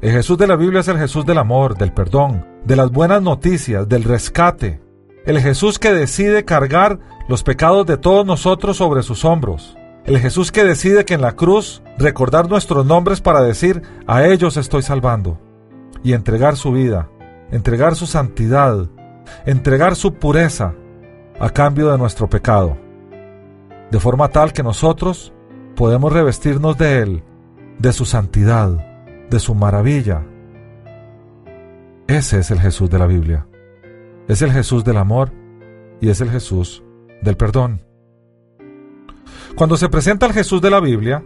El 0.01 0.13
Jesús 0.13 0.39
de 0.39 0.47
la 0.47 0.57
Biblia 0.57 0.81
es 0.81 0.89
el 0.89 0.99
Jesús 0.99 1.25
del 1.27 1.39
amor, 1.39 1.77
del 1.77 1.93
perdón, 1.93 2.47
de 2.65 2.75
las 2.75 2.91
buenas 2.91 3.21
noticias, 3.21 3.87
del 3.89 4.05
rescate, 4.05 4.81
el 5.27 5.39
Jesús 5.39 5.79
que 5.79 5.93
decide 5.93 6.47
cargar 6.47 6.99
los 7.29 7.43
pecados 7.43 7.85
de 7.87 7.99
todos 7.99 8.25
nosotros 8.25 8.79
sobre 8.79 9.03
sus 9.03 9.25
hombros. 9.25 9.77
El 10.07 10.19
Jesús 10.19 10.51
que 10.51 10.65
decide 10.65 11.05
que 11.05 11.15
en 11.15 11.21
la 11.21 11.33
cruz 11.33 11.83
recordar 11.99 12.49
nuestros 12.49 12.87
nombres 12.87 13.21
para 13.21 13.43
decir, 13.43 13.83
a 14.07 14.25
ellos 14.25 14.57
estoy 14.57 14.83
salvando. 14.83 15.39
Y 16.03 16.15
entregar 16.15 16.57
su 16.57 16.73
vida, 16.73 17.11
entregar 17.51 17.97
su 17.97 18.07
santidad, 18.07 18.89
entregar 19.45 19.95
su 19.95 20.15
pureza 20.15 20.73
a 21.39 21.51
cambio 21.51 21.93
de 21.93 21.99
nuestro 21.99 22.31
pecado. 22.31 22.79
De 23.91 24.01
forma 24.01 24.29
tal 24.29 24.53
que 24.53 24.63
nosotros 24.63 25.33
podemos 25.75 26.13
revestirnos 26.13 26.77
de 26.79 26.99
Él, 26.99 27.25
de 27.79 27.93
su 27.93 28.05
santidad, 28.05 28.69
de 29.29 29.39
su 29.39 29.55
maravilla. 29.55 30.27
Ese 32.07 32.39
es 32.41 32.51
el 32.51 32.61
Jesús 32.61 32.91
de 32.91 32.99
la 32.99 33.07
Biblia. 33.07 33.47
Es 34.29 34.43
el 34.43 34.53
Jesús 34.53 34.85
del 34.85 34.97
amor 34.97 35.33
y 36.01 36.09
es 36.09 36.21
el 36.21 36.31
Jesús 36.31 36.83
del 37.23 37.37
perdón. 37.37 37.83
Cuando 39.57 39.77
se 39.77 39.89
presenta 39.89 40.27
el 40.27 40.33
Jesús 40.33 40.61
de 40.61 40.71
la 40.71 40.81
Biblia, 40.81 41.25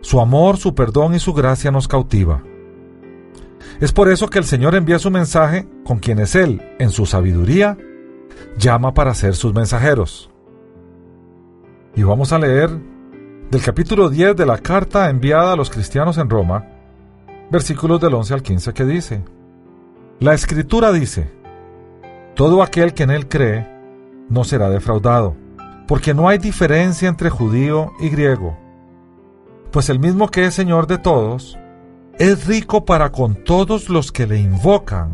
su 0.00 0.20
amor, 0.20 0.56
su 0.56 0.74
perdón 0.74 1.14
y 1.14 1.18
su 1.18 1.32
gracia 1.32 1.70
nos 1.70 1.88
cautiva. 1.88 2.42
Es 3.80 3.92
por 3.92 4.08
eso 4.08 4.28
que 4.28 4.38
el 4.38 4.44
Señor 4.44 4.74
envía 4.74 4.98
su 4.98 5.10
mensaje 5.10 5.68
con 5.84 5.98
quienes 5.98 6.34
Él, 6.34 6.62
en 6.78 6.90
su 6.90 7.06
sabiduría, 7.06 7.76
llama 8.58 8.94
para 8.94 9.14
ser 9.14 9.34
sus 9.34 9.54
mensajeros. 9.54 10.31
Y 11.94 12.02
vamos 12.04 12.32
a 12.32 12.38
leer 12.38 12.70
del 13.50 13.62
capítulo 13.62 14.08
10 14.08 14.34
de 14.34 14.46
la 14.46 14.56
carta 14.56 15.10
enviada 15.10 15.52
a 15.52 15.56
los 15.56 15.68
cristianos 15.68 16.16
en 16.16 16.30
Roma, 16.30 16.66
versículos 17.50 18.00
del 18.00 18.14
11 18.14 18.32
al 18.32 18.42
15 18.42 18.72
que 18.72 18.84
dice, 18.86 19.22
La 20.18 20.32
escritura 20.32 20.90
dice, 20.90 21.30
todo 22.34 22.62
aquel 22.62 22.94
que 22.94 23.02
en 23.02 23.10
él 23.10 23.28
cree 23.28 23.68
no 24.30 24.42
será 24.44 24.70
defraudado, 24.70 25.36
porque 25.86 26.14
no 26.14 26.30
hay 26.30 26.38
diferencia 26.38 27.10
entre 27.10 27.28
judío 27.28 27.92
y 28.00 28.08
griego, 28.08 28.56
pues 29.70 29.90
el 29.90 29.98
mismo 29.98 30.28
que 30.28 30.46
es 30.46 30.54
Señor 30.54 30.86
de 30.86 30.96
todos, 30.96 31.58
es 32.18 32.46
rico 32.46 32.86
para 32.86 33.12
con 33.12 33.34
todos 33.44 33.90
los 33.90 34.12
que 34.12 34.26
le 34.26 34.40
invocan, 34.40 35.10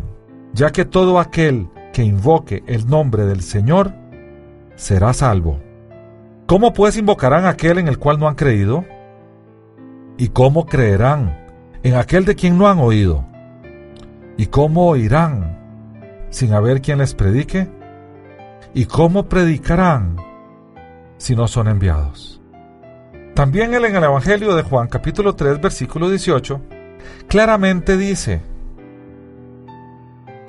ya 0.52 0.70
que 0.70 0.84
todo 0.84 1.18
aquel 1.18 1.68
que 1.92 2.04
invoque 2.04 2.62
el 2.68 2.86
nombre 2.88 3.24
del 3.24 3.42
Señor 3.42 3.94
será 4.76 5.12
salvo. 5.12 5.58
¿Cómo 6.48 6.72
pues 6.72 6.96
invocarán 6.96 7.44
a 7.44 7.50
aquel 7.50 7.76
en 7.76 7.88
el 7.88 7.98
cual 7.98 8.18
no 8.18 8.26
han 8.26 8.34
creído? 8.34 8.86
¿Y 10.16 10.28
cómo 10.28 10.64
creerán 10.64 11.46
en 11.82 11.94
aquel 11.94 12.24
de 12.24 12.36
quien 12.36 12.56
no 12.56 12.68
han 12.68 12.78
oído? 12.78 13.26
¿Y 14.38 14.46
cómo 14.46 14.86
oirán 14.86 16.26
sin 16.30 16.54
haber 16.54 16.80
quien 16.80 17.00
les 17.00 17.14
predique? 17.14 17.68
¿Y 18.72 18.86
cómo 18.86 19.28
predicarán 19.28 20.16
si 21.18 21.36
no 21.36 21.48
son 21.48 21.68
enviados? 21.68 22.40
También 23.34 23.74
él 23.74 23.84
en 23.84 23.96
el 23.96 24.04
Evangelio 24.04 24.54
de 24.56 24.62
Juan 24.62 24.88
capítulo 24.88 25.34
3 25.34 25.60
versículo 25.60 26.08
18 26.08 26.62
claramente 27.28 27.98
dice, 27.98 28.40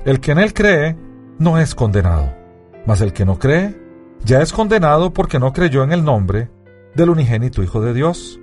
el 0.06 0.18
que 0.18 0.32
en 0.32 0.38
él 0.38 0.54
cree 0.54 0.96
no 1.38 1.58
es 1.58 1.74
condenado, 1.74 2.32
mas 2.86 3.02
el 3.02 3.12
que 3.12 3.26
no 3.26 3.38
cree 3.38 3.79
ya 4.24 4.42
es 4.42 4.52
condenado 4.52 5.12
porque 5.12 5.38
no 5.38 5.52
creyó 5.52 5.82
en 5.82 5.92
el 5.92 6.04
nombre 6.04 6.50
del 6.94 7.10
unigénito 7.10 7.62
Hijo 7.62 7.80
de 7.80 7.94
Dios. 7.94 8.40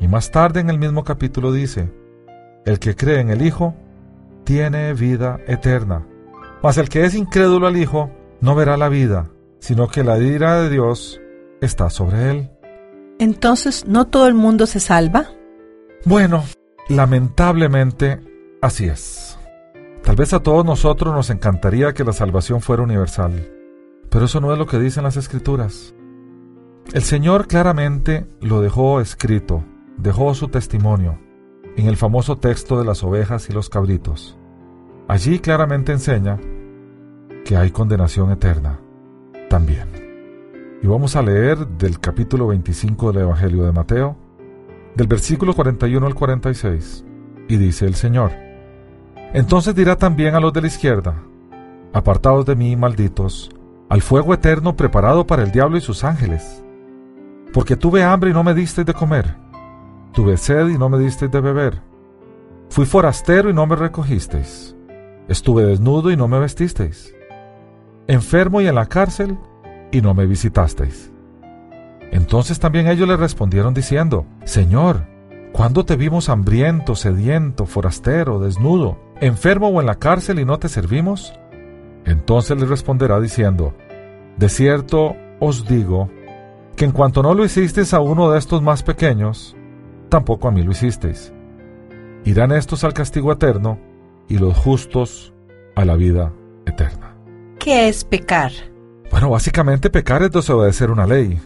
Y 0.00 0.08
más 0.08 0.30
tarde 0.30 0.60
en 0.60 0.70
el 0.70 0.78
mismo 0.78 1.04
capítulo 1.04 1.52
dice, 1.52 1.92
el 2.64 2.78
que 2.78 2.94
cree 2.94 3.20
en 3.20 3.30
el 3.30 3.42
Hijo 3.42 3.74
tiene 4.44 4.94
vida 4.94 5.40
eterna 5.46 6.06
mas 6.62 6.78
el 6.78 6.88
que 6.88 7.04
es 7.04 7.14
incrédulo 7.14 7.66
al 7.66 7.76
Hijo 7.76 8.10
no 8.40 8.54
verá 8.54 8.76
la 8.76 8.88
vida, 8.88 9.30
sino 9.60 9.88
que 9.88 10.04
la 10.04 10.18
ira 10.18 10.60
de 10.60 10.70
Dios 10.70 11.20
está 11.60 11.90
sobre 11.90 12.30
él. 12.30 12.50
Entonces, 13.18 13.86
¿no 13.86 14.06
todo 14.06 14.28
el 14.28 14.34
mundo 14.34 14.66
se 14.66 14.80
salva? 14.80 15.26
Bueno, 16.04 16.44
lamentablemente 16.88 18.20
así 18.62 18.86
es. 18.86 19.38
Tal 20.02 20.16
vez 20.16 20.32
a 20.32 20.40
todos 20.40 20.64
nosotros 20.64 21.14
nos 21.14 21.30
encantaría 21.30 21.92
que 21.92 22.04
la 22.04 22.12
salvación 22.12 22.60
fuera 22.60 22.82
universal, 22.82 23.52
pero 24.10 24.24
eso 24.26 24.40
no 24.40 24.52
es 24.52 24.58
lo 24.58 24.66
que 24.66 24.78
dicen 24.78 25.04
las 25.04 25.16
escrituras. 25.16 25.94
El 26.92 27.02
Señor 27.02 27.46
claramente 27.46 28.26
lo 28.40 28.60
dejó 28.60 29.00
escrito, 29.00 29.64
dejó 29.98 30.34
su 30.34 30.48
testimonio 30.48 31.18
en 31.76 31.86
el 31.86 31.96
famoso 31.96 32.38
texto 32.38 32.78
de 32.78 32.84
las 32.84 33.04
ovejas 33.04 33.48
y 33.50 33.52
los 33.52 33.68
cabritos. 33.68 34.38
Allí 35.06 35.38
claramente 35.38 35.92
enseña 35.92 36.38
que 37.44 37.56
hay 37.56 37.70
condenación 37.70 38.30
eterna 38.30 38.80
también. 39.48 39.88
Y 40.82 40.86
vamos 40.86 41.16
a 41.16 41.22
leer 41.22 41.66
del 41.66 41.98
capítulo 42.00 42.46
25 42.48 43.12
del 43.12 43.22
Evangelio 43.22 43.64
de 43.64 43.72
Mateo, 43.72 44.16
del 44.94 45.06
versículo 45.06 45.54
41 45.54 46.06
al 46.06 46.14
46, 46.14 47.04
y 47.48 47.56
dice 47.56 47.86
el 47.86 47.94
Señor, 47.94 48.32
Entonces 49.32 49.74
dirá 49.74 49.96
también 49.96 50.34
a 50.34 50.40
los 50.40 50.52
de 50.52 50.60
la 50.62 50.66
izquierda, 50.68 51.22
Apartados 51.92 52.44
de 52.44 52.54
mí, 52.54 52.76
malditos, 52.76 53.50
al 53.88 54.02
fuego 54.02 54.34
eterno 54.34 54.76
preparado 54.76 55.26
para 55.26 55.42
el 55.42 55.52
diablo 55.52 55.78
y 55.78 55.80
sus 55.80 56.04
ángeles. 56.04 56.62
Porque 57.52 57.76
tuve 57.76 58.02
hambre 58.02 58.30
y 58.30 58.32
no 58.32 58.44
me 58.44 58.54
disteis 58.54 58.86
de 58.86 58.94
comer, 58.94 59.36
tuve 60.12 60.36
sed 60.36 60.68
y 60.68 60.78
no 60.78 60.88
me 60.88 60.98
disteis 60.98 61.30
de 61.30 61.40
beber, 61.40 61.80
fui 62.68 62.84
forastero 62.84 63.48
y 63.50 63.54
no 63.54 63.66
me 63.66 63.76
recogisteis, 63.76 64.76
estuve 65.28 65.64
desnudo 65.64 66.10
y 66.10 66.16
no 66.16 66.28
me 66.28 66.38
vestisteis 66.38 67.14
enfermo 68.08 68.62
y 68.62 68.66
en 68.66 68.74
la 68.74 68.86
cárcel, 68.86 69.38
y 69.92 70.00
no 70.00 70.14
me 70.14 70.26
visitasteis. 70.26 71.12
Entonces 72.10 72.58
también 72.58 72.88
ellos 72.88 73.06
le 73.06 73.16
respondieron 73.16 73.74
diciendo, 73.74 74.26
Señor, 74.44 75.06
¿cuándo 75.52 75.84
te 75.84 75.96
vimos 75.96 76.30
hambriento, 76.30 76.96
sediento, 76.96 77.66
forastero, 77.66 78.40
desnudo, 78.40 78.98
enfermo 79.20 79.68
o 79.68 79.80
en 79.80 79.86
la 79.86 79.96
cárcel 79.96 80.40
y 80.40 80.46
no 80.46 80.58
te 80.58 80.70
servimos? 80.70 81.38
Entonces 82.04 82.58
le 82.58 82.66
responderá 82.66 83.20
diciendo, 83.20 83.74
De 84.36 84.48
cierto 84.48 85.16
os 85.40 85.66
digo, 85.66 86.10
que 86.76 86.84
en 86.84 86.92
cuanto 86.92 87.22
no 87.22 87.34
lo 87.34 87.44
hicisteis 87.44 87.92
a 87.92 88.00
uno 88.00 88.30
de 88.30 88.38
estos 88.38 88.62
más 88.62 88.82
pequeños, 88.82 89.56
tampoco 90.08 90.48
a 90.48 90.52
mí 90.52 90.62
lo 90.62 90.70
hicisteis. 90.70 91.32
Irán 92.24 92.52
estos 92.52 92.84
al 92.84 92.94
castigo 92.94 93.32
eterno 93.32 93.78
y 94.28 94.38
los 94.38 94.56
justos 94.56 95.34
a 95.74 95.84
la 95.84 95.96
vida 95.96 96.32
eterna. 96.66 97.16
¿Qué 97.58 97.88
es 97.88 98.04
pecar? 98.04 98.52
Bueno, 99.10 99.30
básicamente 99.30 99.90
pecar 99.90 100.22
es 100.22 100.30
desobedecer 100.30 100.90
una 100.90 101.06
ley. 101.06 101.40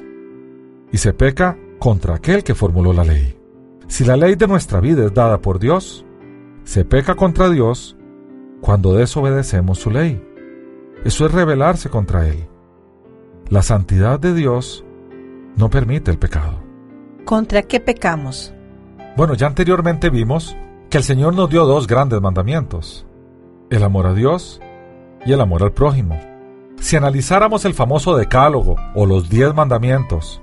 Y 0.90 0.98
se 0.98 1.14
peca 1.14 1.57
contra 1.78 2.16
aquel 2.16 2.44
que 2.44 2.55
formuló 2.55 2.92
la 2.92 3.05
ley. 3.05 3.38
Si 3.88 4.05
la 4.05 4.16
ley 4.16 4.34
de 4.34 4.48
nuestra 4.48 4.80
vida 4.80 5.07
es 5.07 5.14
dada 5.14 5.38
por 5.38 5.59
Dios, 5.59 6.05
se 6.64 6.84
peca 6.84 7.14
contra 7.14 7.48
Dios 7.48 7.96
cuando 8.61 8.94
desobedecemos 8.94 9.78
su 9.78 9.90
ley. 9.90 10.22
Eso 11.05 11.26
es 11.26 11.32
rebelarse 11.32 11.90
contra 11.90 12.28
Él. 12.28 12.46
La 13.48 13.62
santidad 13.62 14.20
de 14.20 14.34
Dios 14.34 14.84
no 15.57 15.68
permite 15.68 16.11
el 16.11 16.18
pecado. 16.18 16.61
¿Contra 17.24 17.62
qué 17.62 17.80
pecamos? 17.80 18.55
Bueno, 19.16 19.34
ya 19.34 19.46
anteriormente 19.46 20.11
vimos 20.11 20.57
que 20.90 20.98
el 20.98 21.05
Señor 21.05 21.34
nos 21.34 21.50
dio 21.50 21.64
dos 21.64 21.86
grandes 21.86 22.20
mandamientos. 22.20 23.07
El 23.70 23.82
amor 23.82 24.07
a 24.07 24.14
Dios 24.14 24.61
y 25.24 25.32
el 25.32 25.40
amor 25.40 25.62
al 25.62 25.72
prójimo. 25.72 26.18
Si 26.80 26.96
analizáramos 26.96 27.64
el 27.64 27.74
famoso 27.74 28.16
decálogo 28.16 28.76
o 28.94 29.07
los 29.07 29.28
diez 29.28 29.55
mandamientos 29.55 30.40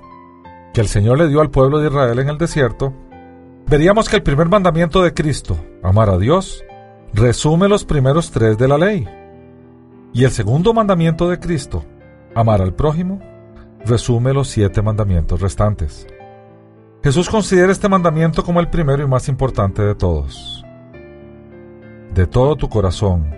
que 0.72 0.80
el 0.80 0.88
Señor 0.88 1.18
le 1.18 1.28
dio 1.28 1.40
al 1.40 1.50
pueblo 1.50 1.78
de 1.78 1.88
Israel 1.88 2.18
en 2.18 2.28
el 2.28 2.38
desierto, 2.38 2.94
veríamos 3.66 4.08
que 4.08 4.16
el 4.16 4.22
primer 4.22 4.48
mandamiento 4.48 5.02
de 5.02 5.12
Cristo, 5.14 5.56
amar 5.82 6.10
a 6.10 6.18
Dios, 6.18 6.64
resume 7.12 7.68
los 7.68 7.84
primeros 7.84 8.30
tres 8.30 8.56
de 8.56 8.68
la 8.68 8.78
ley. 8.78 9.08
Y 10.12 10.24
el 10.24 10.30
segundo 10.32 10.74
mandamiento 10.74 11.28
de 11.28 11.38
Cristo, 11.38 11.84
amar 12.34 12.60
al 12.60 12.74
prójimo, 12.74 13.20
resume 13.84 14.32
los 14.32 14.48
siete 14.48 14.82
mandamientos 14.82 15.40
restantes. 15.40 16.06
Jesús 17.02 17.30
considera 17.30 17.70
este 17.70 17.88
mandamiento 17.88 18.44
como 18.44 18.60
el 18.60 18.68
primero 18.68 19.02
y 19.02 19.06
más 19.06 19.28
importante 19.28 19.82
de 19.82 19.94
todos. 19.94 20.64
De 22.12 22.26
todo 22.26 22.56
tu 22.56 22.68
corazón, 22.68 23.34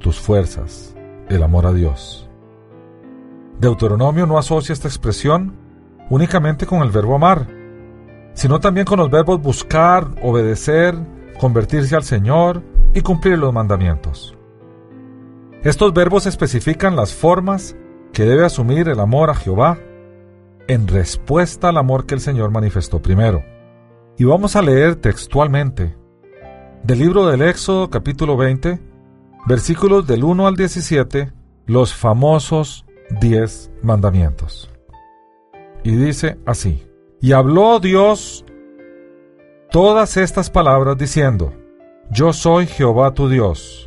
tus 0.00 0.18
fuerzas, 0.18 0.96
el 1.28 1.42
amor 1.42 1.66
a 1.66 1.72
Dios. 1.72 2.28
Deuteronomio 3.60 4.26
no 4.26 4.36
asocia 4.36 4.72
esta 4.72 4.88
expresión 4.88 5.54
únicamente 6.10 6.66
con 6.66 6.82
el 6.82 6.90
verbo 6.90 7.14
amar, 7.14 7.46
sino 8.34 8.60
también 8.60 8.84
con 8.84 8.98
los 8.98 9.10
verbos 9.10 9.40
buscar, 9.40 10.08
obedecer, 10.22 10.94
convertirse 11.38 11.96
al 11.96 12.02
Señor 12.02 12.62
y 12.94 13.00
cumplir 13.00 13.38
los 13.38 13.52
mandamientos. 13.52 14.35
Estos 15.66 15.92
verbos 15.92 16.26
especifican 16.26 16.94
las 16.94 17.12
formas 17.12 17.74
que 18.12 18.22
debe 18.22 18.44
asumir 18.44 18.88
el 18.88 19.00
amor 19.00 19.30
a 19.30 19.34
Jehová 19.34 19.76
en 20.68 20.86
respuesta 20.86 21.70
al 21.70 21.76
amor 21.76 22.06
que 22.06 22.14
el 22.14 22.20
Señor 22.20 22.52
manifestó 22.52 23.02
primero. 23.02 23.42
Y 24.16 24.22
vamos 24.22 24.54
a 24.54 24.62
leer 24.62 24.94
textualmente 24.94 25.96
del 26.84 27.00
libro 27.00 27.26
del 27.26 27.42
Éxodo 27.42 27.90
capítulo 27.90 28.36
20, 28.36 28.78
versículos 29.48 30.06
del 30.06 30.22
1 30.22 30.46
al 30.46 30.54
17, 30.54 31.32
los 31.66 31.92
famosos 31.92 32.86
10 33.20 33.72
mandamientos. 33.82 34.70
Y 35.82 35.96
dice 35.96 36.38
así, 36.46 36.86
y 37.20 37.32
habló 37.32 37.80
Dios 37.80 38.44
todas 39.72 40.16
estas 40.16 40.48
palabras 40.48 40.96
diciendo, 40.96 41.52
Yo 42.12 42.32
soy 42.32 42.68
Jehová 42.68 43.14
tu 43.14 43.28
Dios, 43.28 43.85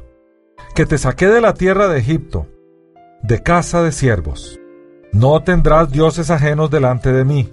que 0.76 0.86
te 0.86 0.98
saqué 0.98 1.28
de 1.28 1.42
la 1.42 1.54
tierra 1.54 1.88
de 1.88 2.00
Egipto, 2.00 2.48
de 3.24 3.42
casa 3.44 3.84
de 3.84 3.92
siervos. 3.92 4.60
No 5.12 5.42
tendrás 5.44 5.92
dioses 5.92 6.30
ajenos 6.30 6.70
delante 6.70 7.12
de 7.12 7.26
mí. 7.26 7.50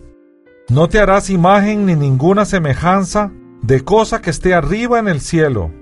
No 0.68 0.88
te 0.88 0.98
harás 0.98 1.30
imagen 1.30 1.86
ni 1.86 1.94
ninguna 1.94 2.44
semejanza 2.44 3.32
de 3.62 3.82
cosa 3.82 4.20
que 4.20 4.30
esté 4.30 4.54
arriba 4.54 4.98
en 4.98 5.08
el 5.08 5.20
cielo, 5.20 5.72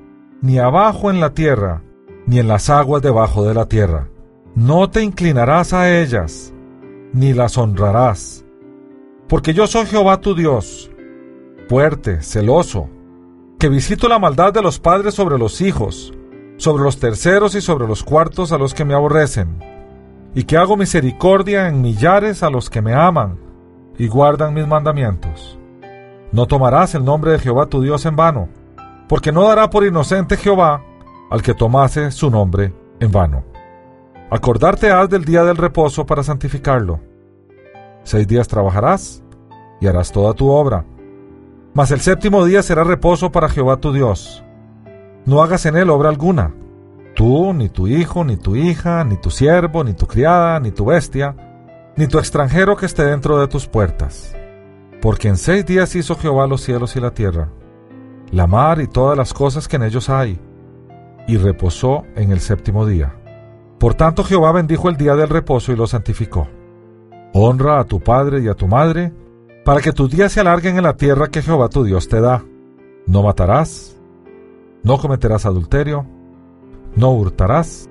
ni 0.41 0.59
abajo 0.59 1.11
en 1.11 1.21
la 1.21 1.35
tierra, 1.35 1.83
ni 2.27 2.39
en 2.39 2.49
las 2.49 2.71
aguas 2.71 3.03
debajo 3.03 3.45
de 3.45 3.55
la 3.55 3.67
tierra. 3.67 4.09
No 4.55 4.89
te 4.91 5.03
inclinarás 5.03 5.73
a 5.73 6.01
ellas, 6.01 6.55
ni 7.13 7.33
las 7.33 7.59
honrarás. 7.59 8.45
Porque 9.29 9.53
yo 9.53 9.67
soy 9.67 9.87
Jehová 9.87 10.21
tu 10.21 10.35
Dios, 10.35 10.91
fuerte, 11.69 12.23
celoso, 12.23 12.89
que 13.59 13.69
visito 13.69 14.09
la 14.09 14.19
maldad 14.19 14.53
de 14.53 14.63
los 14.63 14.79
padres 14.79 15.15
sobre 15.15 15.39
los 15.39 15.61
hijos, 15.61 16.13
sobre 16.57 16.85
los 16.85 16.99
terceros 16.99 17.55
y 17.55 17.61
sobre 17.61 17.87
los 17.87 18.03
cuartos 18.03 18.53
a 18.53 18.59
los 18.59 18.75
que 18.75 18.85
me 18.85 18.95
aborrecen, 18.95 19.59
y 20.35 20.45
que 20.45 20.57
hago 20.57 20.77
misericordia 20.77 21.69
en 21.69 21.81
millares 21.81 22.43
a 22.43 22.51
los 22.51 22.71
que 22.71 22.83
me 22.83 22.95
aman 22.95 23.39
y 23.99 24.09
guardan 24.09 24.55
mis 24.55 24.67
mandamientos. 24.67 25.59
No 26.33 26.47
tomarás 26.47 26.95
el 26.95 27.05
nombre 27.05 27.33
de 27.33 27.39
Jehová 27.39 27.67
tu 27.67 27.81
Dios 27.81 28.07
en 28.07 28.17
vano, 28.17 28.49
porque 29.09 29.33
no 29.33 29.47
dará 29.47 29.71
por 29.71 29.85
inocente 29.85 30.37
Jehová 30.37 30.83
al 31.31 31.43
que 31.43 31.55
tomase 31.55 32.11
su 32.11 32.31
nombre 32.31 32.73
en 33.01 33.13
vano. 33.13 33.45
Acordarte 34.31 34.91
has 34.91 35.09
del 35.09 35.25
día 35.25 35.45
del 35.45 35.57
reposo 35.57 36.07
para 36.07 36.23
santificarlo. 36.23 37.01
Seis 38.03 38.27
días 38.27 38.49
trabajarás 38.49 39.23
y 39.81 39.87
harás 39.87 40.11
toda 40.11 40.35
tu 40.35 40.49
obra. 40.49 40.85
Mas 41.73 41.91
el 41.91 42.01
séptimo 42.01 42.45
día 42.45 42.63
será 42.63 42.85
reposo 42.85 43.31
para 43.31 43.49
Jehová 43.49 43.77
tu 43.77 43.93
Dios. 43.93 44.45
No 45.27 45.43
hagas 45.43 45.65
en 45.67 45.77
él 45.77 45.91
obra 45.91 46.11
alguna. 46.11 46.55
Tú, 47.15 47.55
ni 47.55 47.69
tu 47.69 47.87
hijo, 47.87 48.25
ni 48.25 48.37
tu 48.37 48.57
hija, 48.57 49.05
ni 49.05 49.17
tu 49.17 49.31
siervo, 49.31 49.85
ni 49.85 49.95
tu 49.95 50.07
criada, 50.07 50.61
ni 50.61 50.71
tu 50.71 50.87
bestia, 50.87 51.35
ni 51.97 52.07
tu 52.07 52.19
extranjero 52.19 52.77
que 52.77 52.87
esté 52.87 53.05
dentro 53.05 53.39
de 53.39 53.49
tus 53.49 53.67
puertas. 53.67 54.37
Porque 55.01 55.29
en 55.29 55.37
seis 55.37 55.65
días 55.65 55.95
hizo 55.95 56.17
Jehová 56.17 56.47
los 56.47 56.63
cielos 56.63 56.97
y 56.97 57.01
la 57.01 57.13
tierra, 57.13 57.49
la 58.33 58.47
mar 58.47 58.81
y 58.81 58.89
todas 58.89 59.17
las 59.17 59.33
cosas 59.33 59.69
que 59.69 59.77
en 59.77 59.85
ellos 59.85 60.11
hay 60.11 60.41
y 61.27 61.37
reposó 61.37 62.05
en 62.17 62.33
el 62.33 62.41
séptimo 62.41 62.87
día. 62.87 63.15
Por 63.79 63.95
tanto 63.95 64.25
Jehová 64.25 64.53
bendijo 64.53 64.89
el 64.89 64.97
día 64.97 65.15
del 65.15 65.29
reposo 65.29 65.73
y 65.73 65.77
lo 65.77 65.87
santificó. 65.87 66.49
Honra 67.33 67.81
a 67.81 67.85
tu 67.85 68.01
padre 68.01 68.41
y 68.41 68.49
a 68.49 68.55
tu 68.55 68.67
madre, 68.69 69.13
para 69.65 69.81
que 69.81 69.93
tus 69.93 70.11
días 70.11 70.33
se 70.33 70.41
alarguen 70.41 70.77
en 70.77 70.85
la 70.85 70.97
tierra 70.97 71.29
que 71.29 71.43
Jehová 71.43 71.69
tu 71.69 71.85
Dios 71.85 72.09
te 72.09 72.21
da. 72.21 72.45
No 73.07 73.23
matarás, 73.23 73.94
no 74.85 74.99
cometerás 74.99 75.47
adulterio, 75.47 76.07
no 76.95 77.11
hurtarás, 77.11 77.89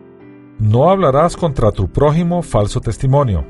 no 0.59 0.89
hablarás 0.89 1.35
contra 1.35 1.71
tu 1.71 1.91
prójimo 1.91 2.43
falso 2.43 2.79
testimonio, 2.79 3.45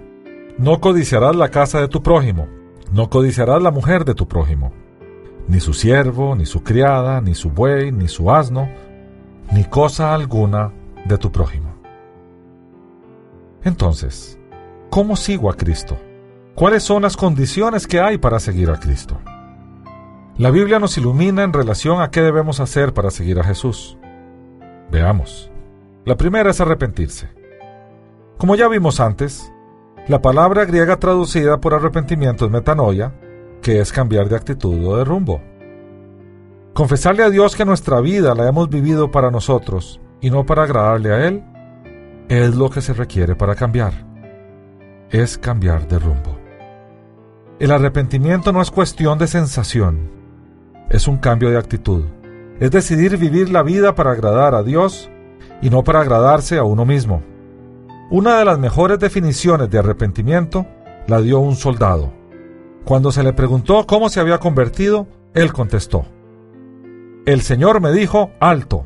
no 0.57 0.79
codiciarás 0.79 1.35
la 1.35 1.49
casa 1.49 1.79
de 1.79 1.89
tu 1.89 2.01
prójimo, 2.01 2.47
no 2.91 3.09
codiciarás 3.09 3.61
la 3.61 3.69
mujer 3.69 4.05
de 4.05 4.15
tu 4.15 4.27
prójimo, 4.27 4.71
ni 5.47 5.59
su 5.59 5.73
siervo, 5.73 6.35
ni 6.35 6.45
su 6.45 6.63
criada, 6.63 7.21
ni 7.21 7.35
su 7.35 7.49
buey, 7.49 7.91
ni 7.91 8.07
su 8.07 8.31
asno, 8.31 8.69
ni 9.51 9.65
cosa 9.65 10.13
alguna 10.13 10.71
de 11.05 11.17
tu 11.17 11.31
prójimo. 11.31 11.73
Entonces, 13.63 14.39
¿cómo 14.89 15.15
sigo 15.15 15.49
a 15.49 15.55
Cristo? 15.55 15.97
¿Cuáles 16.55 16.83
son 16.83 17.01
las 17.01 17.17
condiciones 17.17 17.87
que 17.87 17.99
hay 17.99 18.17
para 18.17 18.39
seguir 18.39 18.69
a 18.69 18.79
Cristo? 18.79 19.19
La 20.37 20.49
Biblia 20.49 20.79
nos 20.79 20.97
ilumina 20.97 21.43
en 21.43 21.53
relación 21.53 22.01
a 22.01 22.09
qué 22.09 22.21
debemos 22.21 22.59
hacer 22.59 22.91
para 22.95 23.11
seguir 23.11 23.39
a 23.39 23.43
Jesús. 23.43 23.99
Veamos. 24.89 25.51
La 26.05 26.17
primera 26.17 26.49
es 26.49 26.59
arrepentirse. 26.59 27.29
Como 28.39 28.55
ya 28.55 28.67
vimos 28.67 28.99
antes, 28.99 29.53
la 30.07 30.23
palabra 30.23 30.65
griega 30.65 30.97
traducida 30.97 31.61
por 31.61 31.75
arrepentimiento 31.75 32.45
es 32.45 32.51
metanoia, 32.51 33.13
que 33.61 33.79
es 33.79 33.91
cambiar 33.91 34.27
de 34.27 34.35
actitud 34.35 34.83
o 34.87 34.97
de 34.97 35.03
rumbo. 35.03 35.39
Confesarle 36.73 37.21
a 37.21 37.29
Dios 37.29 37.55
que 37.55 37.63
nuestra 37.63 38.01
vida 38.01 38.33
la 38.33 38.49
hemos 38.49 38.69
vivido 38.69 39.11
para 39.11 39.29
nosotros 39.29 40.01
y 40.19 40.31
no 40.31 40.47
para 40.47 40.63
agradarle 40.63 41.13
a 41.13 41.27
Él, 41.27 41.43
es 42.27 42.55
lo 42.55 42.71
que 42.71 42.81
se 42.81 42.93
requiere 42.93 43.35
para 43.35 43.53
cambiar. 43.53 43.93
Es 45.11 45.37
cambiar 45.37 45.87
de 45.87 45.99
rumbo. 45.99 46.39
El 47.59 47.71
arrepentimiento 47.71 48.51
no 48.51 48.63
es 48.63 48.71
cuestión 48.71 49.19
de 49.19 49.27
sensación, 49.27 50.22
es 50.89 51.07
un 51.07 51.17
cambio 51.17 51.49
de 51.49 51.57
actitud. 51.57 52.03
Es 52.59 52.71
decidir 52.71 53.17
vivir 53.17 53.49
la 53.49 53.63
vida 53.63 53.95
para 53.95 54.11
agradar 54.11 54.55
a 54.55 54.63
Dios 54.63 55.09
y 55.61 55.69
no 55.69 55.83
para 55.83 56.01
agradarse 56.01 56.57
a 56.57 56.63
uno 56.63 56.85
mismo. 56.85 57.21
Una 58.09 58.37
de 58.37 58.45
las 58.45 58.59
mejores 58.59 58.99
definiciones 58.99 59.69
de 59.69 59.79
arrepentimiento 59.79 60.67
la 61.07 61.21
dio 61.21 61.39
un 61.39 61.55
soldado. 61.55 62.13
Cuando 62.85 63.11
se 63.11 63.23
le 63.23 63.33
preguntó 63.33 63.85
cómo 63.87 64.09
se 64.09 64.19
había 64.19 64.39
convertido, 64.39 65.07
él 65.33 65.51
contestó, 65.53 66.05
El 67.25 67.41
Señor 67.41 67.81
me 67.81 67.91
dijo, 67.91 68.31
alto, 68.39 68.85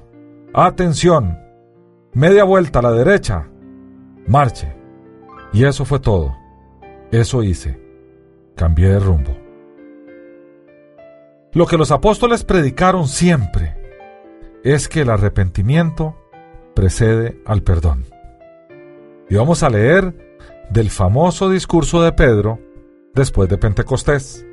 atención, 0.54 1.40
media 2.14 2.44
vuelta 2.44 2.80
a 2.80 2.84
la 2.84 2.92
derecha, 2.92 3.48
marche. 4.28 4.76
Y 5.52 5.66
eso 5.66 5.86
fue 5.86 6.00
todo. 6.00 6.36
Eso 7.12 7.42
hice. 7.42 7.82
Cambié 8.56 8.90
de 8.90 9.00
rumbo. 9.00 9.47
Lo 11.54 11.66
que 11.66 11.78
los 11.78 11.92
apóstoles 11.92 12.44
predicaron 12.44 13.08
siempre 13.08 13.76
es 14.64 14.88
que 14.88 15.02
el 15.02 15.10
arrepentimiento 15.10 16.16
precede 16.76 17.42
al 17.46 17.64
perdón. 17.64 18.06
Y 19.30 19.36
vamos 19.36 19.64
a 19.64 19.70
leer 19.70 20.14
del 20.70 20.90
famoso 20.90 21.50
discurso 21.50 22.02
de 22.02 22.12
Pedro 22.12 22.60
después 23.14 23.50
de 23.50 23.58
Pentecostés. 23.58 24.46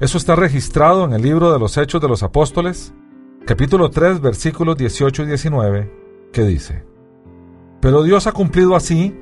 Eso 0.00 0.18
está 0.18 0.34
registrado 0.34 1.04
en 1.04 1.12
el 1.12 1.22
libro 1.22 1.52
de 1.52 1.58
los 1.58 1.76
Hechos 1.76 2.00
de 2.00 2.08
los 2.08 2.22
Apóstoles, 2.22 2.94
capítulo 3.46 3.90
3, 3.90 4.20
versículos 4.20 4.76
18 4.76 5.22
y 5.22 5.26
19, 5.26 5.92
que 6.32 6.42
dice, 6.42 6.84
Pero 7.80 8.02
Dios 8.02 8.26
ha 8.26 8.32
cumplido 8.32 8.76
así 8.76 9.14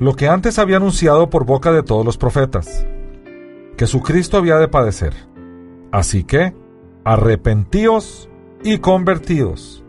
lo 0.00 0.14
que 0.14 0.28
antes 0.28 0.58
había 0.58 0.78
anunciado 0.78 1.30
por 1.30 1.44
boca 1.46 1.72
de 1.72 1.82
todos 1.82 2.04
los 2.04 2.18
profetas, 2.18 2.86
que 3.76 3.86
su 3.86 4.02
Cristo 4.02 4.36
había 4.36 4.56
de 4.56 4.68
padecer. 4.68 5.33
Así 5.94 6.24
que, 6.24 6.52
arrepentíos 7.04 8.28
y 8.64 8.78
convertíos, 8.78 9.84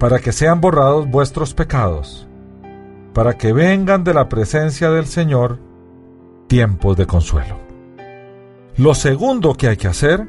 para 0.00 0.18
que 0.18 0.32
sean 0.32 0.60
borrados 0.60 1.08
vuestros 1.08 1.54
pecados, 1.54 2.26
para 3.14 3.34
que 3.38 3.52
vengan 3.52 4.02
de 4.02 4.14
la 4.14 4.28
presencia 4.28 4.90
del 4.90 5.06
Señor 5.06 5.60
tiempos 6.48 6.96
de 6.96 7.06
consuelo. 7.06 7.56
Lo 8.76 8.96
segundo 8.96 9.54
que 9.54 9.68
hay 9.68 9.76
que 9.76 9.86
hacer 9.86 10.26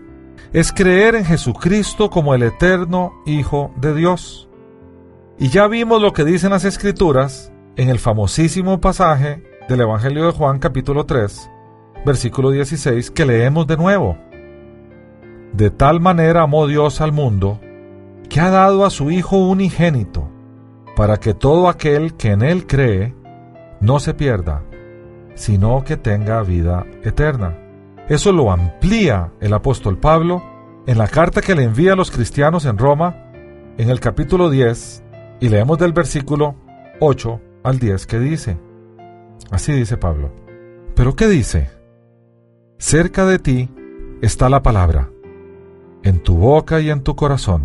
es 0.54 0.72
creer 0.72 1.16
en 1.16 1.26
Jesucristo 1.26 2.12
como 2.12 2.36
el 2.36 2.44
eterno 2.44 3.14
Hijo 3.26 3.72
de 3.78 3.96
Dios. 3.96 4.48
Y 5.40 5.48
ya 5.48 5.66
vimos 5.66 6.04
lo 6.04 6.14
que 6.14 6.24
dicen 6.24 6.52
las 6.52 6.66
Escrituras 6.66 7.52
en 7.78 7.90
el 7.90 7.98
famosísimo 7.98 8.80
pasaje 8.80 9.42
del 9.68 9.82
Evangelio 9.82 10.28
de 10.28 10.34
Juan 10.34 10.60
capítulo 10.60 11.08
3, 11.08 11.50
versículo 12.06 12.52
16, 12.52 13.10
que 13.10 13.26
leemos 13.26 13.66
de 13.66 13.78
nuevo. 13.78 14.33
De 15.54 15.70
tal 15.70 16.00
manera 16.00 16.42
amó 16.42 16.68
Dios 16.68 17.00
al 17.00 17.12
mundo, 17.12 17.60
que 18.28 18.40
ha 18.40 18.50
dado 18.50 18.86
a 18.86 18.90
su 18.90 19.12
Hijo 19.12 19.38
unigénito, 19.38 20.30
para 20.96 21.18
que 21.18 21.34
todo 21.34 21.70
aquel 21.70 22.16
que 22.16 22.32
en 22.32 22.42
Él 22.42 22.66
cree 22.66 23.14
no 23.80 24.00
se 24.00 24.14
pierda, 24.14 24.64
sino 25.36 25.84
que 25.84 25.98
tenga 25.98 26.42
vida 26.42 26.86
eterna. 27.04 27.58
Eso 28.10 28.32
lo 28.32 28.52
amplía 28.52 29.32
el 29.40 29.54
apóstol 29.54 29.98
Pablo 29.98 30.44
en 30.88 30.98
la 30.98 31.08
carta 31.08 31.42
que 31.42 31.56
le 31.56 31.64
envía 31.64 31.94
a 31.94 31.96
los 31.96 32.12
cristianos 32.12 32.66
en 32.66 32.78
Roma, 32.78 33.16
en 33.78 33.90
el 33.90 34.00
capítulo 34.00 34.50
10, 34.50 35.04
y 35.40 35.50
leemos 35.50 35.78
del 35.78 35.94
versículo 35.94 36.56
8 37.00 37.40
al 37.64 37.80
10 37.80 38.08
que 38.08 38.20
dice. 38.20 38.58
Así 39.52 39.72
dice 39.72 39.98
Pablo. 39.98 40.32
¿Pero 40.96 41.16
qué 41.16 41.28
dice? 41.28 41.70
Cerca 42.78 43.26
de 43.26 43.40
ti 43.40 43.70
está 44.22 44.50
la 44.50 44.62
palabra, 44.62 45.10
en 46.04 46.20
tu 46.20 46.36
boca 46.36 46.80
y 46.80 46.90
en 46.90 47.02
tu 47.02 47.16
corazón. 47.16 47.64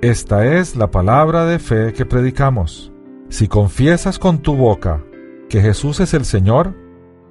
Esta 0.00 0.46
es 0.46 0.76
la 0.76 0.90
palabra 0.90 1.44
de 1.44 1.58
fe 1.58 1.92
que 1.92 2.06
predicamos. 2.06 2.92
Si 3.28 3.48
confiesas 3.48 4.18
con 4.18 4.38
tu 4.38 4.56
boca 4.56 5.02
que 5.48 5.60
Jesús 5.60 6.00
es 6.00 6.14
el 6.14 6.24
Señor, 6.24 6.74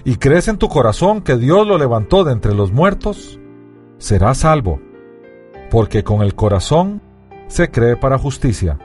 y 0.04 0.16
crees 0.16 0.48
en 0.48 0.58
tu 0.58 0.68
corazón 0.68 1.22
que 1.22 1.38
Dios 1.38 1.68
lo 1.68 1.78
levantó 1.78 2.24
de 2.24 2.32
entre 2.32 2.54
los 2.54 2.72
muertos, 2.72 3.40
serás 3.98 4.40
salvo, 4.40 4.80
porque 5.70 6.04
con 6.04 6.22
el 6.22 6.34
corazón 6.34 7.02
se 7.48 7.70
cree 7.70 7.98
para 7.98 8.18
justicia, 8.18 8.80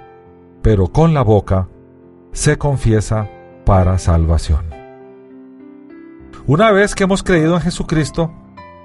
pero 0.62 0.88
con 0.88 1.14
la 1.14 1.22
boca 1.22 1.68
se 2.32 2.58
confiesa 2.58 3.30
para 3.64 3.98
salvación. 3.98 4.66
Una 6.46 6.70
vez 6.70 6.94
que 6.94 7.04
hemos 7.04 7.22
creído 7.22 7.54
en 7.54 7.60
Jesucristo, 7.62 8.32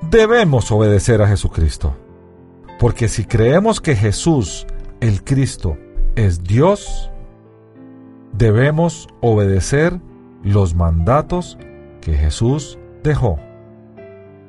debemos 0.09 0.71
obedecer 0.71 1.21
a 1.21 1.27
Jesucristo, 1.27 1.95
porque 2.79 3.07
si 3.07 3.25
creemos 3.25 3.79
que 3.79 3.95
Jesús, 3.95 4.65
el 4.99 5.23
Cristo, 5.23 5.77
es 6.15 6.43
Dios, 6.43 7.11
debemos 8.33 9.07
obedecer 9.21 9.99
los 10.43 10.73
mandatos 10.75 11.57
que 12.01 12.13
Jesús 12.13 12.79
dejó. 13.03 13.39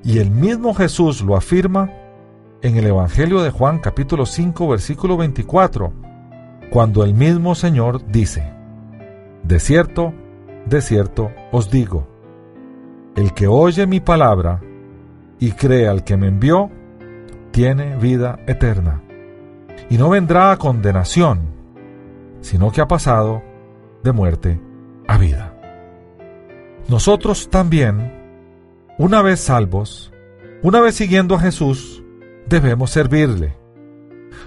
Y 0.02 0.18
el 0.18 0.30
mismo 0.30 0.74
Jesús 0.74 1.20
lo 1.20 1.36
afirma 1.36 1.92
en 2.62 2.76
el 2.76 2.86
Evangelio 2.86 3.42
de 3.42 3.50
Juan 3.50 3.78
capítulo 3.78 4.26
5 4.26 4.68
versículo 4.68 5.16
24, 5.16 5.92
cuando 6.70 7.04
el 7.04 7.12
mismo 7.14 7.54
Señor 7.54 8.06
dice, 8.06 8.52
De 9.42 9.60
cierto, 9.60 10.14
de 10.66 10.80
cierto 10.80 11.30
os 11.52 11.70
digo, 11.70 12.08
el 13.14 13.34
que 13.34 13.46
oye 13.46 13.86
mi 13.86 14.00
palabra 14.00 14.62
y 15.42 15.50
cree 15.50 15.88
al 15.88 16.04
que 16.04 16.16
me 16.16 16.28
envió, 16.28 16.70
tiene 17.50 17.96
vida 17.96 18.38
eterna, 18.46 19.02
y 19.90 19.98
no 19.98 20.08
vendrá 20.08 20.52
a 20.52 20.56
condenación, 20.56 21.40
sino 22.42 22.70
que 22.70 22.80
ha 22.80 22.86
pasado 22.86 23.42
de 24.04 24.12
muerte 24.12 24.60
a 25.08 25.18
vida. 25.18 25.52
Nosotros 26.86 27.50
también, 27.50 28.12
una 28.98 29.20
vez 29.20 29.40
salvos, 29.40 30.12
una 30.62 30.80
vez 30.80 30.94
siguiendo 30.94 31.34
a 31.34 31.40
Jesús, 31.40 32.04
debemos 32.46 32.90
servirle. 32.92 33.56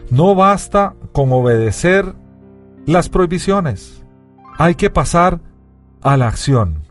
No 0.09 0.33
basta 0.33 0.95
con 1.11 1.29
obedecer 1.33 2.15
las 2.85 3.09
prohibiciones. 3.09 4.01
Hay 4.57 4.75
que 4.75 4.89
pasar 4.89 5.41
a 6.01 6.15
la 6.15 6.29
acción. 6.29 6.83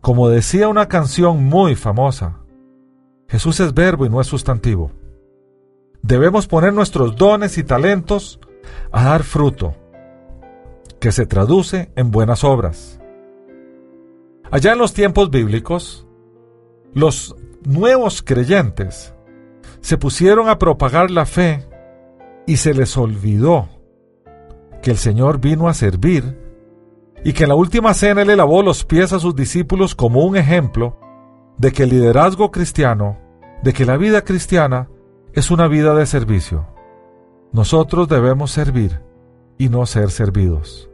Como 0.00 0.30
decía 0.30 0.68
una 0.68 0.88
canción 0.88 1.44
muy 1.44 1.74
famosa, 1.74 2.38
Jesús 3.32 3.60
es 3.60 3.72
verbo 3.72 4.04
y 4.04 4.10
no 4.10 4.20
es 4.20 4.26
sustantivo. 4.26 4.90
Debemos 6.02 6.46
poner 6.46 6.74
nuestros 6.74 7.16
dones 7.16 7.56
y 7.56 7.64
talentos 7.64 8.38
a 8.90 9.04
dar 9.04 9.22
fruto, 9.22 9.74
que 11.00 11.12
se 11.12 11.24
traduce 11.24 11.90
en 11.96 12.10
buenas 12.10 12.44
obras. 12.44 13.00
Allá 14.50 14.72
en 14.72 14.78
los 14.78 14.92
tiempos 14.92 15.30
bíblicos, 15.30 16.06
los 16.92 17.34
nuevos 17.64 18.20
creyentes 18.20 19.14
se 19.80 19.96
pusieron 19.96 20.50
a 20.50 20.58
propagar 20.58 21.10
la 21.10 21.24
fe 21.24 21.66
y 22.46 22.58
se 22.58 22.74
les 22.74 22.98
olvidó 22.98 23.70
que 24.82 24.90
el 24.90 24.98
Señor 24.98 25.40
vino 25.40 25.68
a 25.68 25.74
servir 25.74 26.38
y 27.24 27.32
que 27.32 27.44
en 27.44 27.48
la 27.48 27.54
última 27.54 27.94
cena 27.94 28.26
le 28.26 28.36
lavó 28.36 28.62
los 28.62 28.84
pies 28.84 29.14
a 29.14 29.18
sus 29.18 29.34
discípulos 29.34 29.94
como 29.94 30.22
un 30.22 30.36
ejemplo 30.36 30.98
de 31.56 31.72
que 31.72 31.84
el 31.84 31.90
liderazgo 31.90 32.50
cristiano, 32.50 33.21
de 33.62 33.72
que 33.72 33.84
la 33.84 33.96
vida 33.96 34.22
cristiana 34.22 34.88
es 35.32 35.50
una 35.50 35.68
vida 35.68 35.94
de 35.94 36.06
servicio. 36.06 36.66
Nosotros 37.52 38.08
debemos 38.08 38.50
servir 38.50 39.00
y 39.58 39.68
no 39.68 39.86
ser 39.86 40.10
servidos. 40.10 40.90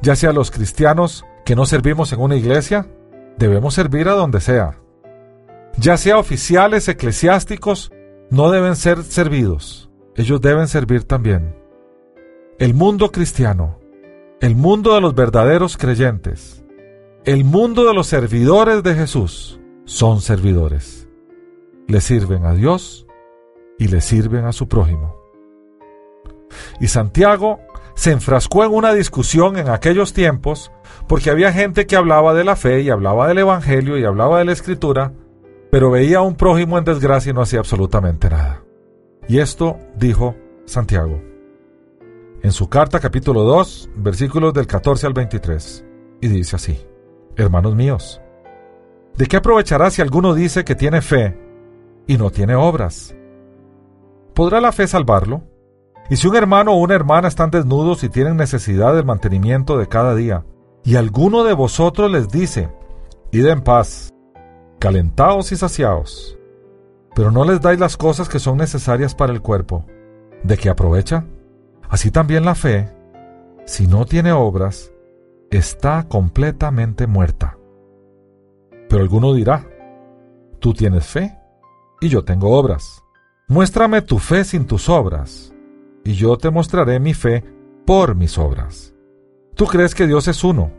Ya 0.00 0.16
sea 0.16 0.32
los 0.32 0.50
cristianos 0.50 1.24
que 1.44 1.56
no 1.56 1.66
servimos 1.66 2.12
en 2.12 2.20
una 2.20 2.36
iglesia, 2.36 2.86
debemos 3.38 3.74
servir 3.74 4.08
a 4.08 4.12
donde 4.12 4.40
sea. 4.40 4.78
Ya 5.76 5.96
sea 5.96 6.18
oficiales, 6.18 6.88
eclesiásticos, 6.88 7.90
no 8.30 8.50
deben 8.50 8.76
ser 8.76 9.02
servidos, 9.02 9.90
ellos 10.16 10.40
deben 10.40 10.68
servir 10.68 11.04
también. 11.04 11.56
El 12.58 12.74
mundo 12.74 13.10
cristiano, 13.10 13.80
el 14.40 14.54
mundo 14.54 14.94
de 14.94 15.00
los 15.00 15.14
verdaderos 15.14 15.76
creyentes, 15.76 16.60
El 17.24 17.44
mundo 17.44 17.86
de 17.86 17.94
los 17.94 18.06
servidores 18.06 18.82
de 18.82 18.94
Jesús 18.94 19.58
son 19.86 20.20
servidores. 20.20 21.03
Le 21.86 22.00
sirven 22.00 22.44
a 22.44 22.54
Dios 22.54 23.06
y 23.78 23.88
le 23.88 24.00
sirven 24.00 24.44
a 24.44 24.52
su 24.52 24.68
prójimo. 24.68 25.16
Y 26.80 26.88
Santiago 26.88 27.60
se 27.94 28.12
enfrascó 28.12 28.64
en 28.64 28.72
una 28.72 28.92
discusión 28.92 29.56
en 29.56 29.68
aquellos 29.68 30.12
tiempos 30.12 30.72
porque 31.06 31.30
había 31.30 31.52
gente 31.52 31.86
que 31.86 31.96
hablaba 31.96 32.34
de 32.34 32.44
la 32.44 32.56
fe 32.56 32.80
y 32.80 32.90
hablaba 32.90 33.28
del 33.28 33.38
Evangelio 33.38 33.98
y 33.98 34.04
hablaba 34.04 34.38
de 34.38 34.44
la 34.46 34.52
Escritura, 34.52 35.12
pero 35.70 35.90
veía 35.90 36.18
a 36.18 36.22
un 36.22 36.36
prójimo 36.36 36.78
en 36.78 36.84
desgracia 36.84 37.30
y 37.30 37.34
no 37.34 37.42
hacía 37.42 37.60
absolutamente 37.60 38.30
nada. 38.30 38.62
Y 39.28 39.38
esto 39.38 39.78
dijo 39.96 40.34
Santiago. 40.64 41.20
En 42.42 42.52
su 42.52 42.68
carta 42.68 43.00
capítulo 43.00 43.42
2, 43.42 43.90
versículos 43.96 44.52
del 44.52 44.66
14 44.66 45.06
al 45.06 45.14
23, 45.14 45.84
y 46.20 46.28
dice 46.28 46.56
así, 46.56 46.86
Hermanos 47.36 47.74
míos, 47.74 48.20
¿de 49.16 49.26
qué 49.26 49.38
aprovechará 49.38 49.90
si 49.90 50.02
alguno 50.02 50.34
dice 50.34 50.64
que 50.64 50.74
tiene 50.74 51.00
fe 51.00 51.36
y 52.06 52.16
no 52.16 52.30
tiene 52.30 52.54
obras? 52.54 53.14
¿Podrá 54.34 54.60
la 54.60 54.72
fe 54.72 54.86
salvarlo? 54.86 55.42
Y 56.10 56.16
si 56.16 56.26
un 56.26 56.36
hermano 56.36 56.72
o 56.72 56.76
una 56.76 56.94
hermana 56.94 57.28
están 57.28 57.50
desnudos 57.50 58.04
y 58.04 58.08
tienen 58.08 58.36
necesidad 58.36 58.94
del 58.94 59.04
mantenimiento 59.04 59.78
de 59.78 59.88
cada 59.88 60.14
día, 60.14 60.44
y 60.82 60.96
alguno 60.96 61.44
de 61.44 61.54
vosotros 61.54 62.10
les 62.10 62.28
dice, 62.28 62.68
id 63.32 63.46
en 63.46 63.62
paz, 63.62 64.12
calentaos 64.78 65.50
y 65.52 65.56
saciaos, 65.56 66.38
pero 67.14 67.30
no 67.30 67.44
les 67.44 67.60
dais 67.60 67.78
las 67.78 67.96
cosas 67.96 68.28
que 68.28 68.38
son 68.38 68.58
necesarias 68.58 69.14
para 69.14 69.32
el 69.32 69.40
cuerpo, 69.40 69.86
¿de 70.42 70.58
qué 70.58 70.68
aprovecha? 70.68 71.24
Así 71.88 72.10
también 72.10 72.44
la 72.44 72.54
fe, 72.54 72.88
si 73.64 73.86
no 73.86 74.04
tiene 74.04 74.32
obras, 74.32 74.92
está 75.50 76.06
completamente 76.08 77.06
muerta. 77.06 77.56
Pero 78.88 79.02
alguno 79.02 79.32
dirá, 79.32 79.66
tú 80.58 80.74
tienes 80.74 81.06
fe 81.06 81.38
y 82.04 82.10
yo 82.10 82.22
tengo 82.24 82.50
obras. 82.56 83.02
Muéstrame 83.48 84.02
tu 84.02 84.18
fe 84.18 84.44
sin 84.44 84.66
tus 84.66 84.88
obras 84.88 85.52
y 86.04 86.14
yo 86.14 86.36
te 86.36 86.50
mostraré 86.50 87.00
mi 87.00 87.14
fe 87.14 87.42
por 87.86 88.14
mis 88.14 88.36
obras. 88.36 88.94
Tú 89.54 89.66
crees 89.66 89.94
que 89.94 90.06
Dios 90.06 90.28
es 90.28 90.44
uno. 90.44 90.70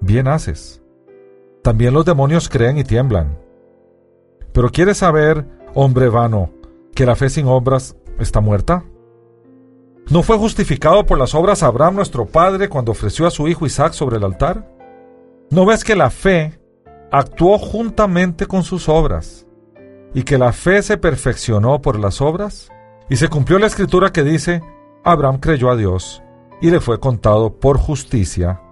Bien 0.00 0.26
haces. 0.26 0.82
También 1.62 1.94
los 1.94 2.04
demonios 2.04 2.48
creen 2.48 2.78
y 2.78 2.84
tiemblan. 2.84 3.38
Pero 4.52 4.70
¿quieres 4.70 4.98
saber, 4.98 5.46
hombre 5.74 6.08
vano, 6.08 6.50
que 6.94 7.06
la 7.06 7.14
fe 7.14 7.28
sin 7.30 7.46
obras 7.46 7.96
está 8.18 8.40
muerta? 8.40 8.84
¿No 10.10 10.22
fue 10.22 10.36
justificado 10.36 11.06
por 11.06 11.18
las 11.18 11.34
obras 11.34 11.62
Abraham 11.62 11.96
nuestro 11.96 12.26
padre 12.26 12.68
cuando 12.68 12.92
ofreció 12.92 13.26
a 13.26 13.30
su 13.30 13.48
hijo 13.48 13.66
Isaac 13.66 13.92
sobre 13.92 14.16
el 14.16 14.24
altar? 14.24 14.68
¿No 15.50 15.66
ves 15.66 15.84
que 15.84 15.96
la 15.96 16.10
fe 16.10 16.58
actuó 17.10 17.58
juntamente 17.58 18.46
con 18.46 18.62
sus 18.62 18.88
obras 18.88 19.45
y 20.16 20.22
que 20.22 20.38
la 20.38 20.54
fe 20.54 20.82
se 20.82 20.96
perfeccionó 20.96 21.82
por 21.82 22.00
las 22.00 22.22
obras? 22.22 22.72
Y 23.10 23.16
se 23.16 23.28
cumplió 23.28 23.58
la 23.58 23.66
escritura 23.66 24.12
que 24.12 24.24
dice, 24.24 24.62
Abraham 25.04 25.40
creyó 25.40 25.70
a 25.70 25.76
Dios 25.76 26.22
y 26.58 26.70
le 26.70 26.80
fue 26.80 26.98
contado 26.98 27.60
por 27.60 27.76
justicia 27.76 28.62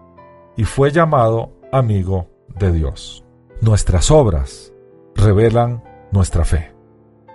y 0.57 0.64
fue 0.64 0.90
llamado 0.90 1.53
amigo 1.70 2.30
de 2.59 2.72
Dios. 2.72 3.26
Nuestras 3.61 4.11
obras 4.11 4.72
revelan 5.14 5.84
nuestra 6.12 6.47
fe. 6.47 6.72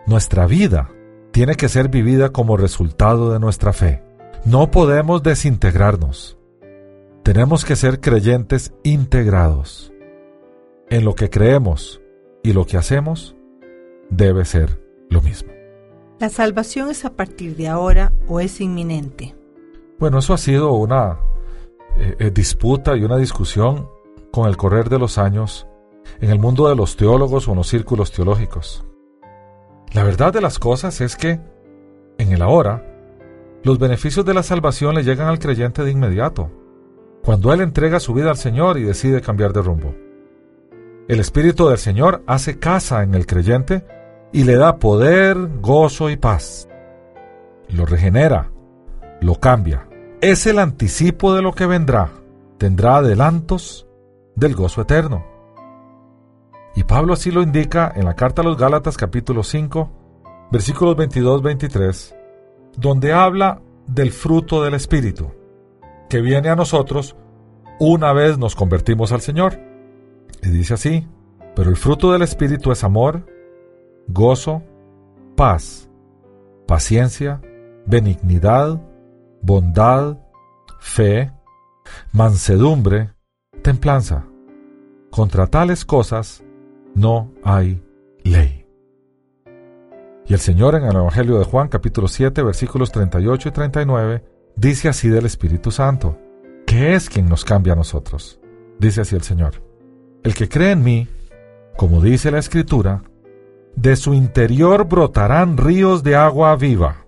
Nuestra 0.08 0.48
vida 0.48 0.90
tiene 1.30 1.54
que 1.54 1.70
ser 1.70 1.90
vivida 1.90 2.30
como 2.30 2.58
resultado 2.58 3.32
de 3.32 3.40
nuestra 3.40 3.74
fe. 3.74 4.02
No 4.44 4.72
podemos 4.72 5.22
desintegrarnos. 5.22 6.36
Tenemos 7.22 7.64
que 7.64 7.76
ser 7.76 8.00
creyentes 8.00 8.74
integrados. 8.82 9.94
En 10.90 11.06
lo 11.06 11.14
que 11.14 11.30
creemos 11.30 12.02
y 12.42 12.54
lo 12.54 12.66
que 12.66 12.78
hacemos 12.78 13.36
debe 14.10 14.46
ser 14.46 14.82
lo 15.10 15.22
mismo. 15.22 15.52
¿La 16.20 16.30
salvación 16.30 16.90
es 16.90 17.06
a 17.06 17.14
partir 17.14 17.56
de 17.56 17.68
ahora 17.68 18.12
o 18.28 18.40
es 18.40 18.60
inminente? 18.60 19.36
Bueno, 20.00 20.20
eso 20.20 20.34
ha 20.34 20.38
sido 20.38 20.74
una 20.74 21.20
eh, 21.98 22.16
eh, 22.20 22.32
disputa 22.32 22.96
y 22.96 23.04
una 23.04 23.18
discusión 23.18 23.90
con 24.32 24.48
el 24.48 24.58
correr 24.58 24.90
de 24.90 25.00
los 25.00 25.18
años 25.18 25.68
en 26.22 26.30
el 26.30 26.40
mundo 26.40 26.68
de 26.68 26.76
los 26.76 26.98
teólogos 26.98 27.48
o 27.48 27.52
en 27.52 27.58
los 27.58 27.68
círculos 27.68 28.12
teológicos. 28.12 28.86
La 29.94 30.04
verdad 30.04 30.34
de 30.34 30.42
las 30.42 30.60
cosas 30.60 31.02
es 31.02 31.16
que, 31.16 31.40
en 32.18 32.32
el 32.32 32.42
ahora, 32.42 32.86
los 33.64 33.80
beneficios 33.80 34.26
de 34.26 34.34
la 34.34 34.44
salvación 34.44 34.96
le 34.96 35.04
llegan 35.04 35.28
al 35.28 35.40
creyente 35.40 35.84
de 35.84 35.92
inmediato, 35.92 36.52
cuando 37.24 37.52
él 37.54 37.62
entrega 37.62 38.00
su 38.00 38.14
vida 38.14 38.30
al 38.30 38.38
Señor 38.38 38.78
y 38.78 38.84
decide 38.84 39.22
cambiar 39.22 39.54
de 39.54 39.62
rumbo. 39.62 39.96
El 41.08 41.20
Espíritu 41.20 41.68
del 41.68 41.78
Señor 41.78 42.24
hace 42.28 42.60
casa 42.60 43.04
en 43.04 43.16
el 43.16 43.26
creyente 43.26 43.86
y 44.32 44.44
le 44.44 44.56
da 44.56 44.78
poder, 44.78 45.38
gozo 45.60 46.10
y 46.10 46.18
paz. 46.18 46.68
Lo 47.70 47.86
regenera, 47.86 48.52
lo 49.22 49.36
cambia. 49.36 49.88
Es 50.22 50.46
el 50.48 50.60
anticipo 50.60 51.34
de 51.34 51.42
lo 51.42 51.54
que 51.54 51.66
vendrá. 51.66 52.10
Tendrá 52.58 52.98
adelantos 52.98 53.88
del 54.36 54.56
gozo 54.56 54.82
eterno. 54.82 55.26
Y 56.76 56.84
Pablo 56.84 57.14
así 57.14 57.32
lo 57.32 57.42
indica 57.42 57.92
en 57.96 58.06
la 58.06 58.16
carta 58.16 58.42
a 58.42 58.46
los 58.46 58.58
Gálatas 58.58 58.98
capítulo 58.98 59.44
5, 59.44 59.90
versículos 60.52 60.96
22-23, 60.96 62.16
donde 62.78 63.14
habla 63.14 63.62
del 63.88 64.12
fruto 64.12 64.64
del 64.64 64.76
Espíritu, 64.76 65.32
que 66.10 66.22
viene 66.22 66.50
a 66.50 66.56
nosotros 66.56 67.16
una 67.80 68.14
vez 68.14 68.38
nos 68.38 68.56
convertimos 68.56 69.12
al 69.12 69.22
Señor. 69.22 69.60
Y 70.44 70.50
dice 70.50 70.76
así, 70.76 71.08
pero 71.56 71.70
el 71.70 71.78
fruto 71.78 72.12
del 72.12 72.22
Espíritu 72.22 72.72
es 72.72 72.84
amor, 72.84 73.26
gozo, 74.10 74.64
paz, 75.36 75.90
paciencia, 76.68 77.42
benignidad, 77.86 78.82
bondad, 79.42 80.18
fe, 80.80 81.32
mansedumbre, 82.12 83.12
templanza. 83.62 84.26
Contra 85.12 85.48
tales 85.48 85.86
cosas 85.86 86.44
no 86.96 87.32
hay 87.44 87.82
ley. 88.24 88.66
Y 90.28 90.34
el 90.34 90.40
Señor 90.40 90.76
en 90.76 90.84
el 90.84 90.96
Evangelio 90.96 91.40
de 91.40 91.46
Juan 91.46 91.70
capítulo 91.70 92.08
7 92.08 92.44
versículos 92.44 92.92
38 92.92 93.50
y 93.50 93.52
39 93.52 94.24
dice 94.56 94.90
así 94.90 95.10
del 95.10 95.26
Espíritu 95.26 95.72
Santo, 95.72 96.20
que 96.68 96.94
es 96.94 97.10
quien 97.10 97.28
nos 97.28 97.46
cambia 97.46 97.74
a 97.74 97.76
nosotros. 97.76 98.40
Dice 98.80 99.02
así 99.02 99.16
el 99.16 99.24
Señor, 99.24 99.64
el 100.24 100.36
que 100.36 100.48
cree 100.48 100.72
en 100.72 100.84
mí, 100.84 101.08
como 101.76 102.02
dice 102.02 102.30
la 102.30 102.38
Escritura, 102.38 103.04
de 103.76 103.96
su 103.96 104.14
interior 104.14 104.88
brotarán 104.88 105.58
ríos 105.58 106.04
de 106.04 106.16
agua 106.16 106.56
viva. 106.56 107.06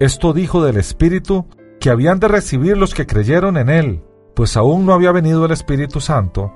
Esto 0.00 0.32
dijo 0.32 0.64
del 0.64 0.76
Espíritu 0.76 1.46
que 1.80 1.90
habían 1.90 2.18
de 2.18 2.28
recibir 2.28 2.76
los 2.76 2.94
que 2.94 3.06
creyeron 3.06 3.56
en 3.56 3.68
Él, 3.68 4.02
pues 4.34 4.56
aún 4.56 4.86
no 4.86 4.92
había 4.92 5.12
venido 5.12 5.44
el 5.44 5.52
Espíritu 5.52 6.00
Santo, 6.00 6.52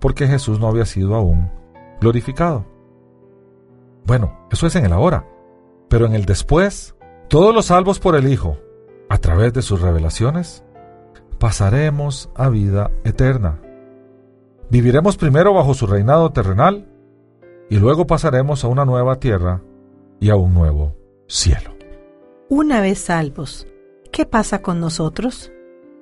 porque 0.00 0.26
Jesús 0.26 0.60
no 0.60 0.68
había 0.68 0.84
sido 0.84 1.14
aún 1.14 1.50
glorificado. 2.00 2.66
Bueno, 4.04 4.46
eso 4.50 4.66
es 4.66 4.76
en 4.76 4.84
el 4.84 4.92
ahora, 4.92 5.26
pero 5.88 6.06
en 6.06 6.14
el 6.14 6.26
después, 6.26 6.94
todos 7.28 7.54
los 7.54 7.66
salvos 7.66 7.98
por 7.98 8.14
el 8.14 8.28
Hijo, 8.28 8.58
a 9.08 9.18
través 9.18 9.52
de 9.52 9.62
sus 9.62 9.80
revelaciones, 9.80 10.64
pasaremos 11.38 12.30
a 12.34 12.48
vida 12.48 12.90
eterna. 13.04 13.60
Viviremos 14.70 15.16
primero 15.16 15.54
bajo 15.54 15.74
su 15.74 15.86
reinado 15.86 16.30
terrenal 16.30 16.88
y 17.68 17.76
luego 17.76 18.06
pasaremos 18.06 18.64
a 18.64 18.68
una 18.68 18.84
nueva 18.84 19.16
tierra 19.16 19.62
y 20.20 20.30
a 20.30 20.36
un 20.36 20.54
nuevo 20.54 20.94
cielo. 21.26 21.74
Una 22.48 22.80
vez 22.80 22.98
salvos, 22.98 23.66
¿qué 24.12 24.24
pasa 24.24 24.62
con 24.62 24.80
nosotros? 24.80 25.52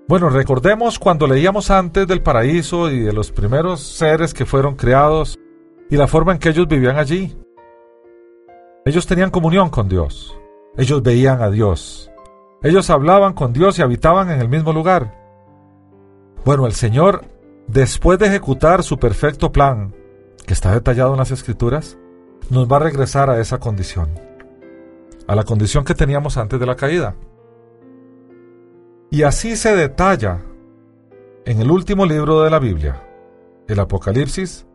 Bueno, 0.06 0.28
recordemos 0.28 0.98
cuando 0.98 1.26
leíamos 1.26 1.70
antes 1.70 2.06
del 2.06 2.22
paraíso 2.22 2.90
y 2.90 3.00
de 3.00 3.12
los 3.12 3.32
primeros 3.32 3.80
seres 3.80 4.34
que 4.34 4.44
fueron 4.44 4.76
creados 4.76 5.38
y 5.88 5.96
la 5.96 6.06
forma 6.06 6.32
en 6.32 6.38
que 6.38 6.50
ellos 6.50 6.68
vivían 6.68 6.98
allí. 6.98 7.34
Ellos 8.84 9.06
tenían 9.06 9.30
comunión 9.30 9.70
con 9.70 9.88
Dios. 9.88 10.38
Ellos 10.76 11.02
veían 11.02 11.40
a 11.40 11.50
Dios. 11.50 12.10
Ellos 12.62 12.90
hablaban 12.90 13.32
con 13.32 13.54
Dios 13.54 13.78
y 13.78 13.82
habitaban 13.82 14.30
en 14.30 14.40
el 14.40 14.48
mismo 14.48 14.74
lugar. 14.74 15.18
Bueno, 16.44 16.66
el 16.66 16.72
Señor, 16.72 17.24
después 17.66 18.18
de 18.18 18.26
ejecutar 18.26 18.82
su 18.82 18.98
perfecto 18.98 19.50
plan 19.52 19.94
que 20.46 20.54
está 20.54 20.72
detallado 20.72 21.12
en 21.12 21.18
las 21.18 21.30
escrituras, 21.30 21.98
nos 22.50 22.70
va 22.70 22.76
a 22.76 22.80
regresar 22.80 23.30
a 23.30 23.40
esa 23.40 23.58
condición, 23.58 24.10
a 25.26 25.34
la 25.34 25.44
condición 25.44 25.84
que 25.84 25.94
teníamos 25.94 26.36
antes 26.36 26.60
de 26.60 26.66
la 26.66 26.76
caída. 26.76 27.16
Y 29.10 29.22
así 29.22 29.56
se 29.56 29.74
detalla 29.74 30.40
en 31.44 31.60
el 31.60 31.70
último 31.70 32.06
libro 32.06 32.42
de 32.42 32.50
la 32.50 32.58
Biblia, 32.58 33.02
el 33.68 33.80
Apocalipsis, 33.80 34.66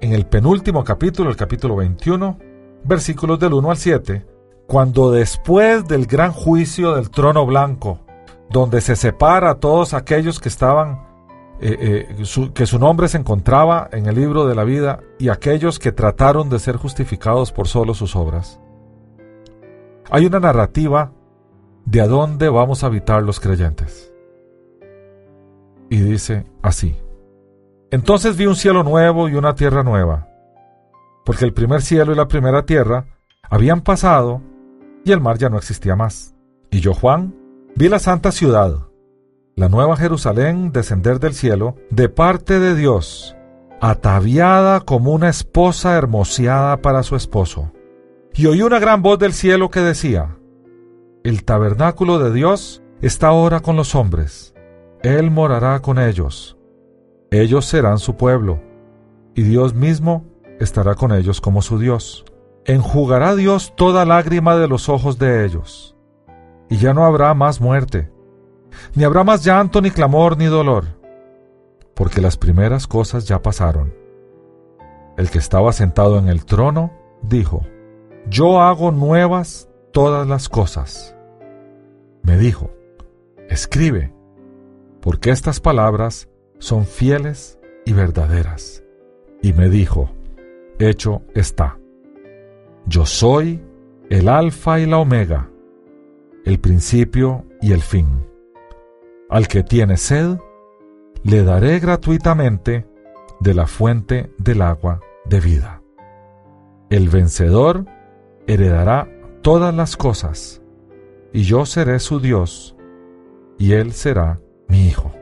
en 0.00 0.12
el 0.12 0.26
penúltimo 0.26 0.84
capítulo, 0.84 1.30
el 1.30 1.36
capítulo 1.36 1.76
21, 1.76 2.38
versículos 2.84 3.38
del 3.38 3.54
1 3.54 3.70
al 3.70 3.76
7, 3.76 4.26
cuando 4.66 5.10
después 5.10 5.86
del 5.86 6.06
gran 6.06 6.32
juicio 6.32 6.94
del 6.94 7.10
trono 7.10 7.46
blanco, 7.46 8.00
donde 8.50 8.80
se 8.80 8.96
separa 8.96 9.50
a 9.50 9.60
todos 9.60 9.94
aquellos 9.94 10.40
que 10.40 10.48
estaban 10.48 11.05
eh, 11.60 12.06
eh, 12.18 12.50
que 12.52 12.66
su 12.66 12.78
nombre 12.78 13.08
se 13.08 13.18
encontraba 13.18 13.88
en 13.92 14.06
el 14.06 14.14
libro 14.14 14.46
de 14.46 14.54
la 14.54 14.64
vida 14.64 15.00
y 15.18 15.30
aquellos 15.30 15.78
que 15.78 15.92
trataron 15.92 16.50
de 16.50 16.58
ser 16.58 16.76
justificados 16.76 17.52
por 17.52 17.68
solo 17.68 17.94
sus 17.94 18.14
obras. 18.14 18.60
Hay 20.10 20.26
una 20.26 20.38
narrativa 20.38 21.12
de 21.86 22.00
a 22.00 22.06
dónde 22.06 22.48
vamos 22.48 22.82
a 22.82 22.88
habitar 22.88 23.22
los 23.22 23.40
creyentes. 23.40 24.12
Y 25.88 25.98
dice 26.00 26.46
así. 26.62 26.96
Entonces 27.90 28.36
vi 28.36 28.46
un 28.46 28.56
cielo 28.56 28.82
nuevo 28.82 29.28
y 29.28 29.34
una 29.34 29.54
tierra 29.54 29.82
nueva, 29.82 30.28
porque 31.24 31.44
el 31.44 31.52
primer 31.52 31.82
cielo 31.82 32.12
y 32.12 32.16
la 32.16 32.28
primera 32.28 32.64
tierra 32.66 33.06
habían 33.48 33.80
pasado 33.80 34.42
y 35.04 35.12
el 35.12 35.20
mar 35.20 35.38
ya 35.38 35.48
no 35.48 35.56
existía 35.56 35.94
más. 35.94 36.34
Y 36.70 36.80
yo, 36.80 36.92
Juan, 36.92 37.34
vi 37.76 37.88
la 37.88 38.00
santa 38.00 38.32
ciudad, 38.32 38.85
la 39.56 39.70
nueva 39.70 39.96
Jerusalén, 39.96 40.70
descender 40.70 41.18
del 41.18 41.32
cielo, 41.32 41.76
de 41.88 42.10
parte 42.10 42.60
de 42.60 42.74
Dios, 42.74 43.38
ataviada 43.80 44.80
como 44.80 45.12
una 45.12 45.30
esposa 45.30 45.96
hermoseada 45.96 46.82
para 46.82 47.02
su 47.02 47.16
esposo. 47.16 47.72
Y 48.34 48.44
oí 48.46 48.60
una 48.60 48.78
gran 48.78 49.00
voz 49.00 49.18
del 49.18 49.32
cielo 49.32 49.70
que 49.70 49.80
decía, 49.80 50.36
El 51.24 51.42
tabernáculo 51.44 52.18
de 52.18 52.34
Dios 52.34 52.82
está 53.00 53.28
ahora 53.28 53.60
con 53.60 53.76
los 53.76 53.94
hombres, 53.94 54.54
Él 55.02 55.30
morará 55.30 55.80
con 55.80 55.98
ellos, 55.98 56.58
ellos 57.30 57.64
serán 57.64 57.98
su 57.98 58.14
pueblo, 58.14 58.60
y 59.34 59.40
Dios 59.40 59.72
mismo 59.72 60.26
estará 60.60 60.96
con 60.96 61.14
ellos 61.14 61.40
como 61.40 61.62
su 61.62 61.78
Dios. 61.78 62.26
Enjugará 62.66 63.34
Dios 63.34 63.72
toda 63.74 64.04
lágrima 64.04 64.54
de 64.56 64.68
los 64.68 64.90
ojos 64.90 65.18
de 65.18 65.46
ellos, 65.46 65.96
y 66.68 66.76
ya 66.76 66.92
no 66.92 67.06
habrá 67.06 67.32
más 67.32 67.58
muerte, 67.58 68.10
ni 68.94 69.04
habrá 69.04 69.24
más 69.24 69.44
llanto, 69.44 69.80
ni 69.80 69.90
clamor, 69.90 70.36
ni 70.36 70.46
dolor, 70.46 70.84
porque 71.94 72.20
las 72.20 72.36
primeras 72.36 72.86
cosas 72.86 73.26
ya 73.26 73.42
pasaron. 73.42 73.94
El 75.16 75.30
que 75.30 75.38
estaba 75.38 75.72
sentado 75.72 76.18
en 76.18 76.28
el 76.28 76.44
trono 76.44 76.92
dijo, 77.22 77.66
Yo 78.28 78.60
hago 78.60 78.90
nuevas 78.92 79.68
todas 79.92 80.26
las 80.26 80.48
cosas. 80.48 81.16
Me 82.22 82.36
dijo, 82.36 82.70
Escribe, 83.48 84.12
porque 85.00 85.30
estas 85.30 85.60
palabras 85.60 86.28
son 86.58 86.84
fieles 86.84 87.58
y 87.84 87.92
verdaderas. 87.92 88.82
Y 89.40 89.52
me 89.52 89.68
dijo, 89.68 90.10
Hecho 90.78 91.22
está. 91.34 91.78
Yo 92.86 93.06
soy 93.06 93.62
el 94.10 94.28
alfa 94.28 94.78
y 94.78 94.86
la 94.86 94.98
omega, 94.98 95.48
el 96.44 96.60
principio 96.60 97.44
y 97.60 97.72
el 97.72 97.82
fin. 97.82 98.26
Al 99.28 99.48
que 99.48 99.62
tiene 99.62 99.96
sed, 99.96 100.38
le 101.22 101.42
daré 101.42 101.78
gratuitamente 101.80 102.86
de 103.40 103.54
la 103.54 103.66
fuente 103.66 104.32
del 104.38 104.62
agua 104.62 105.00
de 105.24 105.40
vida. 105.40 105.82
El 106.90 107.08
vencedor 107.08 107.84
heredará 108.46 109.08
todas 109.42 109.74
las 109.74 109.96
cosas, 109.96 110.62
y 111.32 111.42
yo 111.42 111.66
seré 111.66 111.98
su 111.98 112.20
Dios, 112.20 112.76
y 113.58 113.72
él 113.72 113.92
será 113.92 114.40
mi 114.68 114.86
Hijo. 114.86 115.12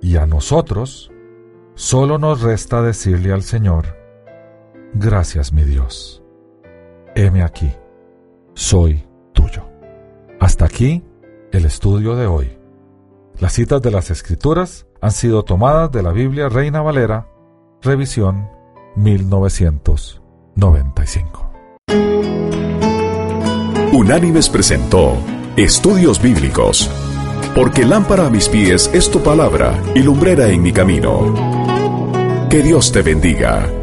Y 0.00 0.16
a 0.16 0.26
nosotros 0.26 1.12
solo 1.74 2.18
nos 2.18 2.40
resta 2.42 2.82
decirle 2.82 3.32
al 3.32 3.42
Señor, 3.42 3.96
gracias 4.94 5.52
mi 5.52 5.64
Dios 5.64 6.22
heme 7.18 7.42
aquí, 7.42 7.72
soy 8.54 9.04
tuyo. 9.32 9.64
Hasta 10.40 10.64
aquí 10.64 11.02
el 11.50 11.64
estudio 11.64 12.14
de 12.14 12.26
hoy. 12.26 12.57
Las 13.40 13.52
citas 13.52 13.80
de 13.82 13.90
las 13.92 14.10
Escrituras 14.10 14.86
han 15.00 15.12
sido 15.12 15.44
tomadas 15.44 15.92
de 15.92 16.02
la 16.02 16.10
Biblia 16.10 16.48
Reina 16.48 16.82
Valera, 16.82 17.28
revisión 17.80 18.50
1995. 18.96 21.48
Unánimes 23.92 24.48
presentó 24.48 25.16
Estudios 25.56 26.20
Bíblicos, 26.20 26.90
porque 27.54 27.84
lámpara 27.84 28.26
a 28.26 28.30
mis 28.30 28.48
pies 28.48 28.90
es 28.92 29.08
tu 29.08 29.22
palabra 29.22 29.80
y 29.94 30.02
lumbrera 30.02 30.48
en 30.48 30.60
mi 30.60 30.72
camino. 30.72 31.32
Que 32.50 32.64
Dios 32.64 32.90
te 32.90 33.02
bendiga. 33.02 33.77